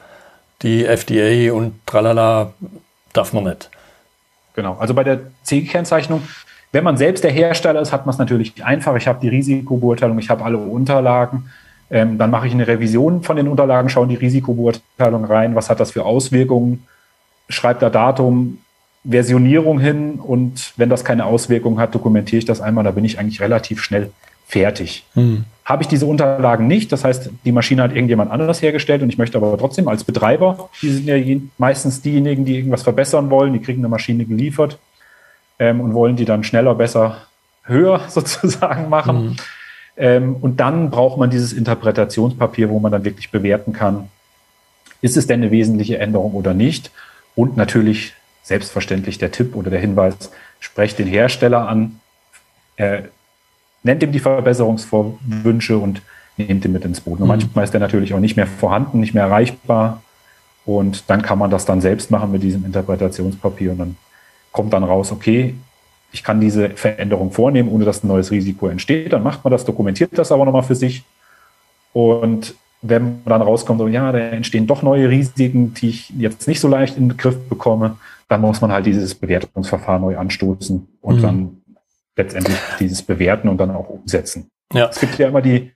die 0.61 0.85
FDA 0.85 1.53
und 1.53 1.73
tralala 1.85 2.53
darf 3.13 3.33
man 3.33 3.45
nicht. 3.45 3.69
Genau, 4.55 4.77
also 4.79 4.93
bei 4.93 5.03
der 5.03 5.19
C-Kennzeichnung 5.43 6.21
wenn 6.75 6.83
man 6.83 6.97
selbst 6.97 7.23
der 7.23 7.31
Hersteller 7.31 7.79
ist, 7.79 7.93
hat 7.93 8.05
man 8.05 8.11
es 8.11 8.19
natürlich 8.19 8.65
einfach. 8.65 8.97
Ich 8.97 9.07
habe 9.07 9.21
die 9.21 9.29
Risikobeurteilung, 9.29 10.19
ich 10.19 10.29
habe 10.29 10.43
alle 10.43 10.57
Unterlagen. 10.57 11.49
Ähm, 11.89 12.17
dann 12.17 12.29
mache 12.29 12.47
ich 12.47 12.53
eine 12.53 12.67
Revision 12.67 13.23
von 13.23 13.37
den 13.37 13.47
Unterlagen, 13.47 13.87
schaue 13.87 14.03
in 14.03 14.09
die 14.09 14.15
Risikobeurteilung 14.15 15.23
rein, 15.23 15.55
was 15.55 15.69
hat 15.69 15.79
das 15.79 15.91
für 15.91 16.03
Auswirkungen, 16.03 16.85
schreibe 17.47 17.79
da 17.79 17.89
Datum, 17.89 18.57
Versionierung 19.05 19.79
hin 19.79 20.15
und 20.15 20.73
wenn 20.75 20.89
das 20.89 21.05
keine 21.05 21.23
Auswirkungen 21.23 21.79
hat, 21.79 21.95
dokumentiere 21.95 22.39
ich 22.39 22.45
das 22.45 22.59
einmal, 22.59 22.83
da 22.83 22.91
bin 22.91 23.05
ich 23.05 23.19
eigentlich 23.19 23.39
relativ 23.39 23.81
schnell 23.81 24.11
fertig. 24.47 25.05
Hm. 25.13 25.45
Habe 25.63 25.81
ich 25.81 25.87
diese 25.87 26.05
Unterlagen 26.05 26.67
nicht, 26.67 26.91
das 26.91 27.03
heißt, 27.03 27.29
die 27.43 27.51
Maschine 27.51 27.81
hat 27.81 27.91
irgendjemand 27.91 28.31
anderes 28.31 28.61
hergestellt 28.61 29.01
und 29.01 29.09
ich 29.09 29.17
möchte 29.17 29.37
aber 29.37 29.57
trotzdem 29.57 29.87
als 29.87 30.03
Betreiber, 30.03 30.69
die 30.81 30.89
sind 30.89 31.07
ja 31.07 31.15
meistens 31.57 32.01
diejenigen, 32.01 32.45
die 32.45 32.57
irgendwas 32.57 32.83
verbessern 32.83 33.31
wollen, 33.31 33.53
die 33.53 33.59
kriegen 33.59 33.81
eine 33.81 33.89
Maschine 33.89 34.25
geliefert, 34.25 34.77
ähm, 35.59 35.81
und 35.81 35.93
wollen 35.93 36.15
die 36.15 36.25
dann 36.25 36.43
schneller, 36.43 36.75
besser, 36.75 37.27
höher 37.63 38.01
sozusagen 38.09 38.89
machen. 38.89 39.25
Mhm. 39.25 39.35
Ähm, 39.97 40.35
und 40.35 40.59
dann 40.59 40.89
braucht 40.89 41.17
man 41.17 41.29
dieses 41.29 41.53
Interpretationspapier, 41.53 42.69
wo 42.69 42.79
man 42.79 42.91
dann 42.91 43.05
wirklich 43.05 43.31
bewerten 43.31 43.73
kann, 43.73 44.09
ist 45.01 45.17
es 45.17 45.27
denn 45.27 45.41
eine 45.41 45.51
wesentliche 45.51 45.99
Änderung 45.99 46.33
oder 46.33 46.53
nicht? 46.53 46.91
Und 47.35 47.57
natürlich 47.57 48.13
selbstverständlich 48.43 49.17
der 49.17 49.31
Tipp 49.31 49.55
oder 49.55 49.69
der 49.69 49.79
Hinweis, 49.79 50.31
sprecht 50.59 50.99
den 50.99 51.07
Hersteller 51.07 51.67
an, 51.67 51.99
äh, 52.77 53.03
nennt 53.85 54.03
ihm 54.03 54.11
die 54.11 54.19
Verbesserungswünsche 54.19 55.77
und 55.77 56.01
nehmt 56.37 56.65
ihn 56.65 56.73
mit 56.73 56.83
ins 56.83 56.99
Boot. 56.99 57.19
Und 57.19 57.25
mhm. 57.25 57.27
manchmal 57.27 57.63
ist 57.63 57.71
der 57.71 57.79
natürlich 57.79 58.13
auch 58.13 58.19
nicht 58.19 58.35
mehr 58.35 58.47
vorhanden, 58.47 58.99
nicht 58.99 59.13
mehr 59.13 59.23
erreichbar. 59.23 60.01
Und 60.65 61.09
dann 61.09 61.21
kann 61.21 61.37
man 61.37 61.51
das 61.51 61.65
dann 61.65 61.79
selbst 61.79 62.09
machen 62.11 62.31
mit 62.31 62.41
diesem 62.41 62.65
Interpretationspapier 62.65 63.71
und 63.71 63.77
dann 63.77 63.95
kommt 64.51 64.73
dann 64.73 64.83
raus, 64.83 65.11
okay, 65.11 65.53
ich 66.11 66.23
kann 66.23 66.41
diese 66.41 66.69
Veränderung 66.69 67.31
vornehmen, 67.31 67.69
ohne 67.69 67.85
dass 67.85 68.03
ein 68.03 68.07
neues 68.07 68.31
Risiko 68.31 68.67
entsteht. 68.67 69.13
Dann 69.13 69.21
macht 69.21 69.43
man 69.43 69.51
das, 69.51 69.65
dokumentiert 69.65 70.17
das 70.17 70.31
aber 70.31 70.45
nochmal 70.45 70.63
für 70.63 70.75
sich. 70.75 71.03
Und 71.93 72.55
wenn 72.81 73.21
dann 73.25 73.41
rauskommt, 73.41 73.79
so, 73.79 73.87
ja, 73.87 74.11
da 74.11 74.17
entstehen 74.17 74.65
doch 74.65 74.81
neue 74.81 75.09
Risiken, 75.09 75.73
die 75.73 75.89
ich 75.89 76.09
jetzt 76.17 76.47
nicht 76.47 76.59
so 76.59 76.67
leicht 76.67 76.97
in 76.97 77.09
den 77.09 77.17
Griff 77.17 77.37
bekomme, 77.49 77.97
dann 78.27 78.41
muss 78.41 78.61
man 78.61 78.71
halt 78.71 78.85
dieses 78.85 79.13
Bewertungsverfahren 79.13 80.01
neu 80.01 80.17
anstoßen 80.17 80.87
und 81.01 81.17
mhm. 81.17 81.21
dann 81.21 81.57
letztendlich 82.15 82.57
dieses 82.79 83.01
bewerten 83.01 83.49
und 83.49 83.57
dann 83.57 83.71
auch 83.71 83.89
umsetzen. 83.89 84.49
Ja. 84.73 84.87
Es 84.89 84.99
gibt 84.99 85.17
ja 85.17 85.27
immer 85.27 85.41
die 85.41 85.73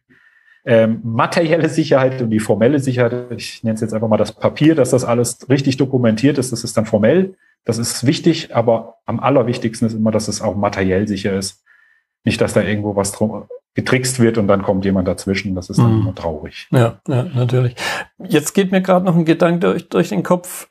ähm, 0.65 0.99
materielle 1.03 1.69
Sicherheit 1.69 2.21
und 2.21 2.29
die 2.29 2.39
formelle 2.39 2.79
Sicherheit. 2.79 3.31
Ich 3.31 3.63
nenne 3.63 3.75
es 3.75 3.81
jetzt 3.81 3.93
einfach 3.93 4.07
mal 4.07 4.17
das 4.17 4.33
Papier, 4.33 4.75
dass 4.75 4.91
das 4.91 5.05
alles 5.05 5.49
richtig 5.49 5.77
dokumentiert 5.77 6.37
ist. 6.37 6.51
Das 6.51 6.63
ist 6.63 6.75
dann 6.77 6.85
formell. 6.85 7.35
Das 7.65 7.77
ist 7.77 8.05
wichtig, 8.05 8.55
aber 8.55 8.97
am 9.05 9.19
allerwichtigsten 9.19 9.87
ist 9.87 9.93
immer, 9.93 10.11
dass 10.11 10.27
es 10.27 10.41
auch 10.41 10.55
materiell 10.55 11.07
sicher 11.07 11.37
ist. 11.37 11.63
Nicht, 12.23 12.41
dass 12.41 12.53
da 12.53 12.61
irgendwo 12.61 12.95
was 12.95 13.11
drum 13.11 13.45
getrickst 13.75 14.19
wird 14.19 14.37
und 14.37 14.47
dann 14.47 14.61
kommt 14.61 14.85
jemand 14.85 15.07
dazwischen. 15.07 15.55
Das 15.55 15.69
ist 15.69 15.77
dann 15.77 15.93
mhm. 15.93 16.01
immer 16.01 16.15
traurig. 16.15 16.67
Ja, 16.71 16.99
ja, 17.07 17.23
natürlich. 17.23 17.75
Jetzt 18.17 18.53
geht 18.53 18.71
mir 18.71 18.81
gerade 18.81 19.05
noch 19.05 19.15
ein 19.15 19.25
Gedanke 19.25 19.59
durch, 19.59 19.89
durch 19.89 20.09
den 20.09 20.23
Kopf. 20.23 20.69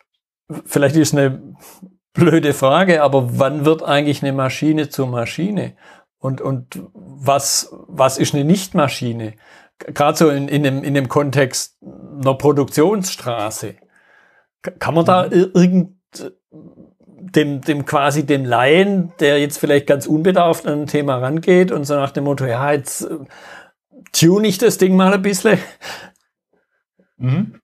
Vielleicht 0.65 0.97
ist 0.97 1.15
eine 1.15 1.43
blöde 2.19 2.53
Frage, 2.53 3.03
aber 3.03 3.39
wann 3.39 3.65
wird 3.65 3.83
eigentlich 3.83 4.23
eine 4.23 4.33
Maschine 4.33 4.89
zur 4.89 5.07
Maschine? 5.07 5.75
Und, 6.19 6.41
und 6.41 6.83
was, 6.93 7.73
was 7.87 8.19
ist 8.19 8.35
eine 8.35 8.45
Nichtmaschine? 8.45 9.35
Gerade 9.79 10.19
so 10.19 10.29
in, 10.31 10.49
in, 10.49 10.63
dem, 10.65 10.83
in 10.83 10.95
dem 10.95 11.09
Kontext 11.09 11.79
einer 11.83 12.35
Produktionsstraße. 12.35 13.77
Kann 14.63 14.95
man 14.95 15.05
da 15.05 15.27
mhm. 15.27 15.51
irgend 15.55 15.99
dem, 17.35 17.61
dem 17.61 17.85
quasi 17.85 18.27
dem 18.27 18.45
Laien, 18.45 19.13
der 19.21 19.39
jetzt 19.39 19.59
vielleicht 19.59 19.87
ganz 19.87 20.07
unbedarft 20.07 20.67
an 20.67 20.83
ein 20.83 20.87
Thema 20.87 21.19
rangeht 21.19 21.71
und 21.71 21.85
so 21.85 21.95
nach 21.95 22.11
dem 22.11 22.25
Motto, 22.25 22.45
ja, 22.45 22.73
jetzt 22.73 23.03
äh, 23.03 23.19
tune 24.13 24.49
ich 24.49 24.59
das 24.59 24.79
Ding 24.79 24.97
mal 24.97 25.13
ein 25.13 25.23
bisschen. 25.23 25.59
Mhm. 27.17 27.61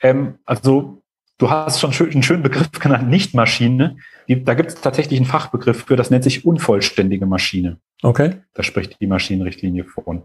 Ähm, 0.00 0.38
also 0.44 1.03
du 1.38 1.50
hast 1.50 1.80
schon 1.80 1.92
einen 1.92 2.22
schönen 2.22 2.42
Begriff 2.42 2.70
genannt, 2.72 3.08
Nichtmaschine. 3.08 3.96
da 4.28 4.54
gibt 4.54 4.70
es 4.70 4.80
tatsächlich 4.80 5.18
einen 5.18 5.26
Fachbegriff 5.26 5.84
für, 5.84 5.96
das 5.96 6.10
nennt 6.10 6.24
sich 6.24 6.44
unvollständige 6.44 7.26
Maschine. 7.26 7.78
Okay. 8.02 8.36
Da 8.54 8.62
spricht 8.62 9.00
die 9.00 9.06
Maschinenrichtlinie 9.06 9.84
von. 9.84 10.24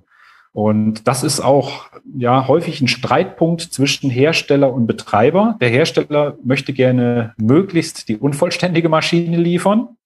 Und 0.52 1.08
das 1.08 1.24
ist 1.24 1.42
auch 1.42 1.90
ja 2.18 2.48
häufig 2.48 2.82
ein 2.82 2.88
Streitpunkt 2.88 3.62
zwischen 3.62 4.10
Hersteller 4.10 4.74
und 4.74 4.88
Betreiber. 4.88 5.58
Der 5.62 5.70
Hersteller 5.70 6.38
möchte 6.44 6.74
gerne 6.74 7.34
möglichst 7.38 8.10
die 8.10 8.18
unvollständige 8.18 8.90
Maschine 8.90 9.38
liefern. 9.38 9.98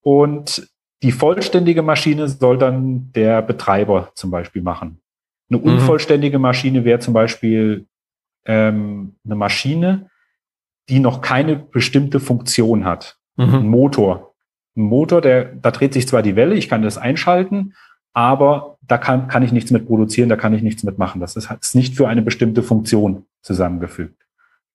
Und 0.00 0.68
die 1.02 1.12
vollständige 1.12 1.82
Maschine 1.82 2.28
soll 2.28 2.56
dann 2.56 3.10
der 3.12 3.42
Betreiber 3.42 4.10
zum 4.14 4.30
Beispiel 4.30 4.62
machen. 4.62 5.00
Eine 5.50 5.58
mhm. 5.58 5.64
unvollständige 5.64 6.38
Maschine 6.38 6.84
wäre 6.84 7.00
zum 7.00 7.12
Beispiel 7.12 7.86
ähm, 8.46 9.16
eine 9.24 9.34
Maschine, 9.34 10.10
die 10.88 11.00
noch 11.00 11.20
keine 11.20 11.56
bestimmte 11.56 12.20
Funktion 12.20 12.84
hat. 12.84 13.18
Mhm. 13.36 13.54
Ein 13.54 13.68
Motor. 13.68 14.34
Ein 14.76 14.82
Motor, 14.84 15.20
der, 15.20 15.44
da 15.44 15.70
dreht 15.70 15.94
sich 15.94 16.08
zwar 16.08 16.22
die 16.22 16.36
Welle, 16.36 16.54
ich 16.54 16.68
kann 16.68 16.82
das 16.82 16.98
einschalten, 16.98 17.74
aber 18.12 18.78
da 18.82 18.98
kann, 18.98 19.28
kann 19.28 19.42
ich 19.42 19.52
nichts 19.52 19.70
mit 19.70 19.86
produzieren, 19.86 20.28
da 20.28 20.36
kann 20.36 20.54
ich 20.54 20.62
nichts 20.62 20.84
mitmachen. 20.84 21.20
Das 21.20 21.36
ist, 21.36 21.50
ist 21.50 21.74
nicht 21.74 21.96
für 21.96 22.08
eine 22.08 22.22
bestimmte 22.22 22.62
Funktion 22.62 23.26
zusammengefügt. 23.42 24.24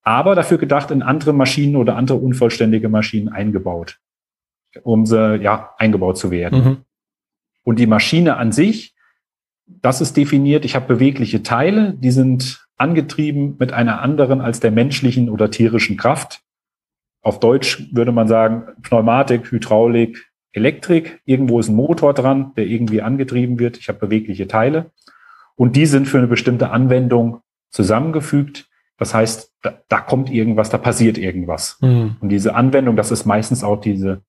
Aber 0.03 0.35
dafür 0.35 0.57
gedacht 0.57 0.91
in 0.91 1.01
andere 1.01 1.33
Maschinen 1.33 1.75
oder 1.75 1.95
andere 1.95 2.17
unvollständige 2.17 2.89
Maschinen 2.89 3.29
eingebaut, 3.29 3.99
um 4.83 5.05
sie, 5.05 5.35
ja, 5.37 5.73
eingebaut 5.77 6.17
zu 6.17 6.31
werden. 6.31 6.63
Mhm. 6.63 6.77
Und 7.63 7.79
die 7.79 7.87
Maschine 7.87 8.37
an 8.37 8.51
sich, 8.51 8.95
das 9.67 10.01
ist 10.01 10.17
definiert, 10.17 10.65
ich 10.65 10.75
habe 10.75 10.87
bewegliche 10.87 11.43
Teile, 11.43 11.93
die 11.93 12.11
sind 12.11 12.67
angetrieben 12.79 13.55
mit 13.59 13.73
einer 13.73 14.01
anderen 14.01 14.41
als 14.41 14.59
der 14.59 14.71
menschlichen 14.71 15.29
oder 15.29 15.51
tierischen 15.51 15.97
Kraft. 15.97 16.41
Auf 17.21 17.39
Deutsch 17.39 17.89
würde 17.91 18.11
man 18.11 18.27
sagen 18.27 18.63
Pneumatik, 18.81 19.51
Hydraulik, 19.51 20.29
Elektrik. 20.53 21.21
Irgendwo 21.25 21.59
ist 21.59 21.69
ein 21.69 21.75
Motor 21.75 22.13
dran, 22.13 22.53
der 22.55 22.65
irgendwie 22.65 23.01
angetrieben 23.01 23.59
wird. 23.59 23.77
Ich 23.77 23.89
habe 23.89 23.99
bewegliche 23.99 24.47
Teile. 24.47 24.91
Und 25.55 25.75
die 25.75 25.85
sind 25.85 26.07
für 26.07 26.17
eine 26.17 26.27
bestimmte 26.27 26.71
Anwendung 26.71 27.41
zusammengefügt. 27.69 28.69
Das 28.97 29.13
heißt, 29.13 29.53
da, 29.61 29.81
da 29.89 29.99
kommt 29.99 30.29
irgendwas, 30.29 30.69
da 30.69 30.77
passiert 30.77 31.17
irgendwas. 31.17 31.77
Mhm. 31.81 32.15
Und 32.19 32.29
diese 32.29 32.55
Anwendung, 32.55 32.95
das 32.95 33.11
ist 33.11 33.25
meistens 33.25 33.63
auch 33.63 33.79
diese 33.79 34.21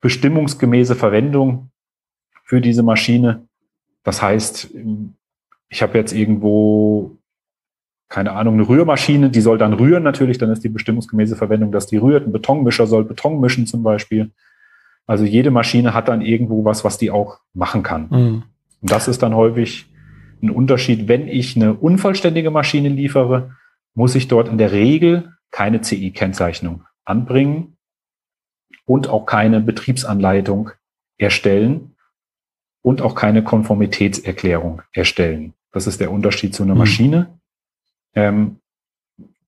bestimmungsgemäße 0.00 0.94
Verwendung 0.94 1.70
für 2.44 2.60
diese 2.60 2.82
Maschine. 2.82 3.46
Das 4.04 4.22
heißt, 4.22 4.70
ich 5.68 5.82
habe 5.82 5.98
jetzt 5.98 6.12
irgendwo 6.12 7.18
keine 8.08 8.32
Ahnung, 8.32 8.54
eine 8.54 8.68
Rührmaschine, 8.68 9.30
die 9.30 9.40
soll 9.40 9.58
dann 9.58 9.72
rühren 9.72 10.02
natürlich, 10.02 10.38
dann 10.38 10.50
ist 10.50 10.62
die 10.62 10.68
bestimmungsgemäße 10.68 11.36
Verwendung, 11.36 11.72
dass 11.72 11.86
die 11.86 11.96
rührt. 11.96 12.26
Ein 12.26 12.32
Betonmischer 12.32 12.86
soll 12.86 13.04
Beton 13.04 13.40
mischen 13.40 13.66
zum 13.66 13.82
Beispiel. 13.82 14.30
Also 15.06 15.24
jede 15.24 15.50
Maschine 15.50 15.94
hat 15.94 16.08
dann 16.08 16.20
irgendwo 16.20 16.64
was, 16.64 16.84
was 16.84 16.98
die 16.98 17.10
auch 17.10 17.40
machen 17.52 17.82
kann. 17.82 18.08
Mhm. 18.10 18.42
Und 18.80 18.90
das 18.90 19.08
ist 19.08 19.22
dann 19.22 19.34
häufig 19.34 19.86
ein 20.42 20.50
Unterschied. 20.50 21.08
Wenn 21.08 21.28
ich 21.28 21.56
eine 21.56 21.74
unvollständige 21.74 22.50
Maschine 22.50 22.88
liefere, 22.88 23.56
muss 23.94 24.14
ich 24.14 24.28
dort 24.28 24.48
in 24.48 24.58
der 24.58 24.72
Regel 24.72 25.32
keine 25.50 25.80
CI-Kennzeichnung 25.80 26.84
anbringen 27.04 27.76
und 28.84 29.08
auch 29.08 29.26
keine 29.26 29.60
Betriebsanleitung 29.60 30.70
erstellen 31.18 31.96
und 32.82 33.02
auch 33.02 33.14
keine 33.14 33.42
Konformitätserklärung 33.42 34.82
erstellen. 34.92 35.54
Das 35.72 35.86
ist 35.86 36.00
der 36.00 36.10
Unterschied 36.12 36.54
zu 36.54 36.62
einer 36.62 36.74
mhm. 36.74 36.80
Maschine. 36.80 37.38
Ähm, 38.16 38.56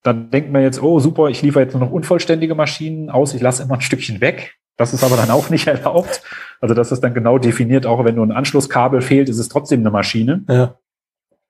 dann 0.03 0.31
denkt 0.31 0.53
man 0.53 0.63
jetzt, 0.63 0.81
oh 0.81 1.01
super, 1.01 1.29
ich 1.29 1.43
liefere 1.43 1.65
jetzt 1.65 1.75
nur 1.75 1.85
noch 1.85 1.91
unvollständige 1.91 2.55
Maschinen 2.55 3.11
aus, 3.11 3.35
ich 3.35 3.43
lasse 3.43 3.65
immer 3.65 3.75
ein 3.75 3.81
Stückchen 3.81 4.21
weg. 4.21 4.55
Das 4.77 4.95
ist 4.95 5.03
aber 5.03 5.17
dann 5.17 5.31
auch 5.31 5.51
nicht 5.51 5.67
erlaubt. 5.67 6.23
Also 6.61 6.75
das 6.75 6.93
ist 6.93 7.01
dann 7.03 7.15
genau 7.15 7.39
definiert, 7.39 7.85
auch 7.85 8.05
wenn 8.05 8.15
nur 8.15 8.27
ein 8.27 8.33
Anschlusskabel 8.33 9.01
fehlt, 9.01 9.29
ist 9.29 9.39
es 9.39 9.49
trotzdem 9.49 9.81
eine 9.81 9.91
Maschine. 9.91 10.45
Ja. 10.49 10.77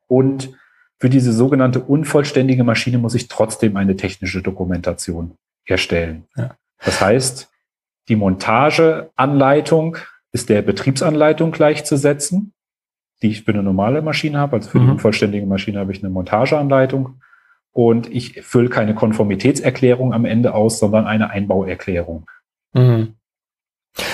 Und 0.07 0.57
für 0.99 1.11
diese 1.11 1.33
sogenannte 1.33 1.81
unvollständige 1.81 2.65
Maschine 2.65 2.99
muss 2.99 3.15
ich 3.15 3.29
trotzdem 3.29 3.77
eine 3.77 3.97
technische 3.97 4.43
Dokumentation 4.43 5.37
erstellen. 5.65 6.25
Ja. 6.37 6.57
Das 6.85 7.01
heißt, 7.01 7.51
die 8.09 8.17
Montageanleitung 8.17 9.99
ist 10.33 10.49
der 10.49 10.63
Betriebsanleitung 10.63 11.53
gleichzusetzen 11.53 12.55
die 13.23 13.29
ich 13.29 13.43
für 13.43 13.53
eine 13.53 13.63
normale 13.63 14.03
Maschine 14.03 14.39
habe. 14.39 14.57
Also 14.57 14.71
für 14.71 14.79
mhm. 14.79 14.85
die 14.85 14.91
unvollständige 14.93 15.47
Maschine 15.47 15.81
habe 15.81 15.93
ich 15.93 16.03
eine 16.03 16.11
Montageanleitung. 16.11 17.21
Und 17.73 18.11
ich 18.13 18.43
fülle 18.43 18.69
keine 18.69 18.95
Konformitätserklärung 18.95 20.13
am 20.13 20.25
Ende 20.25 20.55
aus, 20.55 20.79
sondern 20.79 21.07
eine 21.07 21.31
Einbauerklärung. 21.31 22.27
Mhm. 22.73 23.15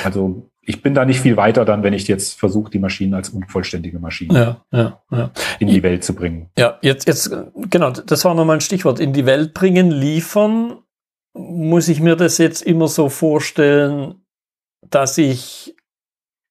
Also 0.05 0.51
ich 0.67 0.83
bin 0.83 0.95
da 0.95 1.05
nicht 1.05 1.21
viel 1.21 1.37
weiter 1.37 1.64
dann, 1.64 1.83
wenn 1.83 1.93
ich 1.93 2.09
jetzt 2.09 2.38
versuche, 2.38 2.71
die 2.71 2.79
Maschinen 2.79 3.14
als 3.14 3.31
unvollständige 3.31 3.99
Maschinen 3.99 4.35
ja, 4.35 4.64
ja, 4.73 5.03
ja. 5.11 5.31
in 5.59 5.69
die 5.69 5.83
Welt 5.83 6.05
zu 6.05 6.14
bringen. 6.14 6.51
Ja, 6.59 6.79
jetzt, 6.81 7.07
jetzt, 7.07 7.31
genau, 7.71 7.90
das 7.90 8.25
war 8.25 8.35
nochmal 8.35 8.57
ein 8.57 8.61
Stichwort. 8.61 8.99
In 8.99 9.12
die 9.12 9.27
Welt 9.27 9.55
bringen, 9.55 9.90
liefern. 9.90 10.79
Muss 11.37 11.88
ich 11.88 12.01
mir 12.01 12.17
das 12.17 12.38
jetzt 12.38 12.62
immer 12.62 12.88
so 12.88 13.09
vorstellen, 13.09 14.25
dass 14.88 15.19
ich 15.19 15.75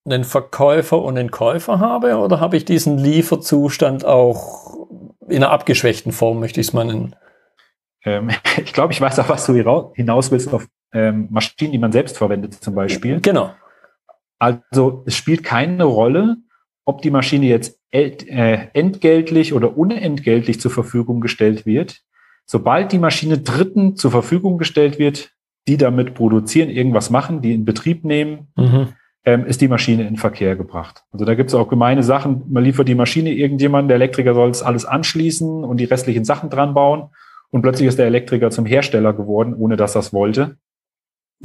einen 0.05 0.23
Verkäufer 0.23 1.01
und 1.01 1.17
einen 1.17 1.31
Käufer 1.31 1.79
habe 1.79 2.17
oder 2.17 2.39
habe 2.39 2.57
ich 2.57 2.65
diesen 2.65 2.97
Lieferzustand 2.97 4.05
auch 4.05 4.87
in 5.29 5.37
einer 5.37 5.51
abgeschwächten 5.51 6.11
Form, 6.11 6.39
möchte 6.39 6.59
ich 6.59 6.67
es 6.67 6.73
mal 6.73 6.85
nennen? 6.85 7.15
Ähm, 8.03 8.29
ich 8.63 8.73
glaube, 8.73 8.93
ich 8.93 9.01
weiß 9.01 9.19
auch, 9.19 9.29
was 9.29 9.45
du 9.45 9.53
hinaus 9.93 10.31
willst 10.31 10.53
auf 10.53 10.67
ähm, 10.93 11.27
Maschinen, 11.31 11.71
die 11.71 11.77
man 11.77 11.91
selbst 11.91 12.17
verwendet 12.17 12.53
zum 12.55 12.75
Beispiel. 12.75 13.21
Genau. 13.21 13.53
Also 14.39 15.03
es 15.07 15.15
spielt 15.15 15.43
keine 15.43 15.85
Rolle, 15.85 16.37
ob 16.85 17.01
die 17.01 17.11
Maschine 17.11 17.45
jetzt 17.45 17.79
äh, 17.91 18.67
entgeltlich 18.73 19.53
oder 19.53 19.77
unentgeltlich 19.77 20.59
zur 20.59 20.71
Verfügung 20.71 21.21
gestellt 21.21 21.65
wird. 21.65 22.01
Sobald 22.45 22.91
die 22.91 22.99
Maschine 22.99 23.37
Dritten 23.37 23.95
zur 23.95 24.11
Verfügung 24.11 24.57
gestellt 24.57 24.99
wird, 24.99 25.31
die 25.69 25.77
damit 25.77 26.13
produzieren, 26.13 26.69
irgendwas 26.69 27.09
machen, 27.09 27.41
die 27.41 27.53
in 27.53 27.63
Betrieb 27.63 28.03
nehmen, 28.03 28.51
mhm 28.57 28.89
ähm, 29.25 29.45
ist 29.45 29.61
die 29.61 29.67
Maschine 29.67 30.07
in 30.07 30.17
Verkehr 30.17 30.55
gebracht. 30.55 31.03
Also 31.11 31.25
da 31.25 31.35
gibt 31.35 31.49
es 31.49 31.55
auch 31.55 31.69
gemeine 31.69 32.03
Sachen. 32.03 32.43
Man 32.49 32.63
liefert 32.63 32.87
die 32.87 32.95
Maschine 32.95 33.31
irgendjemand, 33.31 33.89
der 33.89 33.95
Elektriker 33.95 34.33
soll 34.33 34.49
es 34.49 34.61
alles 34.61 34.85
anschließen 34.85 35.63
und 35.63 35.77
die 35.77 35.85
restlichen 35.85 36.25
Sachen 36.25 36.49
dran 36.49 36.73
bauen. 36.73 37.09
Und 37.49 37.61
plötzlich 37.61 37.87
ist 37.87 37.99
der 37.99 38.07
Elektriker 38.07 38.49
zum 38.49 38.65
Hersteller 38.65 39.13
geworden, 39.13 39.53
ohne 39.53 39.77
dass 39.77 39.95
es 39.95 40.11
wollte. 40.11 40.57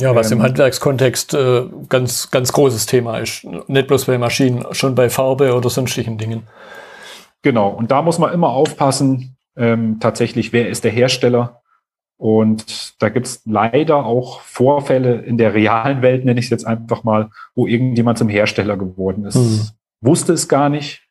Ja, 0.01 0.15
was 0.15 0.31
ähm, 0.31 0.39
im 0.39 0.45
Handwerkskontext 0.45 1.35
äh, 1.35 1.67
ganz, 1.89 2.31
ganz 2.31 2.53
großes 2.53 2.87
Thema 2.87 3.19
ist. 3.19 3.45
Nicht 3.69 3.89
bloß 3.89 4.07
bei 4.07 4.19
Maschinen, 4.19 4.65
schon 4.73 4.95
bei 4.95 5.11
Farbe 5.11 5.55
oder 5.55 5.71
sonstigen 5.71 6.19
Dingen. 6.19 6.45
Genau. 7.43 7.69
Und 7.69 7.91
da 7.91 8.03
muss 8.03 8.19
man 8.19 8.33
immer 8.33 8.51
aufpassen, 8.51 9.37
ähm, 9.57 9.99
tatsächlich, 10.01 10.53
wer 10.53 10.69
ist 10.69 10.85
der 10.85 10.93
Hersteller? 10.93 11.63
Und 12.19 13.01
da 13.01 13.09
gibt's 13.11 13.43
leider 13.47 14.05
auch 14.05 14.41
Vorfälle 14.41 15.21
in 15.21 15.39
der 15.39 15.55
realen 15.55 16.03
Welt, 16.03 16.25
nenne 16.25 16.41
ich 16.41 16.47
es 16.47 16.51
jetzt 16.51 16.67
einfach 16.67 17.05
mal, 17.05 17.31
wo 17.55 17.69
irgendjemand 17.69 18.19
zum 18.19 18.29
Hersteller 18.29 18.77
geworden 18.77 19.25
ist. 19.25 19.37
Mhm. 19.37 19.61
Wusste 20.01 20.33
es 20.33 20.49
gar 20.49 20.69
nicht, 20.69 21.09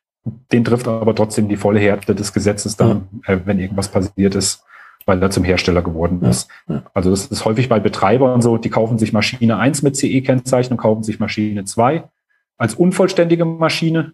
den 0.52 0.64
trifft 0.64 0.86
aber 0.86 1.14
trotzdem 1.14 1.48
die 1.48 1.56
volle 1.56 1.80
Härte 1.80 2.14
des 2.14 2.34
Gesetzes 2.34 2.76
dann, 2.76 3.08
mhm. 3.10 3.22
äh, 3.26 3.38
wenn 3.46 3.58
irgendwas 3.58 3.88
passiert 3.88 4.34
ist, 4.34 4.64
weil 5.06 5.22
er 5.22 5.30
zum 5.30 5.44
Hersteller 5.44 5.80
geworden 5.80 6.22
ist. 6.22 6.48
Ja. 6.68 6.82
Also 6.92 7.10
das 7.10 7.26
ist 7.26 7.46
häufig 7.46 7.70
bei 7.70 7.80
Betreibern 7.80 8.42
so, 8.42 8.58
die 8.58 8.68
kaufen 8.68 8.98
sich 8.98 9.14
Maschine 9.14 9.56
1 9.56 9.82
mit 9.82 9.96
CE-Kennzeichnung, 9.96 10.78
kaufen 10.78 11.02
sich 11.02 11.18
Maschine 11.18 11.64
2 11.64 12.04
als 12.58 12.74
unvollständige 12.74 13.46
Maschine. 13.46 14.12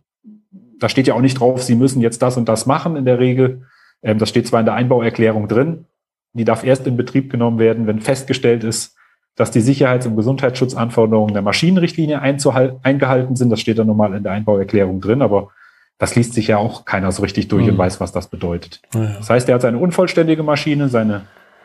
Da 0.78 0.88
steht 0.88 1.08
ja 1.08 1.14
auch 1.14 1.20
nicht 1.20 1.40
drauf, 1.40 1.62
sie 1.62 1.74
müssen 1.74 2.00
jetzt 2.00 2.22
das 2.22 2.36
und 2.36 2.48
das 2.48 2.66
machen 2.66 2.94
in 2.94 3.04
der 3.04 3.18
Regel. 3.18 3.62
Ähm, 4.02 4.18
das 4.18 4.28
steht 4.28 4.46
zwar 4.46 4.60
in 4.60 4.66
der 4.66 4.74
Einbauerklärung 4.74 5.48
drin, 5.48 5.86
die 6.34 6.44
darf 6.44 6.64
erst 6.64 6.86
in 6.86 6.96
Betrieb 6.96 7.30
genommen 7.30 7.58
werden, 7.58 7.86
wenn 7.86 8.00
festgestellt 8.00 8.64
ist, 8.64 8.96
dass 9.36 9.50
die 9.50 9.60
Sicherheits- 9.60 10.06
und 10.06 10.16
Gesundheitsschutzanforderungen 10.16 11.32
der 11.32 11.42
Maschinenrichtlinie 11.42 12.20
eingehalten 12.20 13.36
sind. 13.36 13.50
Das 13.50 13.60
steht 13.60 13.78
dann 13.78 13.86
normal 13.86 14.14
in 14.14 14.22
der 14.22 14.32
Einbauerklärung 14.32 15.00
drin, 15.00 15.22
aber 15.22 15.50
das 15.98 16.16
liest 16.16 16.34
sich 16.34 16.48
ja 16.48 16.58
auch 16.58 16.84
keiner 16.84 17.10
so 17.12 17.22
richtig 17.22 17.48
durch 17.48 17.64
mhm. 17.64 17.70
und 17.70 17.78
weiß, 17.78 18.00
was 18.00 18.12
das 18.12 18.28
bedeutet. 18.28 18.82
Ja. 18.92 19.14
Das 19.18 19.30
heißt, 19.30 19.48
er 19.48 19.54
hat 19.56 19.62
seine 19.62 19.78
unvollständige 19.78 20.42
Maschine, 20.42 20.88
seine 20.88 21.22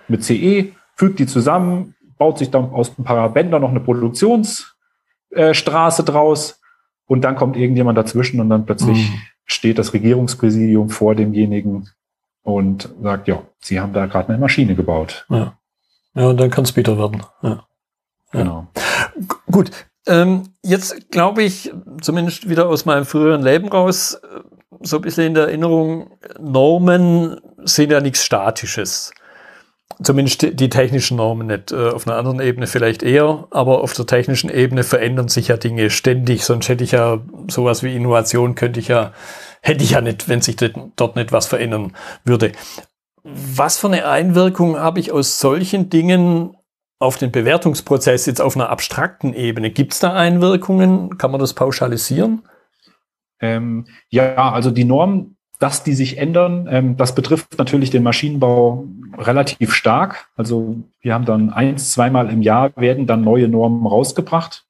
mit 0.07 0.23
CE, 0.23 0.71
fügt 0.95 1.19
die 1.19 1.27
zusammen, 1.27 1.95
baut 2.17 2.37
sich 2.37 2.51
dann 2.51 2.71
aus 2.71 2.97
ein 2.97 3.03
paar 3.03 3.33
Bändern 3.33 3.61
noch 3.61 3.69
eine 3.69 3.79
Produktionsstraße 3.79 6.03
draus 6.03 6.61
und 7.05 7.23
dann 7.23 7.35
kommt 7.35 7.57
irgendjemand 7.57 7.97
dazwischen 7.97 8.39
und 8.39 8.49
dann 8.49 8.65
plötzlich 8.65 9.09
mhm. 9.09 9.15
steht 9.45 9.79
das 9.79 9.93
Regierungspräsidium 9.93 10.89
vor 10.89 11.15
demjenigen 11.15 11.89
und 12.55 12.89
sagt, 13.01 13.27
ja, 13.27 13.41
Sie 13.59 13.79
haben 13.79 13.93
da 13.93 14.05
gerade 14.05 14.29
eine 14.29 14.37
Maschine 14.37 14.75
gebaut. 14.75 15.25
Ja, 15.29 15.57
ja 16.15 16.27
und 16.27 16.37
dann 16.37 16.49
kann 16.49 16.63
es 16.63 16.71
bitter 16.71 16.97
werden. 16.97 17.23
Ja. 17.41 17.65
Genau. 18.31 18.67
G 19.15 19.35
gut, 19.51 19.71
ähm, 20.07 20.53
jetzt 20.63 21.11
glaube 21.11 21.43
ich, 21.43 21.71
zumindest 22.01 22.49
wieder 22.49 22.67
aus 22.67 22.85
meinem 22.85 23.05
früheren 23.05 23.43
Leben 23.43 23.69
raus, 23.69 24.19
so 24.81 24.97
ein 24.97 25.01
bisschen 25.01 25.27
in 25.27 25.33
der 25.33 25.47
Erinnerung, 25.47 26.11
Normen 26.39 27.39
sind 27.63 27.91
ja 27.91 27.99
nichts 28.01 28.23
Statisches. 28.23 29.11
Zumindest 30.01 30.59
die 30.59 30.69
technischen 30.69 31.17
Normen 31.17 31.47
nicht. 31.47 31.71
Äh, 31.71 31.89
auf 31.89 32.07
einer 32.07 32.15
anderen 32.15 32.39
Ebene 32.39 32.67
vielleicht 32.67 33.03
eher, 33.03 33.47
aber 33.51 33.81
auf 33.81 33.93
der 33.93 34.05
technischen 34.05 34.49
Ebene 34.49 34.83
verändern 34.83 35.27
sich 35.27 35.49
ja 35.49 35.57
Dinge 35.57 35.89
ständig. 35.89 36.45
Sonst 36.45 36.69
hätte 36.69 36.83
ich 36.83 36.91
ja 36.91 37.19
sowas 37.49 37.83
wie 37.83 37.95
Innovation, 37.95 38.55
könnte 38.55 38.79
ich 38.79 38.87
ja 38.87 39.11
hätte 39.61 39.83
ich 39.83 39.91
ja 39.91 40.01
nicht, 40.01 40.29
wenn 40.29 40.41
sich 40.41 40.55
dort 40.57 41.15
nicht 41.15 41.31
was 41.31 41.47
verändern 41.47 41.95
würde. 42.23 42.51
Was 43.23 43.77
für 43.77 43.87
eine 43.87 44.07
Einwirkung 44.07 44.77
habe 44.77 44.99
ich 44.99 45.11
aus 45.11 45.39
solchen 45.39 45.89
Dingen 45.89 46.55
auf 46.99 47.17
den 47.17 47.31
Bewertungsprozess 47.31 48.25
jetzt 48.25 48.41
auf 48.41 48.55
einer 48.55 48.69
abstrakten 48.69 49.33
Ebene? 49.33 49.71
Gibt 49.71 49.93
es 49.93 49.99
da 49.99 50.13
Einwirkungen? 50.13 51.17
Kann 51.17 51.31
man 51.31 51.39
das 51.39 51.53
pauschalisieren? 51.53 52.43
Ähm, 53.41 53.87
ja, 54.09 54.51
also 54.51 54.69
die 54.69 54.83
Normen, 54.83 55.37
dass 55.59 55.83
die 55.83 55.93
sich 55.93 56.17
ändern, 56.17 56.67
ähm, 56.69 56.97
das 56.97 57.15
betrifft 57.15 57.57
natürlich 57.57 57.89
den 57.89 58.03
Maschinenbau 58.03 58.85
relativ 59.17 59.73
stark. 59.73 60.29
Also 60.35 60.77
wir 61.01 61.13
haben 61.13 61.25
dann 61.25 61.49
eins, 61.49 61.91
zweimal 61.91 62.29
im 62.29 62.41
Jahr 62.41 62.71
werden 62.75 63.07
dann 63.07 63.21
neue 63.21 63.47
Normen 63.47 63.85
rausgebracht. 63.85 64.65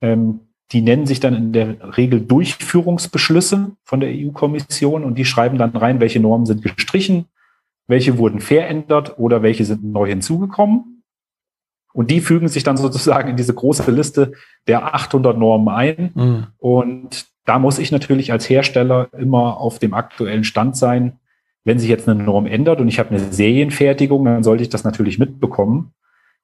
Ähm, 0.00 0.47
die 0.72 0.82
nennen 0.82 1.06
sich 1.06 1.20
dann 1.20 1.34
in 1.34 1.52
der 1.52 1.96
Regel 1.96 2.20
Durchführungsbeschlüsse 2.20 3.72
von 3.84 4.00
der 4.00 4.10
EU-Kommission 4.12 5.04
und 5.04 5.16
die 5.16 5.24
schreiben 5.24 5.56
dann 5.56 5.70
rein, 5.70 6.00
welche 6.00 6.20
Normen 6.20 6.46
sind 6.46 6.62
gestrichen, 6.62 7.26
welche 7.86 8.18
wurden 8.18 8.40
verändert 8.40 9.18
oder 9.18 9.42
welche 9.42 9.64
sind 9.64 9.82
neu 9.84 10.08
hinzugekommen. 10.08 11.02
Und 11.94 12.10
die 12.10 12.20
fügen 12.20 12.48
sich 12.48 12.64
dann 12.64 12.76
sozusagen 12.76 13.30
in 13.30 13.36
diese 13.36 13.54
große 13.54 13.90
Liste 13.90 14.32
der 14.66 14.94
800 14.94 15.38
Normen 15.38 15.68
ein. 15.68 16.10
Mhm. 16.14 16.46
Und 16.58 17.26
da 17.46 17.58
muss 17.58 17.78
ich 17.78 17.90
natürlich 17.90 18.30
als 18.30 18.48
Hersteller 18.48 19.08
immer 19.18 19.58
auf 19.58 19.78
dem 19.78 19.94
aktuellen 19.94 20.44
Stand 20.44 20.76
sein. 20.76 21.18
Wenn 21.64 21.78
sich 21.78 21.88
jetzt 21.88 22.08
eine 22.08 22.22
Norm 22.22 22.46
ändert 22.46 22.80
und 22.80 22.88
ich 22.88 22.98
habe 22.98 23.10
eine 23.10 23.18
Serienfertigung, 23.18 24.24
dann 24.26 24.42
sollte 24.42 24.62
ich 24.62 24.68
das 24.68 24.84
natürlich 24.84 25.18
mitbekommen, 25.18 25.92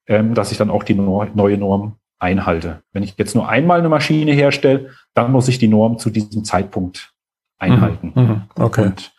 ähm, 0.07 0.35
dass 0.35 0.51
ich 0.51 0.59
dann 0.59 0.71
auch 0.71 0.83
die 0.83 0.95
neue 0.95 1.59
Norm 1.59 1.97
einhalte. 2.25 2.83
Wenn 2.93 3.03
ich 3.03 3.15
jetzt 3.19 3.35
nur 3.35 3.49
einmal 3.49 3.79
eine 3.79 3.89
Maschine 3.89 4.33
herstelle, 4.33 4.91
dann 5.13 5.31
muss 5.31 5.49
ich 5.49 5.59
die 5.59 5.69
Norm 5.69 5.99
zu 5.99 6.11
diesem 6.11 6.43
Zeitpunkt 6.43 7.13
einhalten. 7.59 8.13
Mhm, 8.15 8.23
mhm 8.23 8.43
okay. 8.57 8.87
Und 8.87 9.13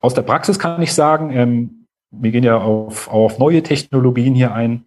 aus 0.00 0.14
der 0.14 0.22
Praxis 0.22 0.58
kann 0.58 0.82
ich 0.82 0.92
sagen, 0.92 1.30
ähm, 1.30 1.86
wir 2.10 2.32
gehen 2.32 2.44
ja 2.44 2.58
auf, 2.58 3.08
auf 3.08 3.38
neue 3.38 3.62
Technologien 3.62 4.34
hier 4.34 4.52
ein. 4.52 4.84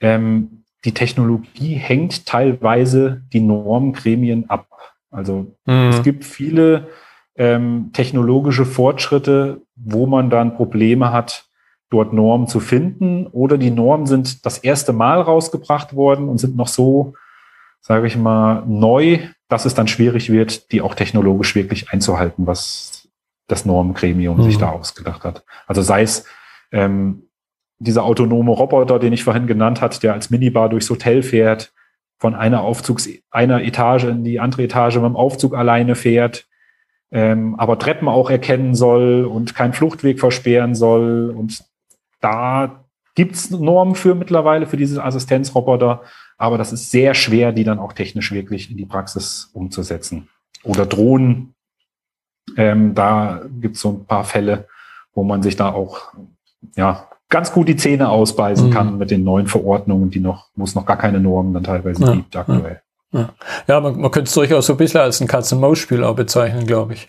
Ähm, 0.00 0.64
die 0.84 0.92
Technologie 0.92 1.74
hängt 1.74 2.26
teilweise 2.26 3.22
die 3.32 3.40
Normgremien 3.40 4.48
ab. 4.50 4.66
Also 5.10 5.56
mhm. 5.66 5.88
es 5.88 6.02
gibt 6.02 6.24
viele 6.24 6.88
ähm, 7.36 7.90
technologische 7.92 8.66
Fortschritte, 8.66 9.62
wo 9.74 10.06
man 10.06 10.28
dann 10.28 10.54
Probleme 10.54 11.12
hat, 11.12 11.49
dort 11.90 12.12
Normen 12.12 12.46
zu 12.46 12.60
finden. 12.60 13.26
Oder 13.26 13.58
die 13.58 13.70
Normen 13.70 14.06
sind 14.06 14.46
das 14.46 14.58
erste 14.58 14.92
Mal 14.92 15.20
rausgebracht 15.20 15.94
worden 15.94 16.28
und 16.28 16.38
sind 16.38 16.56
noch 16.56 16.68
so, 16.68 17.14
sage 17.80 18.06
ich 18.06 18.16
mal, 18.16 18.64
neu, 18.66 19.18
dass 19.48 19.64
es 19.64 19.74
dann 19.74 19.88
schwierig 19.88 20.30
wird, 20.30 20.72
die 20.72 20.80
auch 20.80 20.94
technologisch 20.94 21.54
wirklich 21.54 21.90
einzuhalten, 21.90 22.46
was 22.46 23.08
das 23.48 23.64
Normengremium 23.64 24.38
mhm. 24.38 24.42
sich 24.42 24.58
da 24.58 24.70
ausgedacht 24.70 25.24
hat. 25.24 25.44
Also 25.66 25.82
sei 25.82 26.02
es 26.02 26.24
ähm, 26.70 27.24
dieser 27.78 28.04
autonome 28.04 28.52
Roboter, 28.52 28.98
den 28.98 29.12
ich 29.12 29.24
vorhin 29.24 29.46
genannt 29.46 29.80
hat, 29.80 30.02
der 30.02 30.12
als 30.12 30.30
Minibar 30.30 30.68
durchs 30.68 30.88
Hotel 30.88 31.22
fährt, 31.22 31.72
von 32.18 32.34
einer 32.34 32.60
Aufzugs, 32.60 33.08
einer 33.30 33.62
Etage 33.62 34.04
in 34.04 34.24
die 34.24 34.40
andere 34.40 34.64
Etage 34.64 34.96
mit 34.96 35.06
dem 35.06 35.16
Aufzug 35.16 35.56
alleine 35.56 35.94
fährt, 35.94 36.46
ähm, 37.10 37.56
aber 37.58 37.78
Treppen 37.78 38.08
auch 38.08 38.30
erkennen 38.30 38.74
soll 38.74 39.24
und 39.24 39.54
keinen 39.54 39.72
Fluchtweg 39.72 40.20
versperren 40.20 40.74
soll. 40.74 41.34
Und 41.34 41.64
da 42.20 42.84
gibt's 43.14 43.50
Normen 43.50 43.94
für 43.94 44.14
mittlerweile 44.14 44.66
für 44.66 44.76
diese 44.76 45.02
Assistenzroboter, 45.04 46.02
aber 46.38 46.58
das 46.58 46.72
ist 46.72 46.90
sehr 46.90 47.14
schwer, 47.14 47.52
die 47.52 47.64
dann 47.64 47.78
auch 47.78 47.92
technisch 47.92 48.32
wirklich 48.32 48.70
in 48.70 48.76
die 48.76 48.86
Praxis 48.86 49.50
umzusetzen. 49.52 50.28
Oder 50.64 50.86
Drohnen, 50.86 51.54
ähm, 52.56 52.94
da 52.94 53.42
gibt's 53.60 53.80
so 53.80 53.90
ein 53.90 54.06
paar 54.06 54.24
Fälle, 54.24 54.68
wo 55.14 55.22
man 55.22 55.42
sich 55.42 55.56
da 55.56 55.72
auch 55.72 56.12
ja, 56.76 57.08
ganz 57.28 57.52
gut 57.52 57.68
die 57.68 57.76
Zähne 57.76 58.08
ausbeißen 58.08 58.68
mhm. 58.68 58.72
kann 58.72 58.98
mit 58.98 59.10
den 59.10 59.24
neuen 59.24 59.46
Verordnungen, 59.46 60.10
die 60.10 60.20
noch, 60.20 60.48
wo 60.54 60.64
es 60.64 60.74
noch 60.74 60.86
gar 60.86 60.96
keine 60.96 61.20
Normen 61.20 61.54
dann 61.54 61.64
teilweise 61.64 62.04
ja, 62.04 62.12
gibt 62.12 62.36
aktuell. 62.36 62.82
Ja, 63.12 63.30
ja 63.66 63.80
man, 63.80 64.00
man 64.00 64.10
könnte 64.10 64.28
es 64.28 64.34
durchaus 64.34 64.66
so 64.66 64.74
ein 64.74 64.78
bisschen 64.78 65.00
als 65.00 65.20
ein 65.20 65.28
Katz-und-Maus-Spiel 65.28 66.04
auch 66.04 66.16
bezeichnen, 66.16 66.66
glaube 66.66 66.94
ich. 66.94 67.08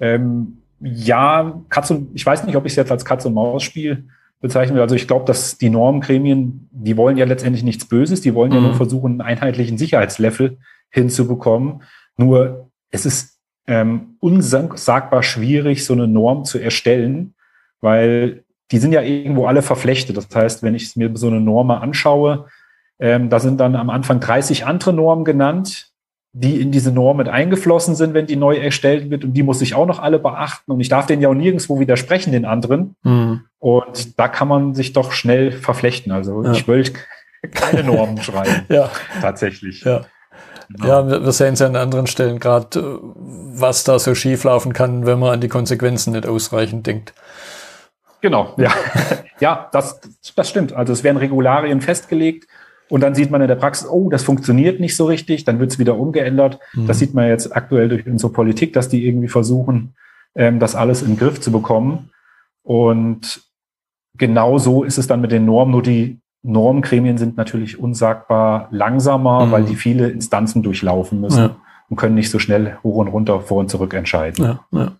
Ähm, 0.00 0.57
ja, 0.80 1.60
Katz 1.68 1.90
und, 1.90 2.10
ich 2.14 2.24
weiß 2.24 2.44
nicht, 2.44 2.56
ob 2.56 2.64
ich 2.66 2.72
es 2.72 2.76
jetzt 2.76 2.92
als 2.92 3.04
Katz-und-Maus-Spiel 3.04 4.08
bezeichnen 4.40 4.76
will. 4.76 4.82
Also 4.82 4.94
ich 4.94 5.08
glaube, 5.08 5.24
dass 5.24 5.58
die 5.58 5.70
Normgremien, 5.70 6.68
die 6.70 6.96
wollen 6.96 7.16
ja 7.16 7.24
letztendlich 7.24 7.64
nichts 7.64 7.86
Böses, 7.86 8.20
die 8.20 8.34
wollen 8.34 8.50
mhm. 8.50 8.56
ja 8.56 8.60
nur 8.62 8.72
mhm. 8.72 8.76
versuchen, 8.76 9.12
einen 9.12 9.20
einheitlichen 9.20 9.78
Sicherheitslevel 9.78 10.58
hinzubekommen. 10.90 11.82
Nur 12.16 12.70
es 12.90 13.06
ist 13.06 13.38
ähm, 13.66 14.16
unsagbar 14.20 15.22
schwierig, 15.22 15.84
so 15.84 15.92
eine 15.92 16.08
Norm 16.08 16.44
zu 16.44 16.58
erstellen, 16.58 17.34
weil 17.80 18.44
die 18.70 18.78
sind 18.78 18.92
ja 18.92 19.02
irgendwo 19.02 19.46
alle 19.46 19.62
verflechtet. 19.62 20.16
Das 20.16 20.28
heißt, 20.34 20.62
wenn 20.62 20.74
ich 20.74 20.94
mir 20.96 21.10
so 21.14 21.26
eine 21.26 21.40
Norm 21.40 21.70
anschaue, 21.70 22.46
ähm, 22.98 23.30
da 23.30 23.40
sind 23.40 23.60
dann 23.60 23.76
am 23.76 23.90
Anfang 23.90 24.20
30 24.20 24.66
andere 24.66 24.92
Normen 24.92 25.24
genannt, 25.24 25.90
die 26.32 26.60
in 26.60 26.70
diese 26.70 26.92
Norm 26.92 27.16
mit 27.16 27.28
eingeflossen 27.28 27.94
sind, 27.94 28.14
wenn 28.14 28.26
die 28.26 28.36
neu 28.36 28.56
erstellt 28.56 29.10
wird. 29.10 29.24
Und 29.24 29.32
die 29.32 29.42
muss 29.42 29.62
ich 29.62 29.74
auch 29.74 29.86
noch 29.86 29.98
alle 29.98 30.18
beachten. 30.18 30.70
Und 30.70 30.80
ich 30.80 30.88
darf 30.88 31.06
denen 31.06 31.22
ja 31.22 31.28
auch 31.28 31.34
nirgendwo 31.34 31.80
widersprechen, 31.80 32.32
den 32.32 32.44
anderen. 32.44 32.96
Mhm. 33.02 33.44
Und 33.58 34.18
da 34.18 34.28
kann 34.28 34.48
man 34.48 34.74
sich 34.74 34.92
doch 34.92 35.12
schnell 35.12 35.52
verflechten. 35.52 36.12
Also 36.12 36.44
ja. 36.44 36.52
ich 36.52 36.68
will 36.68 36.84
keine 37.52 37.82
Normen 37.82 38.18
schreiben. 38.22 38.66
Ja. 38.68 38.90
Tatsächlich. 39.20 39.82
Ja. 39.82 40.02
Genau. 40.70 40.86
Ja, 40.86 41.10
wir, 41.10 41.24
wir 41.24 41.32
sehen 41.32 41.54
es 41.54 41.60
ja 41.60 41.66
an 41.66 41.76
anderen 41.76 42.06
Stellen 42.06 42.38
gerade, 42.38 43.00
was 43.14 43.84
da 43.84 43.98
so 43.98 44.14
schief 44.14 44.44
laufen 44.44 44.74
kann, 44.74 45.06
wenn 45.06 45.18
man 45.18 45.32
an 45.32 45.40
die 45.40 45.48
Konsequenzen 45.48 46.12
nicht 46.12 46.26
ausreichend 46.26 46.86
denkt. 46.86 47.14
Genau, 48.20 48.54
ja. 48.58 48.72
ja, 49.40 49.68
das, 49.72 50.00
das 50.34 50.50
stimmt. 50.50 50.72
Also 50.72 50.92
es 50.92 51.04
werden 51.04 51.16
Regularien 51.16 51.80
festgelegt 51.80 52.48
und 52.88 53.02
dann 53.02 53.14
sieht 53.14 53.30
man 53.30 53.40
in 53.40 53.48
der 53.48 53.56
Praxis, 53.56 53.88
oh, 53.88 54.08
das 54.08 54.22
funktioniert 54.22 54.80
nicht 54.80 54.96
so 54.96 55.06
richtig, 55.06 55.44
dann 55.44 55.58
wird 55.60 55.72
es 55.72 55.78
wieder 55.78 55.98
umgeändert. 55.98 56.58
Mhm. 56.74 56.86
Das 56.86 56.98
sieht 56.98 57.14
man 57.14 57.28
jetzt 57.28 57.54
aktuell 57.54 57.88
durch 57.88 58.06
unsere 58.06 58.32
Politik, 58.32 58.72
dass 58.72 58.88
die 58.88 59.06
irgendwie 59.06 59.28
versuchen, 59.28 59.94
ähm, 60.34 60.58
das 60.58 60.74
alles 60.74 61.02
in 61.02 61.08
den 61.08 61.18
Griff 61.18 61.40
zu 61.40 61.52
bekommen. 61.52 62.10
Und 62.62 63.42
genau 64.16 64.58
so 64.58 64.84
ist 64.84 64.98
es 64.98 65.06
dann 65.06 65.20
mit 65.20 65.32
den 65.32 65.44
Normen, 65.44 65.72
nur 65.72 65.82
die 65.82 66.20
Normgremien 66.42 67.18
sind 67.18 67.36
natürlich 67.36 67.78
unsagbar 67.78 68.68
langsamer, 68.70 69.46
mhm. 69.46 69.50
weil 69.52 69.64
die 69.64 69.76
viele 69.76 70.08
Instanzen 70.08 70.62
durchlaufen 70.62 71.20
müssen 71.20 71.38
ja. 71.38 71.56
und 71.88 71.96
können 71.96 72.14
nicht 72.14 72.30
so 72.30 72.38
schnell 72.38 72.78
hoch 72.82 72.96
und 72.96 73.08
runter, 73.08 73.40
vor 73.40 73.58
und 73.58 73.70
zurück 73.70 73.92
entscheiden. 73.94 74.44
Ja, 74.44 74.60
ja. 74.72 74.92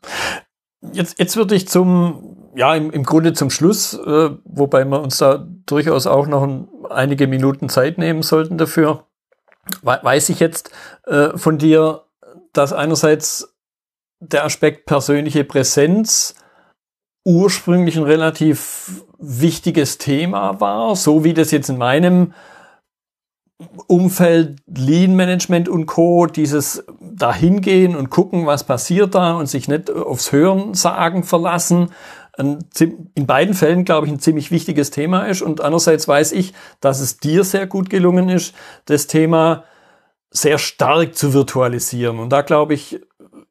Jetzt, 0.93 1.19
jetzt 1.19 1.37
würde 1.37 1.55
ich 1.55 1.69
zum 1.69 2.38
ja, 2.55 2.75
im, 2.75 2.91
im 2.91 3.05
Grunde 3.05 3.33
zum 3.33 3.51
Schluss, 3.51 3.95
äh, 3.95 4.31
wobei 4.45 4.85
wir 4.85 5.01
uns 5.01 5.19
da 5.19 5.47
durchaus 5.67 6.07
auch 6.07 6.27
noch 6.27 6.43
ein, 6.43 6.69
einige 6.91 7.27
Minuten 7.27 7.69
Zeit 7.69 7.99
nehmen 7.99 8.23
sollten 8.23 8.59
dafür, 8.59 9.05
weiß 9.83 10.31
ich 10.31 10.41
jetzt 10.41 10.71
äh, 11.07 11.37
von 11.37 11.59
dir, 11.59 12.05
dass 12.53 12.73
einerseits 12.73 13.55
der 14.21 14.45
Aspekt 14.45 14.87
persönliche 14.87 15.45
Präsenz 15.45 16.35
ursprünglich 17.25 17.97
ein 17.97 18.05
relativ 18.05 19.05
wichtiges 19.19 19.99
Thema 19.99 20.61
war, 20.61 20.97
so 20.97 21.25
wie 21.25 21.35
das 21.35 21.51
jetzt 21.51 21.69
in 21.69 21.79
meinem 21.79 22.33
Umfeld 23.89 24.61
Lean 24.67 25.17
Management 25.17 25.69
und 25.69 25.87
Co. 25.87 26.27
dieses 26.27 26.85
dahingehen 27.01 27.97
und 27.97 28.09
gucken, 28.09 28.47
was 28.47 28.65
passiert 28.65 29.17
da 29.17 29.35
und 29.35 29.47
sich 29.47 29.67
nicht 29.67 29.91
aufs 29.91 30.31
Hören 30.31 30.75
sagen 30.75 31.25
verlassen, 31.25 31.91
ein, 32.39 32.65
in 33.15 33.27
beiden 33.27 33.55
Fällen, 33.55 33.85
glaube 33.85 34.07
ich, 34.07 34.13
ein 34.13 34.21
ziemlich 34.21 34.51
wichtiges 34.51 34.91
Thema 34.91 35.25
ist. 35.25 35.43
Und 35.43 35.61
andererseits 35.61 36.07
weiß 36.07 36.33
ich, 36.33 36.55
dass 36.81 37.01
es 37.01 37.19
dir 37.19 37.45
sehr 37.45 37.67
gut 37.67 37.91
gelungen 37.91 38.29
ist, 38.29 38.55
das 38.87 39.07
Thema 39.07 39.65
sehr 40.31 40.59
stark 40.59 41.15
zu 41.15 41.33
virtualisieren. 41.33 42.19
Und 42.19 42.31
da 42.31 42.43
glaube 42.43 42.75
ich, 42.75 43.01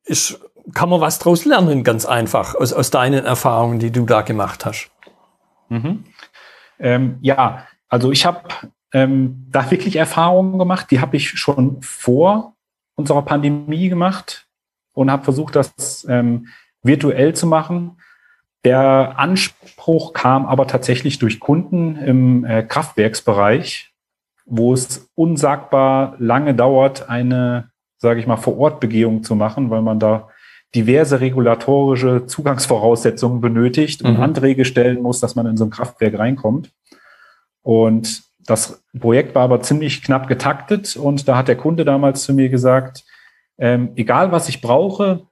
ist, 0.05 0.39
kann 0.73 0.89
man 0.89 1.01
was 1.01 1.19
draus 1.19 1.45
lernen, 1.45 1.83
ganz 1.83 2.05
einfach, 2.05 2.55
aus, 2.55 2.73
aus 2.73 2.89
deinen 2.91 3.25
Erfahrungen, 3.25 3.79
die 3.79 3.91
du 3.91 4.05
da 4.05 4.21
gemacht 4.21 4.65
hast. 4.65 4.89
Mhm. 5.69 6.05
Ähm, 6.79 7.17
ja, 7.21 7.67
also 7.89 8.11
ich 8.11 8.25
habe 8.25 8.47
ähm, 8.93 9.47
da 9.49 9.69
wirklich 9.69 9.95
Erfahrungen 9.95 10.59
gemacht, 10.59 10.91
die 10.91 11.01
habe 11.01 11.17
ich 11.17 11.29
schon 11.29 11.81
vor 11.81 12.55
unserer 12.95 13.23
Pandemie 13.23 13.89
gemacht 13.89 14.47
und 14.93 15.11
habe 15.11 15.23
versucht, 15.23 15.55
das 15.55 16.05
ähm, 16.09 16.47
virtuell 16.83 17.35
zu 17.35 17.47
machen. 17.47 17.97
Der 18.67 19.17
Anspruch 19.17 20.11
kam 20.11 20.45
aber 20.45 20.67
tatsächlich 20.67 21.19
durch 21.19 21.39
Kunden 21.39 21.95
im 21.95 22.43
äh, 22.43 22.63
Kraftwerksbereich, 22.63 23.93
wo 24.45 24.73
es 24.73 25.09
unsagbar 25.15 26.17
lange 26.19 26.53
dauert, 26.53 27.09
eine, 27.09 27.71
sage 27.97 28.19
ich 28.19 28.27
mal, 28.27 28.35
Vor-Ort-Begehung 28.35 29.23
zu 29.23 29.35
machen, 29.35 29.69
weil 29.69 29.81
man 29.81 30.01
da 30.01 30.27
diverse 30.75 31.21
regulatorische 31.21 32.25
Zugangsvoraussetzungen 32.25 33.39
benötigt 33.39 34.01
und 34.01 34.15
mhm. 34.15 34.23
Anträge 34.23 34.65
stellen 34.65 35.01
muss, 35.01 35.21
dass 35.21 35.35
man 35.37 35.45
in 35.45 35.55
so 35.55 35.63
ein 35.63 35.69
Kraftwerk 35.69 36.19
reinkommt. 36.19 36.73
Und 37.61 38.23
das 38.39 38.83
Projekt 38.99 39.33
war 39.33 39.43
aber 39.43 39.61
ziemlich 39.61 40.03
knapp 40.03 40.27
getaktet 40.27 40.97
und 40.97 41.29
da 41.29 41.37
hat 41.37 41.47
der 41.47 41.55
Kunde 41.55 41.85
damals 41.85 42.23
zu 42.23 42.33
mir 42.33 42.49
gesagt, 42.49 43.05
ähm, 43.59 43.93
egal 43.95 44.33
was 44.33 44.49
ich 44.49 44.59
brauche, 44.59 45.25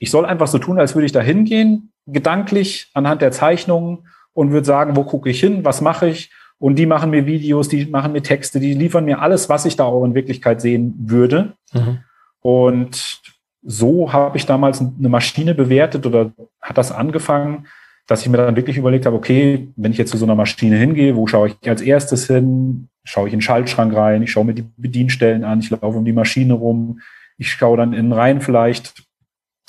ich 0.00 0.10
soll 0.10 0.24
einfach 0.24 0.48
so 0.48 0.58
tun, 0.58 0.80
als 0.80 0.96
würde 0.96 1.06
ich 1.06 1.12
da 1.12 1.20
hingehen, 1.20 1.91
gedanklich 2.06 2.90
anhand 2.94 3.22
der 3.22 3.32
Zeichnungen 3.32 4.08
und 4.32 4.50
würde 4.52 4.66
sagen, 4.66 4.96
wo 4.96 5.04
gucke 5.04 5.30
ich 5.30 5.40
hin, 5.40 5.64
was 5.64 5.80
mache 5.80 6.08
ich 6.08 6.30
Und 6.62 6.76
die 6.76 6.86
machen 6.86 7.10
mir 7.10 7.26
Videos, 7.26 7.68
die 7.68 7.86
machen 7.86 8.12
mir 8.12 8.22
Texte, 8.22 8.60
die 8.60 8.72
liefern 8.74 9.04
mir 9.04 9.20
alles, 9.20 9.48
was 9.48 9.64
ich 9.64 9.74
da 9.74 9.82
auch 9.82 10.04
in 10.04 10.14
Wirklichkeit 10.14 10.60
sehen 10.60 10.94
würde. 10.96 11.54
Mhm. 11.72 11.98
Und 12.40 13.20
so 13.62 14.12
habe 14.12 14.36
ich 14.36 14.46
damals 14.46 14.80
eine 14.80 15.08
Maschine 15.08 15.56
bewertet 15.56 16.06
oder 16.06 16.30
hat 16.60 16.78
das 16.78 16.92
angefangen, 16.92 17.66
dass 18.06 18.22
ich 18.22 18.28
mir 18.28 18.36
dann 18.36 18.54
wirklich 18.54 18.76
überlegt 18.76 19.06
habe, 19.06 19.16
okay, 19.16 19.72
wenn 19.74 19.90
ich 19.90 19.98
jetzt 19.98 20.12
zu 20.12 20.16
so 20.18 20.24
einer 20.24 20.36
Maschine 20.36 20.76
hingehe, 20.76 21.16
wo 21.16 21.26
schaue 21.26 21.48
ich 21.48 21.68
als 21.68 21.82
erstes 21.82 22.28
hin? 22.28 22.88
Schaue 23.02 23.26
ich 23.26 23.32
in 23.32 23.38
den 23.38 23.42
Schaltschrank 23.42 23.92
rein, 23.92 24.22
ich 24.22 24.30
schaue 24.30 24.44
mir 24.44 24.54
die 24.54 24.70
Bedienstellen 24.76 25.42
an, 25.42 25.58
ich 25.58 25.70
laufe 25.70 25.98
um 25.98 26.04
die 26.04 26.12
Maschine 26.12 26.54
rum, 26.54 27.00
ich 27.38 27.50
schaue 27.50 27.76
dann 27.76 27.92
innen 27.92 28.12
rein 28.12 28.40
vielleicht, 28.40 29.02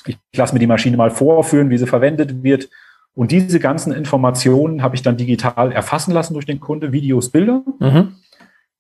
ich 0.06 0.18
lasse 0.36 0.54
mir 0.54 0.60
die 0.60 0.68
Maschine 0.68 0.98
mal 0.98 1.12
vorführen, 1.12 1.70
wie 1.70 1.78
sie 1.78 1.88
verwendet 1.88 2.44
wird. 2.44 2.70
Und 3.16 3.32
diese 3.32 3.60
ganzen 3.60 3.94
Informationen 3.94 4.82
habe 4.82 4.96
ich 4.96 5.02
dann 5.02 5.18
digital 5.18 5.72
erfassen 5.72 6.14
lassen 6.14 6.34
durch 6.34 6.46
den 6.46 6.60
Kunde, 6.60 6.92
Videos, 6.92 7.30
Bilder. 7.30 7.64
Mhm. 7.80 8.16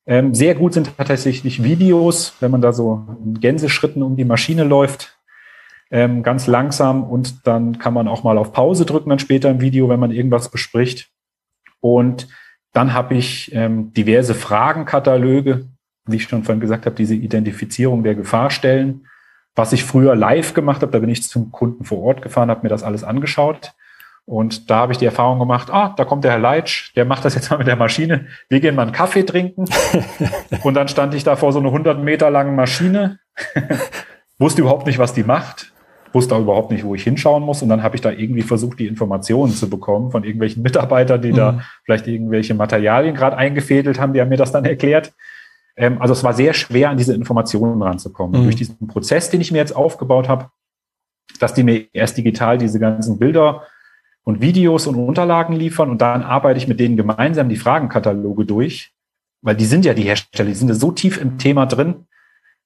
Ähm, 0.05 0.33
sehr 0.33 0.55
gut 0.55 0.73
sind 0.73 0.91
tatsächlich 0.97 1.63
Videos, 1.63 2.33
wenn 2.39 2.51
man 2.51 2.61
da 2.61 2.73
so 2.73 3.05
in 3.23 3.39
Gänseschritten 3.39 4.03
um 4.03 4.17
die 4.17 4.25
Maschine 4.25 4.63
läuft, 4.63 5.17
ähm, 5.91 6.23
ganz 6.23 6.47
langsam 6.47 7.03
und 7.03 7.47
dann 7.47 7.77
kann 7.77 7.93
man 7.93 8.07
auch 8.07 8.23
mal 8.23 8.37
auf 8.37 8.51
Pause 8.51 8.85
drücken 8.85 9.09
dann 9.09 9.19
später 9.19 9.49
im 9.49 9.61
Video, 9.61 9.87
wenn 9.89 9.99
man 9.99 10.11
irgendwas 10.11 10.49
bespricht. 10.49 11.09
Und 11.79 12.27
dann 12.73 12.93
habe 12.93 13.13
ich 13.13 13.53
ähm, 13.53 13.93
diverse 13.93 14.33
Fragenkataloge, 14.33 15.67
wie 16.05 16.15
ich 16.15 16.23
schon 16.23 16.43
vorhin 16.43 16.59
gesagt 16.59 16.85
habe, 16.85 16.95
diese 16.95 17.15
Identifizierung 17.15 18.03
der 18.03 18.15
Gefahrstellen. 18.15 19.05
Was 19.55 19.73
ich 19.73 19.83
früher 19.83 20.15
live 20.15 20.53
gemacht 20.53 20.81
habe, 20.81 20.91
da 20.91 20.99
bin 20.99 21.09
ich 21.09 21.23
zum 21.23 21.51
Kunden 21.51 21.83
vor 21.83 22.01
Ort 22.01 22.21
gefahren, 22.21 22.49
habe 22.49 22.61
mir 22.63 22.69
das 22.69 22.83
alles 22.83 23.03
angeschaut. 23.03 23.73
Und 24.25 24.69
da 24.69 24.77
habe 24.77 24.93
ich 24.93 24.97
die 24.97 25.05
Erfahrung 25.05 25.37
gemacht, 25.37 25.69
ah, 25.69 25.93
da 25.97 26.05
kommt 26.05 26.23
der 26.23 26.31
Herr 26.31 26.39
Leitsch, 26.39 26.95
der 26.95 27.03
macht 27.03 27.25
das 27.25 27.35
jetzt 27.35 27.51
mal 27.51 27.57
mit 27.57 27.67
der 27.67 27.75
Maschine. 27.75 28.27
Wir 28.47 28.61
gehen 28.61 28.73
mal 28.73 28.83
einen 28.83 28.93
Kaffee 28.93 29.23
trinken. 29.23 29.65
und 30.63 30.73
dann 30.75 30.87
stand 30.87 31.13
ich 31.13 31.23
da 31.23 31.35
vor 31.35 31.51
so 31.51 31.59
einer 31.59 31.69
100 31.69 32.01
Meter 32.01 32.29
langen 32.29 32.55
Maschine, 32.55 33.19
wusste 34.39 34.61
überhaupt 34.61 34.87
nicht, 34.87 34.97
was 34.97 35.13
die 35.13 35.23
macht, 35.23 35.73
wusste 36.13 36.35
auch 36.35 36.39
überhaupt 36.41 36.71
nicht, 36.71 36.85
wo 36.85 36.95
ich 36.95 37.03
hinschauen 37.03 37.43
muss. 37.43 37.61
Und 37.61 37.69
dann 37.69 37.83
habe 37.83 37.95
ich 37.95 38.01
da 38.01 38.11
irgendwie 38.11 38.43
versucht, 38.43 38.79
die 38.79 38.87
Informationen 38.87 39.51
zu 39.51 39.69
bekommen 39.69 40.11
von 40.11 40.23
irgendwelchen 40.23 40.63
Mitarbeitern, 40.63 41.21
die 41.21 41.33
mhm. 41.33 41.37
da 41.37 41.59
vielleicht 41.83 42.07
irgendwelche 42.07 42.53
Materialien 42.53 43.15
gerade 43.15 43.35
eingefädelt 43.35 43.99
haben, 43.99 44.13
die 44.13 44.21
haben 44.21 44.29
mir 44.29 44.37
das 44.37 44.53
dann 44.53 44.63
erklärt. 44.63 45.11
Ähm, 45.75 46.01
also 46.01 46.13
es 46.13 46.23
war 46.23 46.33
sehr 46.33 46.53
schwer, 46.53 46.89
an 46.89 46.97
diese 46.97 47.13
Informationen 47.13 47.81
ranzukommen. 47.81 48.41
Mhm. 48.41 48.43
Durch 48.45 48.55
diesen 48.55 48.87
Prozess, 48.87 49.29
den 49.29 49.41
ich 49.41 49.51
mir 49.51 49.57
jetzt 49.57 49.75
aufgebaut 49.75 50.29
habe, 50.29 50.49
dass 51.39 51.53
die 51.53 51.63
mir 51.63 51.87
erst 51.93 52.17
digital 52.17 52.57
diese 52.57 52.79
ganzen 52.79 53.17
Bilder 53.17 53.63
und 54.23 54.41
Videos 54.41 54.87
und 54.87 54.95
Unterlagen 54.95 55.53
liefern 55.53 55.89
und 55.89 56.01
dann 56.01 56.23
arbeite 56.23 56.57
ich 56.57 56.67
mit 56.67 56.79
denen 56.79 56.95
gemeinsam 56.95 57.49
die 57.49 57.57
Fragenkataloge 57.57 58.45
durch, 58.45 58.93
weil 59.41 59.55
die 59.55 59.65
sind 59.65 59.85
ja 59.85 59.93
die 59.93 60.03
Hersteller, 60.03 60.49
die 60.49 60.55
sind 60.55 60.69
ja 60.69 60.75
so 60.75 60.91
tief 60.91 61.19
im 61.19 61.37
Thema 61.37 61.65
drin, 61.65 62.05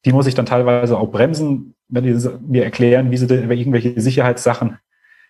die 0.06 0.14
muss 0.14 0.28
ich 0.28 0.36
dann 0.36 0.46
teilweise 0.46 0.98
auch 0.98 1.12
bremsen, 1.12 1.76
wenn 1.88 2.04
die 2.04 2.30
mir 2.48 2.64
erklären, 2.64 3.12
wie 3.12 3.18
sie 3.18 3.26
irgendwelche 3.26 4.00
Sicherheitssachen 4.00 4.78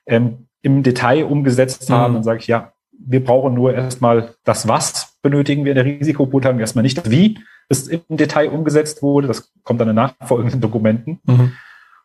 ähm, 0.05 0.47
im 0.61 0.83
Detail 0.83 1.25
umgesetzt 1.25 1.89
haben. 1.89 2.11
Mhm. 2.11 2.15
Dann 2.15 2.23
sage 2.23 2.39
ich, 2.39 2.47
ja, 2.47 2.73
wir 2.91 3.23
brauchen 3.23 3.53
nur 3.53 3.73
erstmal 3.73 4.35
das 4.43 4.67
Was 4.67 5.16
benötigen 5.29 5.65
wir 5.65 5.71
in 5.71 5.75
der 5.75 5.85
Risikobeurteilung, 5.85 6.59
erstmal 6.59 6.83
nicht 6.83 6.97
das 6.97 7.09
Wie 7.09 7.39
es 7.69 7.87
im 7.87 8.01
Detail 8.09 8.49
umgesetzt 8.49 9.01
wurde. 9.01 9.27
Das 9.27 9.51
kommt 9.63 9.81
dann 9.81 9.89
in 9.89 9.95
nachfolgenden 9.95 10.61
Dokumenten. 10.61 11.19
Mhm. 11.25 11.51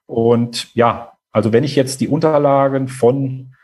Und 0.07 0.75
ja, 0.75 1.13
also 1.31 1.53
wenn 1.53 1.65
ich 1.65 1.77
jetzt 1.77 2.01
die 2.01 2.09
Unterlagen 2.09 2.89
von 2.89 3.55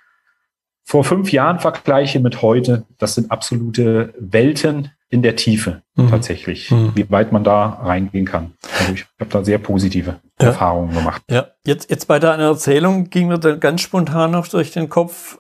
vor 0.85 1.05
fünf 1.05 1.33
Jahren 1.33 1.59
vergleiche 1.59 2.21
mit 2.21 2.40
heute, 2.40 2.87
das 2.99 3.14
sind 3.14 3.31
absolute 3.31 4.14
Welten 4.18 4.92
in 5.11 5.23
der 5.23 5.37
Tiefe 5.37 5.83
mhm. 5.97 6.09
tatsächlich, 6.09 6.71
mhm. 6.71 6.92
wie 6.94 7.11
weit 7.11 7.33
man 7.33 7.44
da 7.44 7.81
reingehen 7.83 8.25
kann. 8.25 8.53
Also 8.79 8.92
ich 8.94 9.07
habe 9.18 9.31
da 9.31 9.44
sehr 9.44 9.59
positive 9.59 10.21
ja. 10.40 10.47
Erfahrungen 10.47 10.94
gemacht. 10.94 11.23
Ja, 11.31 11.49
jetzt, 11.66 11.90
jetzt 11.90 12.07
bei 12.07 12.18
deiner 12.18 12.44
Erzählung 12.44 13.11
ging 13.11 13.29
mir 13.29 13.38
dann 13.38 13.61
ganz 13.61 13.81
spontan 13.81 14.31
noch 14.31 14.49
durch 14.49 14.71
den 14.71 14.88
Kopf, 14.88 15.38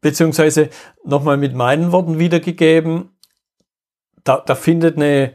beziehungsweise 0.00 0.70
nochmal 1.04 1.36
mit 1.36 1.54
meinen 1.54 1.92
Worten 1.92 2.18
wiedergegeben, 2.18 3.10
da, 4.28 4.42
da 4.44 4.54
findet 4.54 4.96
eine, 4.96 5.34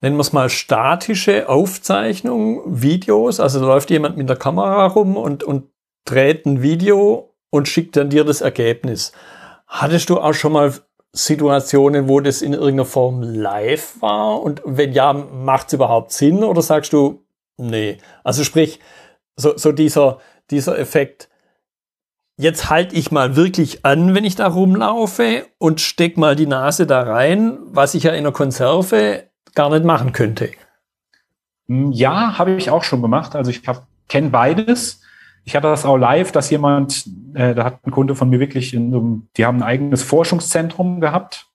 nennen 0.00 0.16
wir 0.16 0.20
es 0.20 0.32
mal, 0.32 0.50
statische 0.50 1.48
Aufzeichnung, 1.48 2.62
Videos, 2.66 3.40
also 3.40 3.60
da 3.60 3.66
läuft 3.66 3.90
jemand 3.90 4.16
mit 4.16 4.28
der 4.28 4.36
Kamera 4.36 4.86
rum 4.86 5.16
und, 5.16 5.42
und 5.42 5.70
dreht 6.04 6.44
ein 6.46 6.62
Video 6.62 7.34
und 7.50 7.68
schickt 7.68 7.96
dann 7.96 8.10
dir 8.10 8.24
das 8.24 8.40
Ergebnis. 8.40 9.12
Hattest 9.66 10.10
du 10.10 10.20
auch 10.20 10.34
schon 10.34 10.52
mal 10.52 10.74
Situationen, 11.12 12.08
wo 12.08 12.20
das 12.20 12.42
in 12.42 12.52
irgendeiner 12.52 12.84
Form 12.84 13.22
live 13.22 14.02
war? 14.02 14.42
Und 14.42 14.60
wenn 14.64 14.92
ja, 14.92 15.12
macht 15.12 15.68
es 15.68 15.72
überhaupt 15.74 16.12
Sinn 16.12 16.44
oder 16.44 16.60
sagst 16.60 16.92
du, 16.92 17.24
nee? 17.56 17.98
Also 18.24 18.44
sprich, 18.44 18.80
so, 19.36 19.56
so 19.56 19.72
dieser, 19.72 20.18
dieser 20.50 20.78
Effekt, 20.78 21.28
jetzt 22.36 22.70
halte 22.70 22.94
ich 22.96 23.10
mal 23.10 23.36
wirklich 23.36 23.84
an, 23.84 24.14
wenn 24.14 24.24
ich 24.24 24.36
da 24.36 24.46
rumlaufe 24.46 25.46
und 25.58 25.80
steck 25.80 26.16
mal 26.16 26.36
die 26.36 26.46
Nase 26.46 26.86
da 26.86 27.02
rein, 27.02 27.58
was 27.66 27.94
ich 27.94 28.04
ja 28.04 28.12
in 28.12 28.24
der 28.24 28.32
Konserve 28.32 29.24
gar 29.54 29.70
nicht 29.70 29.84
machen 29.84 30.12
könnte. 30.12 30.50
Ja, 31.66 32.38
habe 32.38 32.52
ich 32.52 32.70
auch 32.70 32.82
schon 32.82 33.02
gemacht. 33.02 33.36
Also 33.36 33.50
ich 33.50 33.62
kenne 34.08 34.30
beides. 34.30 35.00
Ich 35.44 35.54
hatte 35.54 35.68
das 35.68 35.84
auch 35.84 35.96
live, 35.96 36.32
dass 36.32 36.50
jemand, 36.50 37.06
äh, 37.34 37.54
da 37.54 37.64
hat 37.64 37.86
ein 37.86 37.90
Kunde 37.90 38.14
von 38.14 38.30
mir 38.30 38.40
wirklich, 38.40 38.74
in 38.74 38.94
einem, 38.94 39.28
die 39.36 39.44
haben 39.44 39.58
ein 39.58 39.62
eigenes 39.62 40.02
Forschungszentrum 40.02 41.00
gehabt. 41.00 41.46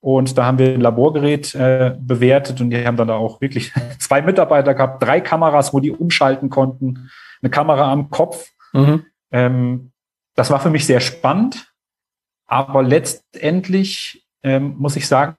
Und 0.00 0.36
da 0.36 0.46
haben 0.46 0.58
wir 0.58 0.74
ein 0.74 0.80
Laborgerät 0.80 1.54
äh, 1.54 1.94
bewertet 2.00 2.60
und 2.60 2.70
die 2.70 2.84
haben 2.84 2.96
dann 2.96 3.08
da 3.08 3.14
auch 3.14 3.40
wirklich 3.40 3.72
zwei 3.98 4.20
Mitarbeiter 4.20 4.74
gehabt, 4.74 5.02
drei 5.02 5.20
Kameras, 5.20 5.72
wo 5.72 5.78
die 5.78 5.92
umschalten 5.92 6.50
konnten, 6.50 7.10
eine 7.40 7.50
Kamera 7.50 7.92
am 7.92 8.10
Kopf. 8.10 8.48
Mhm. 8.72 9.04
Ähm, 9.30 9.91
das 10.34 10.50
war 10.50 10.60
für 10.60 10.70
mich 10.70 10.86
sehr 10.86 11.00
spannend. 11.00 11.72
Aber 12.46 12.82
letztendlich 12.82 14.26
ähm, 14.42 14.74
muss 14.78 14.96
ich 14.96 15.06
sagen, 15.06 15.36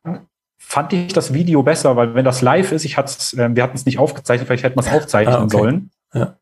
fand 0.58 0.94
ich 0.94 1.14
das 1.14 1.34
Video 1.34 1.62
besser, 1.62 1.96
weil 1.96 2.16
wenn 2.16 2.26
das 2.26 2.42
live 2.42 2.72
ist, 2.72 2.86
ich 2.86 2.98
hat's, 2.98 3.34
äh, 3.34 3.56
wir 3.56 3.64
hatten 3.64 3.76
es 3.76 3.86
nicht 3.86 4.00
aufgezeichnet, 4.00 4.48
vielleicht 4.48 4.64
hätten 4.64 4.78
wir 4.78 4.82
es 4.82 4.92
aufzeichnen 4.92 5.36
ah, 5.36 5.44
okay. 5.44 5.58
sollen. 5.58 5.92
Ja. 6.14 6.38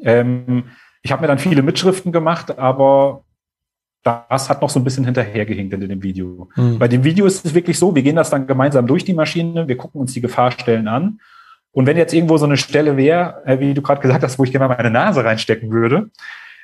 Ähm, 0.00 0.64
ich 1.02 1.10
habe 1.10 1.22
mir 1.22 1.28
dann 1.28 1.38
viele 1.38 1.62
Mitschriften 1.62 2.12
gemacht, 2.12 2.58
aber 2.58 3.24
das 4.02 4.50
hat 4.50 4.62
noch 4.62 4.70
so 4.70 4.80
ein 4.80 4.84
bisschen 4.84 5.04
hinterhergehinkt 5.04 5.72
in 5.74 5.80
dem 5.80 6.02
Video. 6.02 6.48
Mhm. 6.56 6.78
Bei 6.78 6.88
dem 6.88 7.04
Video 7.04 7.26
ist 7.26 7.44
es 7.44 7.54
wirklich 7.54 7.78
so, 7.78 7.94
wir 7.94 8.02
gehen 8.02 8.16
das 8.16 8.30
dann 8.30 8.46
gemeinsam 8.46 8.86
durch 8.86 9.04
die 9.04 9.14
Maschine, 9.14 9.68
wir 9.68 9.76
gucken 9.76 10.00
uns 10.00 10.12
die 10.12 10.20
Gefahrstellen 10.20 10.88
an. 10.88 11.20
Und 11.70 11.86
wenn 11.86 11.96
jetzt 11.96 12.12
irgendwo 12.12 12.36
so 12.36 12.44
eine 12.44 12.56
Stelle 12.56 12.96
wäre, 12.96 13.42
äh, 13.46 13.58
wie 13.58 13.74
du 13.74 13.82
gerade 13.82 14.00
gesagt 14.00 14.22
hast, 14.22 14.38
wo 14.38 14.44
ich 14.44 14.52
gerne 14.52 14.68
mal 14.68 14.76
meine 14.76 14.90
Nase 14.90 15.24
reinstecken 15.24 15.70
würde, 15.70 16.10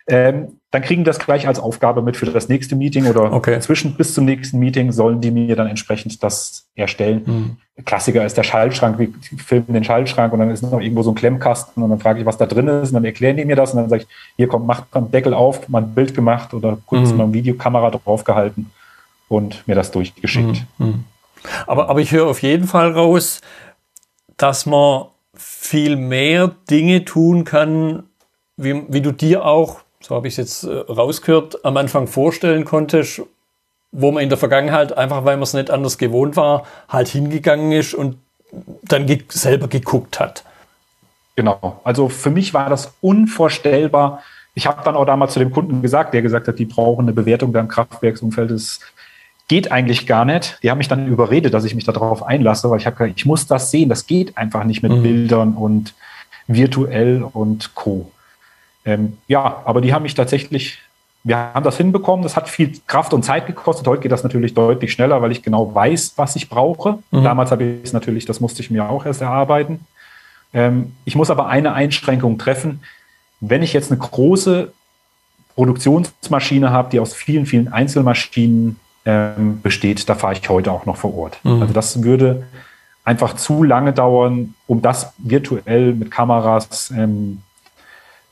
ähm, 0.09 0.59
dann 0.71 0.83
kriegen 0.83 1.05
das 1.05 1.19
gleich 1.19 1.49
als 1.49 1.59
Aufgabe 1.59 2.03
mit 2.03 2.17
für 2.17 2.27
das 2.27 2.49
nächste 2.49 2.77
Meeting 2.77 3.07
oder 3.07 3.33
okay. 3.33 3.59
zwischen 3.61 3.95
bis 3.95 4.13
zum 4.13 4.27
nächsten 4.27 4.59
Meeting 4.59 4.93
sollen 4.93 5.21
die 5.21 5.31
mir 5.31 5.57
dann 5.57 5.67
entsprechend 5.67 6.23
das 6.23 6.67
erstellen. 6.75 7.23
Mhm. 7.25 7.85
Klassiker 7.85 8.25
ist 8.25 8.37
der 8.37 8.43
Schaltschrank, 8.43 8.99
wir 8.99 9.09
filmen 9.39 9.73
den 9.73 9.85
Schaltschrank 9.85 10.33
und 10.33 10.41
dann 10.41 10.51
ist 10.51 10.63
noch 10.63 10.81
irgendwo 10.81 11.03
so 11.03 11.13
ein 11.13 11.15
Klemmkasten 11.15 11.83
und 11.83 11.91
dann 11.91 12.01
frage 12.01 12.21
ich, 12.21 12.27
was 12.27 12.37
da 12.37 12.47
drin 12.47 12.69
ist 12.69 12.89
und 12.89 12.95
dann 12.95 13.05
erklären 13.05 13.37
die 13.37 13.45
mir 13.45 13.57
das 13.57 13.73
und 13.73 13.79
dann 13.81 13.89
sage 13.89 14.03
ich, 14.03 14.09
hier 14.37 14.49
kommt, 14.49 14.67
macht 14.67 14.93
man 14.95 15.11
Deckel 15.11 15.33
auf, 15.33 15.69
mal 15.69 15.83
ein 15.83 15.95
Bild 15.95 16.15
gemacht 16.15 16.53
oder 16.53 16.77
kurz 16.85 17.11
mhm. 17.11 17.17
mal 17.17 17.25
eine 17.25 17.33
Videokamera 17.33 17.91
draufgehalten 17.91 18.71
und 19.29 19.67
mir 19.67 19.75
das 19.75 19.91
durchgeschickt. 19.91 20.65
Mhm. 20.79 20.87
mhm. 20.87 21.05
Aber, 21.67 21.89
aber 21.89 22.01
ich 22.01 22.13
höre 22.13 22.27
auf 22.27 22.43
jeden 22.43 22.67
Fall 22.67 22.93
raus, 22.93 23.41
dass 24.37 24.67
man 24.67 25.05
viel 25.35 25.97
mehr 25.97 26.51
Dinge 26.69 27.05
tun 27.05 27.45
kann, 27.45 28.03
wie, 28.57 28.83
wie 28.89 29.01
du 29.01 29.13
dir 29.13 29.45
auch 29.45 29.83
so 30.01 30.15
habe 30.15 30.29
ich 30.29 30.35
es 30.35 30.37
jetzt 30.37 30.65
äh, 30.65 30.77
rausgehört, 30.91 31.65
am 31.65 31.77
Anfang 31.77 32.07
vorstellen 32.07 32.65
konnte, 32.65 33.05
wo 33.93 34.11
man 34.13 34.23
in 34.23 34.29
der 34.29 34.39
Vergangenheit, 34.39 34.97
einfach 34.97 35.25
weil 35.25 35.37
man 35.37 35.43
es 35.45 35.55
nicht 35.55 35.71
anders 35.71 35.99
gewohnt 35.99 36.37
war, 36.37 36.65
halt 36.89 37.09
hingegangen 37.09 37.73
ist 37.73 37.95
und 37.95 38.19
dann 38.83 39.07
ge 39.07 39.23
selber 39.29 39.69
geguckt 39.69 40.21
hat. 40.21 40.45
Genau. 41.37 41.81
Also 41.85 42.09
für 42.09 42.31
mich 42.31 42.55
war 42.55 42.69
das 42.69 42.93
unvorstellbar. 43.01 44.23
Ich 44.55 44.67
habe 44.67 44.83
dann 44.85 44.97
auch 44.97 45.05
damals 45.05 45.35
zu 45.35 45.39
dem 45.39 45.53
Kunden 45.53 45.83
gesagt, 45.83 46.15
der 46.15 46.23
gesagt 46.23 46.49
hat, 46.49 46.59
die 46.59 46.65
brauchen 46.65 47.05
eine 47.05 47.13
Bewertung 47.13 47.53
beim 47.53 47.69
Kraftwerksumfeld. 47.69 48.51
Das 48.51 48.81
geht 49.47 49.71
eigentlich 49.71 50.07
gar 50.07 50.25
nicht. 50.25 50.59
Die 50.63 50.71
haben 50.71 50.79
mich 50.79 50.89
dann 50.89 51.07
überredet, 51.07 51.55
dass 51.55 51.65
ich 51.65 51.75
mich 51.75 51.85
darauf 51.85 52.23
einlasse, 52.23 52.69
weil 52.71 52.79
ich 52.79 52.87
habe 52.87 52.97
gesagt, 52.97 53.19
ich 53.19 53.27
muss 53.27 53.47
das 53.47 53.71
sehen. 53.71 53.89
Das 53.89 54.07
geht 54.07 54.37
einfach 54.37 54.65
nicht 54.65 54.83
mit 54.83 54.93
mhm. 54.93 55.03
Bildern 55.03 55.55
und 55.55 55.95
virtuell 56.49 57.23
und 57.23 57.75
Co. 57.75 58.11
Ähm, 58.85 59.19
ja, 59.27 59.63
aber 59.65 59.81
die 59.81 59.93
haben 59.93 60.03
mich 60.03 60.15
tatsächlich, 60.15 60.79
wir 61.25 61.37
haben 61.37 61.65
das 61.65 61.77
hinbekommen. 61.77 62.23
Das 62.23 62.37
hat 62.37 62.49
viel 62.49 62.73
Kraft 62.87 63.13
und 63.13 63.25
Zeit 63.25 63.47
gekostet. 63.47 63.87
Heute 63.87 64.03
geht 64.03 64.13
das 64.13 64.23
natürlich 64.23 64.55
deutlich 64.55 64.93
schneller, 64.93 65.21
weil 65.23 65.33
ich 65.33 65.43
genau 65.43 65.75
weiß, 65.75 66.15
was 66.17 66.37
ich 66.37 66.49
brauche. 66.49 66.99
Mhm. 67.11 67.25
Damals 67.25 67.51
habe 67.51 67.65
ich 67.65 67.85
es 67.85 67.93
natürlich, 67.93 68.25
das 68.25 68.41
musste 68.41 68.63
ich 68.63 68.71
mir 68.71 68.89
auch 68.89 69.05
erst 69.05 69.21
erarbeiten. 69.21 69.81
Ähm, 70.53 70.93
ich 71.05 71.17
muss 71.17 71.31
aber 71.31 71.49
eine 71.49 71.73
Einschränkung 71.73 72.39
treffen. 72.39 72.81
Wenn 73.41 73.63
ich 73.63 73.73
jetzt 73.73 73.91
eine 73.91 74.01
große 74.01 74.73
Produktionsmaschine 75.55 76.71
habe, 76.71 76.91
die 76.91 77.01
aus 77.01 77.15
vielen, 77.15 77.47
vielen 77.47 77.69
Einzelmaschinen 77.69 78.79
ähm, 79.05 79.61
besteht, 79.61 80.09
da 80.09 80.15
fahre 80.15 80.35
ich 80.35 80.49
heute 80.49 80.73
auch 80.73 80.87
noch 80.87 80.97
vor 80.97 81.17
Ort. 81.17 81.39
Mhm. 81.43 81.63
Also 81.63 81.75
das 81.75 82.03
würde 82.03 82.47
einfach 83.05 83.35
zu 83.35 83.63
lange 83.63 83.93
dauern, 83.93 84.55
um 84.67 84.83
das 84.83 85.15
virtuell 85.19 85.95
mit 85.95 86.11
Kameras 86.11 86.93
ähm, 86.97 87.43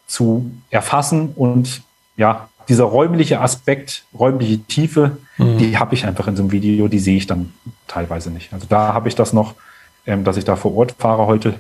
zu 0.07 0.51
erfassen. 0.71 1.31
Und 1.35 1.83
ja, 2.17 2.49
dieser 2.69 2.85
räumliche 2.85 3.41
Aspekt, 3.41 4.05
räumliche 4.19 4.59
Tiefe, 4.59 5.19
mhm. 5.39 5.59
die 5.59 5.79
habe 5.79 5.95
ich 5.95 6.07
einfach 6.07 6.27
in 6.27 6.37
so 6.37 6.43
einem 6.43 6.53
Video, 6.53 6.89
die 6.89 6.99
sehe 6.99 7.17
ich 7.17 7.27
dann 7.27 7.53
teilweise 7.87 8.31
nicht. 8.31 8.53
Also 8.53 8.67
da 8.69 8.93
habe 8.93 9.09
ich 9.09 9.15
das 9.15 9.33
noch, 9.33 9.55
ähm, 10.07 10.25
dass 10.25 10.37
ich 10.37 10.45
da 10.45 10.57
vor 10.57 10.75
Ort 10.77 10.95
fahre 10.99 11.27
heute. 11.27 11.55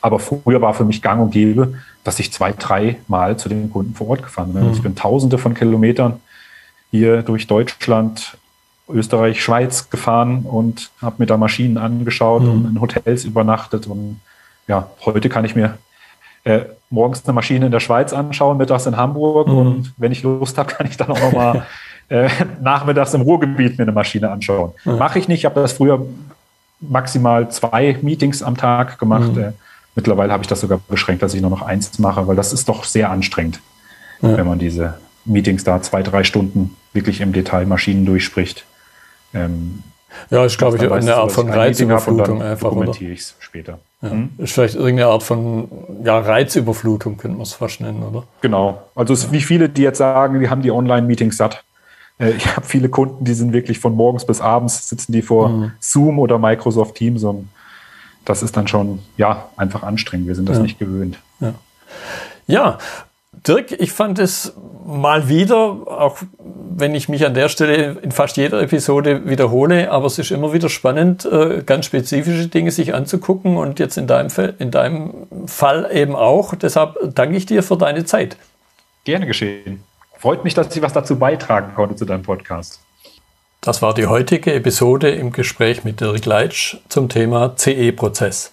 Aber 0.00 0.18
früher 0.18 0.60
war 0.60 0.74
für 0.74 0.84
mich 0.84 1.02
gang 1.02 1.20
und 1.20 1.30
gäbe, 1.30 1.74
dass 2.04 2.20
ich 2.20 2.32
zwei, 2.32 2.52
drei 2.52 2.98
Mal 3.08 3.38
zu 3.38 3.48
den 3.48 3.70
Kunden 3.72 3.94
vor 3.94 4.08
Ort 4.08 4.22
gefahren 4.22 4.52
bin. 4.52 4.66
Mhm. 4.66 4.72
Ich 4.72 4.82
bin 4.82 4.94
tausende 4.94 5.38
von 5.38 5.54
Kilometern 5.54 6.20
hier 6.90 7.22
durch 7.22 7.46
Deutschland, 7.46 8.38
Österreich, 8.88 9.42
Schweiz 9.42 9.90
gefahren 9.90 10.42
und 10.42 10.90
habe 11.02 11.16
mir 11.18 11.26
da 11.26 11.36
Maschinen 11.36 11.76
angeschaut 11.76 12.42
mhm. 12.42 12.50
und 12.50 12.70
in 12.70 12.80
Hotels 12.80 13.24
übernachtet. 13.24 13.88
Und 13.88 14.20
ja, 14.68 14.90
heute 15.04 15.28
kann 15.28 15.44
ich 15.44 15.56
mir 15.56 15.78
äh, 16.46 16.66
morgens 16.90 17.24
eine 17.24 17.32
Maschine 17.32 17.66
in 17.66 17.72
der 17.72 17.80
Schweiz 17.80 18.12
anschauen, 18.12 18.56
mittags 18.56 18.86
in 18.86 18.96
Hamburg 18.96 19.48
mhm. 19.48 19.58
und 19.58 19.94
wenn 19.96 20.12
ich 20.12 20.22
Lust 20.22 20.56
habe, 20.56 20.72
kann 20.72 20.86
ich 20.86 20.96
dann 20.96 21.10
auch 21.10 21.20
noch 21.20 21.32
mal 21.32 21.66
äh, 22.08 22.28
nachmittags 22.62 23.12
im 23.14 23.22
Ruhrgebiet 23.22 23.78
mir 23.78 23.82
eine 23.82 23.92
Maschine 23.92 24.30
anschauen. 24.30 24.72
Mhm. 24.84 24.96
Mache 24.96 25.18
ich 25.18 25.26
nicht, 25.26 25.40
ich 25.40 25.44
habe 25.44 25.60
das 25.60 25.72
früher 25.72 26.06
maximal 26.80 27.50
zwei 27.50 27.98
Meetings 28.00 28.42
am 28.42 28.56
Tag 28.56 28.98
gemacht. 29.00 29.34
Mhm. 29.34 29.42
Äh, 29.42 29.52
mittlerweile 29.96 30.32
habe 30.32 30.44
ich 30.44 30.46
das 30.46 30.60
sogar 30.60 30.78
beschränkt, 30.88 31.22
dass 31.22 31.34
ich 31.34 31.40
nur 31.40 31.50
noch 31.50 31.62
eins 31.62 31.98
mache, 31.98 32.28
weil 32.28 32.36
das 32.36 32.52
ist 32.52 32.68
doch 32.68 32.84
sehr 32.84 33.10
anstrengend, 33.10 33.60
ja. 34.22 34.36
wenn 34.36 34.46
man 34.46 34.60
diese 34.60 34.94
Meetings 35.24 35.64
da 35.64 35.82
zwei, 35.82 36.04
drei 36.04 36.22
Stunden 36.22 36.76
wirklich 36.92 37.20
im 37.20 37.32
Detail 37.32 37.66
Maschinen 37.66 38.06
durchspricht. 38.06 38.64
Ähm, 39.34 39.82
ja, 40.30 40.44
ist, 40.44 40.58
glaube 40.58 40.76
ich, 40.76 40.90
eine 40.90 41.14
Art 41.16 41.32
von 41.32 41.48
Reizüberflutung 41.48 42.42
einfach. 42.42 42.70
Dokumentiere 42.70 43.12
ich 43.12 43.20
es 43.20 43.34
später. 43.38 43.78
Ja. 44.02 44.10
Hm? 44.10 44.30
Ist 44.38 44.52
vielleicht 44.52 44.74
irgendeine 44.74 45.06
Art 45.06 45.22
von 45.22 45.68
ja, 46.04 46.18
Reizüberflutung, 46.18 47.16
könnte 47.16 47.36
man 47.36 47.44
es 47.44 47.54
fast 47.54 47.80
nennen, 47.80 48.02
oder? 48.02 48.24
Genau. 48.40 48.82
Also 48.94 49.14
es 49.14 49.24
ist 49.24 49.32
wie 49.32 49.40
viele, 49.40 49.68
die 49.68 49.82
jetzt 49.82 49.98
sagen, 49.98 50.40
die 50.40 50.50
haben 50.50 50.62
die 50.62 50.70
Online-Meetings 50.70 51.36
satt. 51.36 51.64
Äh, 52.18 52.30
ich 52.30 52.46
habe 52.56 52.66
viele 52.66 52.88
Kunden, 52.88 53.24
die 53.24 53.34
sind 53.34 53.52
wirklich 53.52 53.78
von 53.78 53.94
morgens 53.94 54.26
bis 54.26 54.40
abends 54.40 54.88
sitzen 54.88 55.12
die 55.12 55.22
vor 55.22 55.48
mhm. 55.48 55.72
Zoom 55.80 56.18
oder 56.18 56.38
Microsoft 56.38 56.96
Teams 56.96 57.24
und 57.24 57.48
das 58.24 58.42
ist 58.42 58.56
dann 58.56 58.66
schon, 58.66 59.00
ja, 59.16 59.50
einfach 59.56 59.82
anstrengend. 59.82 60.26
Wir 60.26 60.34
sind 60.34 60.48
das 60.48 60.56
ja. 60.56 60.62
nicht 60.64 60.78
gewöhnt. 60.78 61.18
Ja. 61.40 61.54
ja, 62.46 62.78
Dirk, 63.46 63.72
ich 63.72 63.92
fand 63.92 64.18
es 64.18 64.54
mal 64.86 65.28
wieder, 65.28 65.56
auch 65.58 66.18
wenn 66.38 66.94
ich 66.94 67.08
mich 67.08 67.24
an 67.26 67.34
der 67.34 67.48
Stelle 67.48 67.98
in 68.02 68.12
fast 68.12 68.36
jeder 68.36 68.60
Episode 68.60 69.28
wiederhole, 69.28 69.90
aber 69.90 70.06
es 70.06 70.18
ist 70.18 70.30
immer 70.30 70.52
wieder 70.52 70.68
spannend, 70.68 71.24
äh, 71.24 71.62
ganz 71.64 71.86
spezifische 71.86 72.48
Dinge 72.48 72.70
sich 72.70 72.94
anzugucken 72.94 73.56
und 73.56 73.78
jetzt 73.78 73.96
in 73.98 74.06
deinem, 74.06 74.30
in 74.58 74.70
deinem 74.70 75.26
Fall 75.46 75.88
eben 75.92 76.14
auch. 76.14 76.54
Deshalb 76.54 76.96
danke 77.14 77.36
ich 77.36 77.46
dir 77.46 77.62
für 77.62 77.76
deine 77.76 78.04
Zeit. 78.04 78.36
Gerne 79.04 79.26
geschehen. 79.26 79.82
Freut 80.18 80.44
mich, 80.44 80.54
dass 80.54 80.74
ich 80.74 80.82
was 80.82 80.92
dazu 80.92 81.18
beitragen 81.18 81.74
konnte 81.74 81.96
zu 81.96 82.04
deinem 82.04 82.22
Podcast. 82.22 82.80
Das 83.60 83.82
war 83.82 83.94
die 83.94 84.06
heutige 84.06 84.54
Episode 84.54 85.10
im 85.10 85.32
Gespräch 85.32 85.84
mit 85.84 86.00
Dirk 86.00 86.24
Leitsch 86.24 86.76
zum 86.88 87.08
Thema 87.08 87.56
CE-Prozess. 87.56 88.52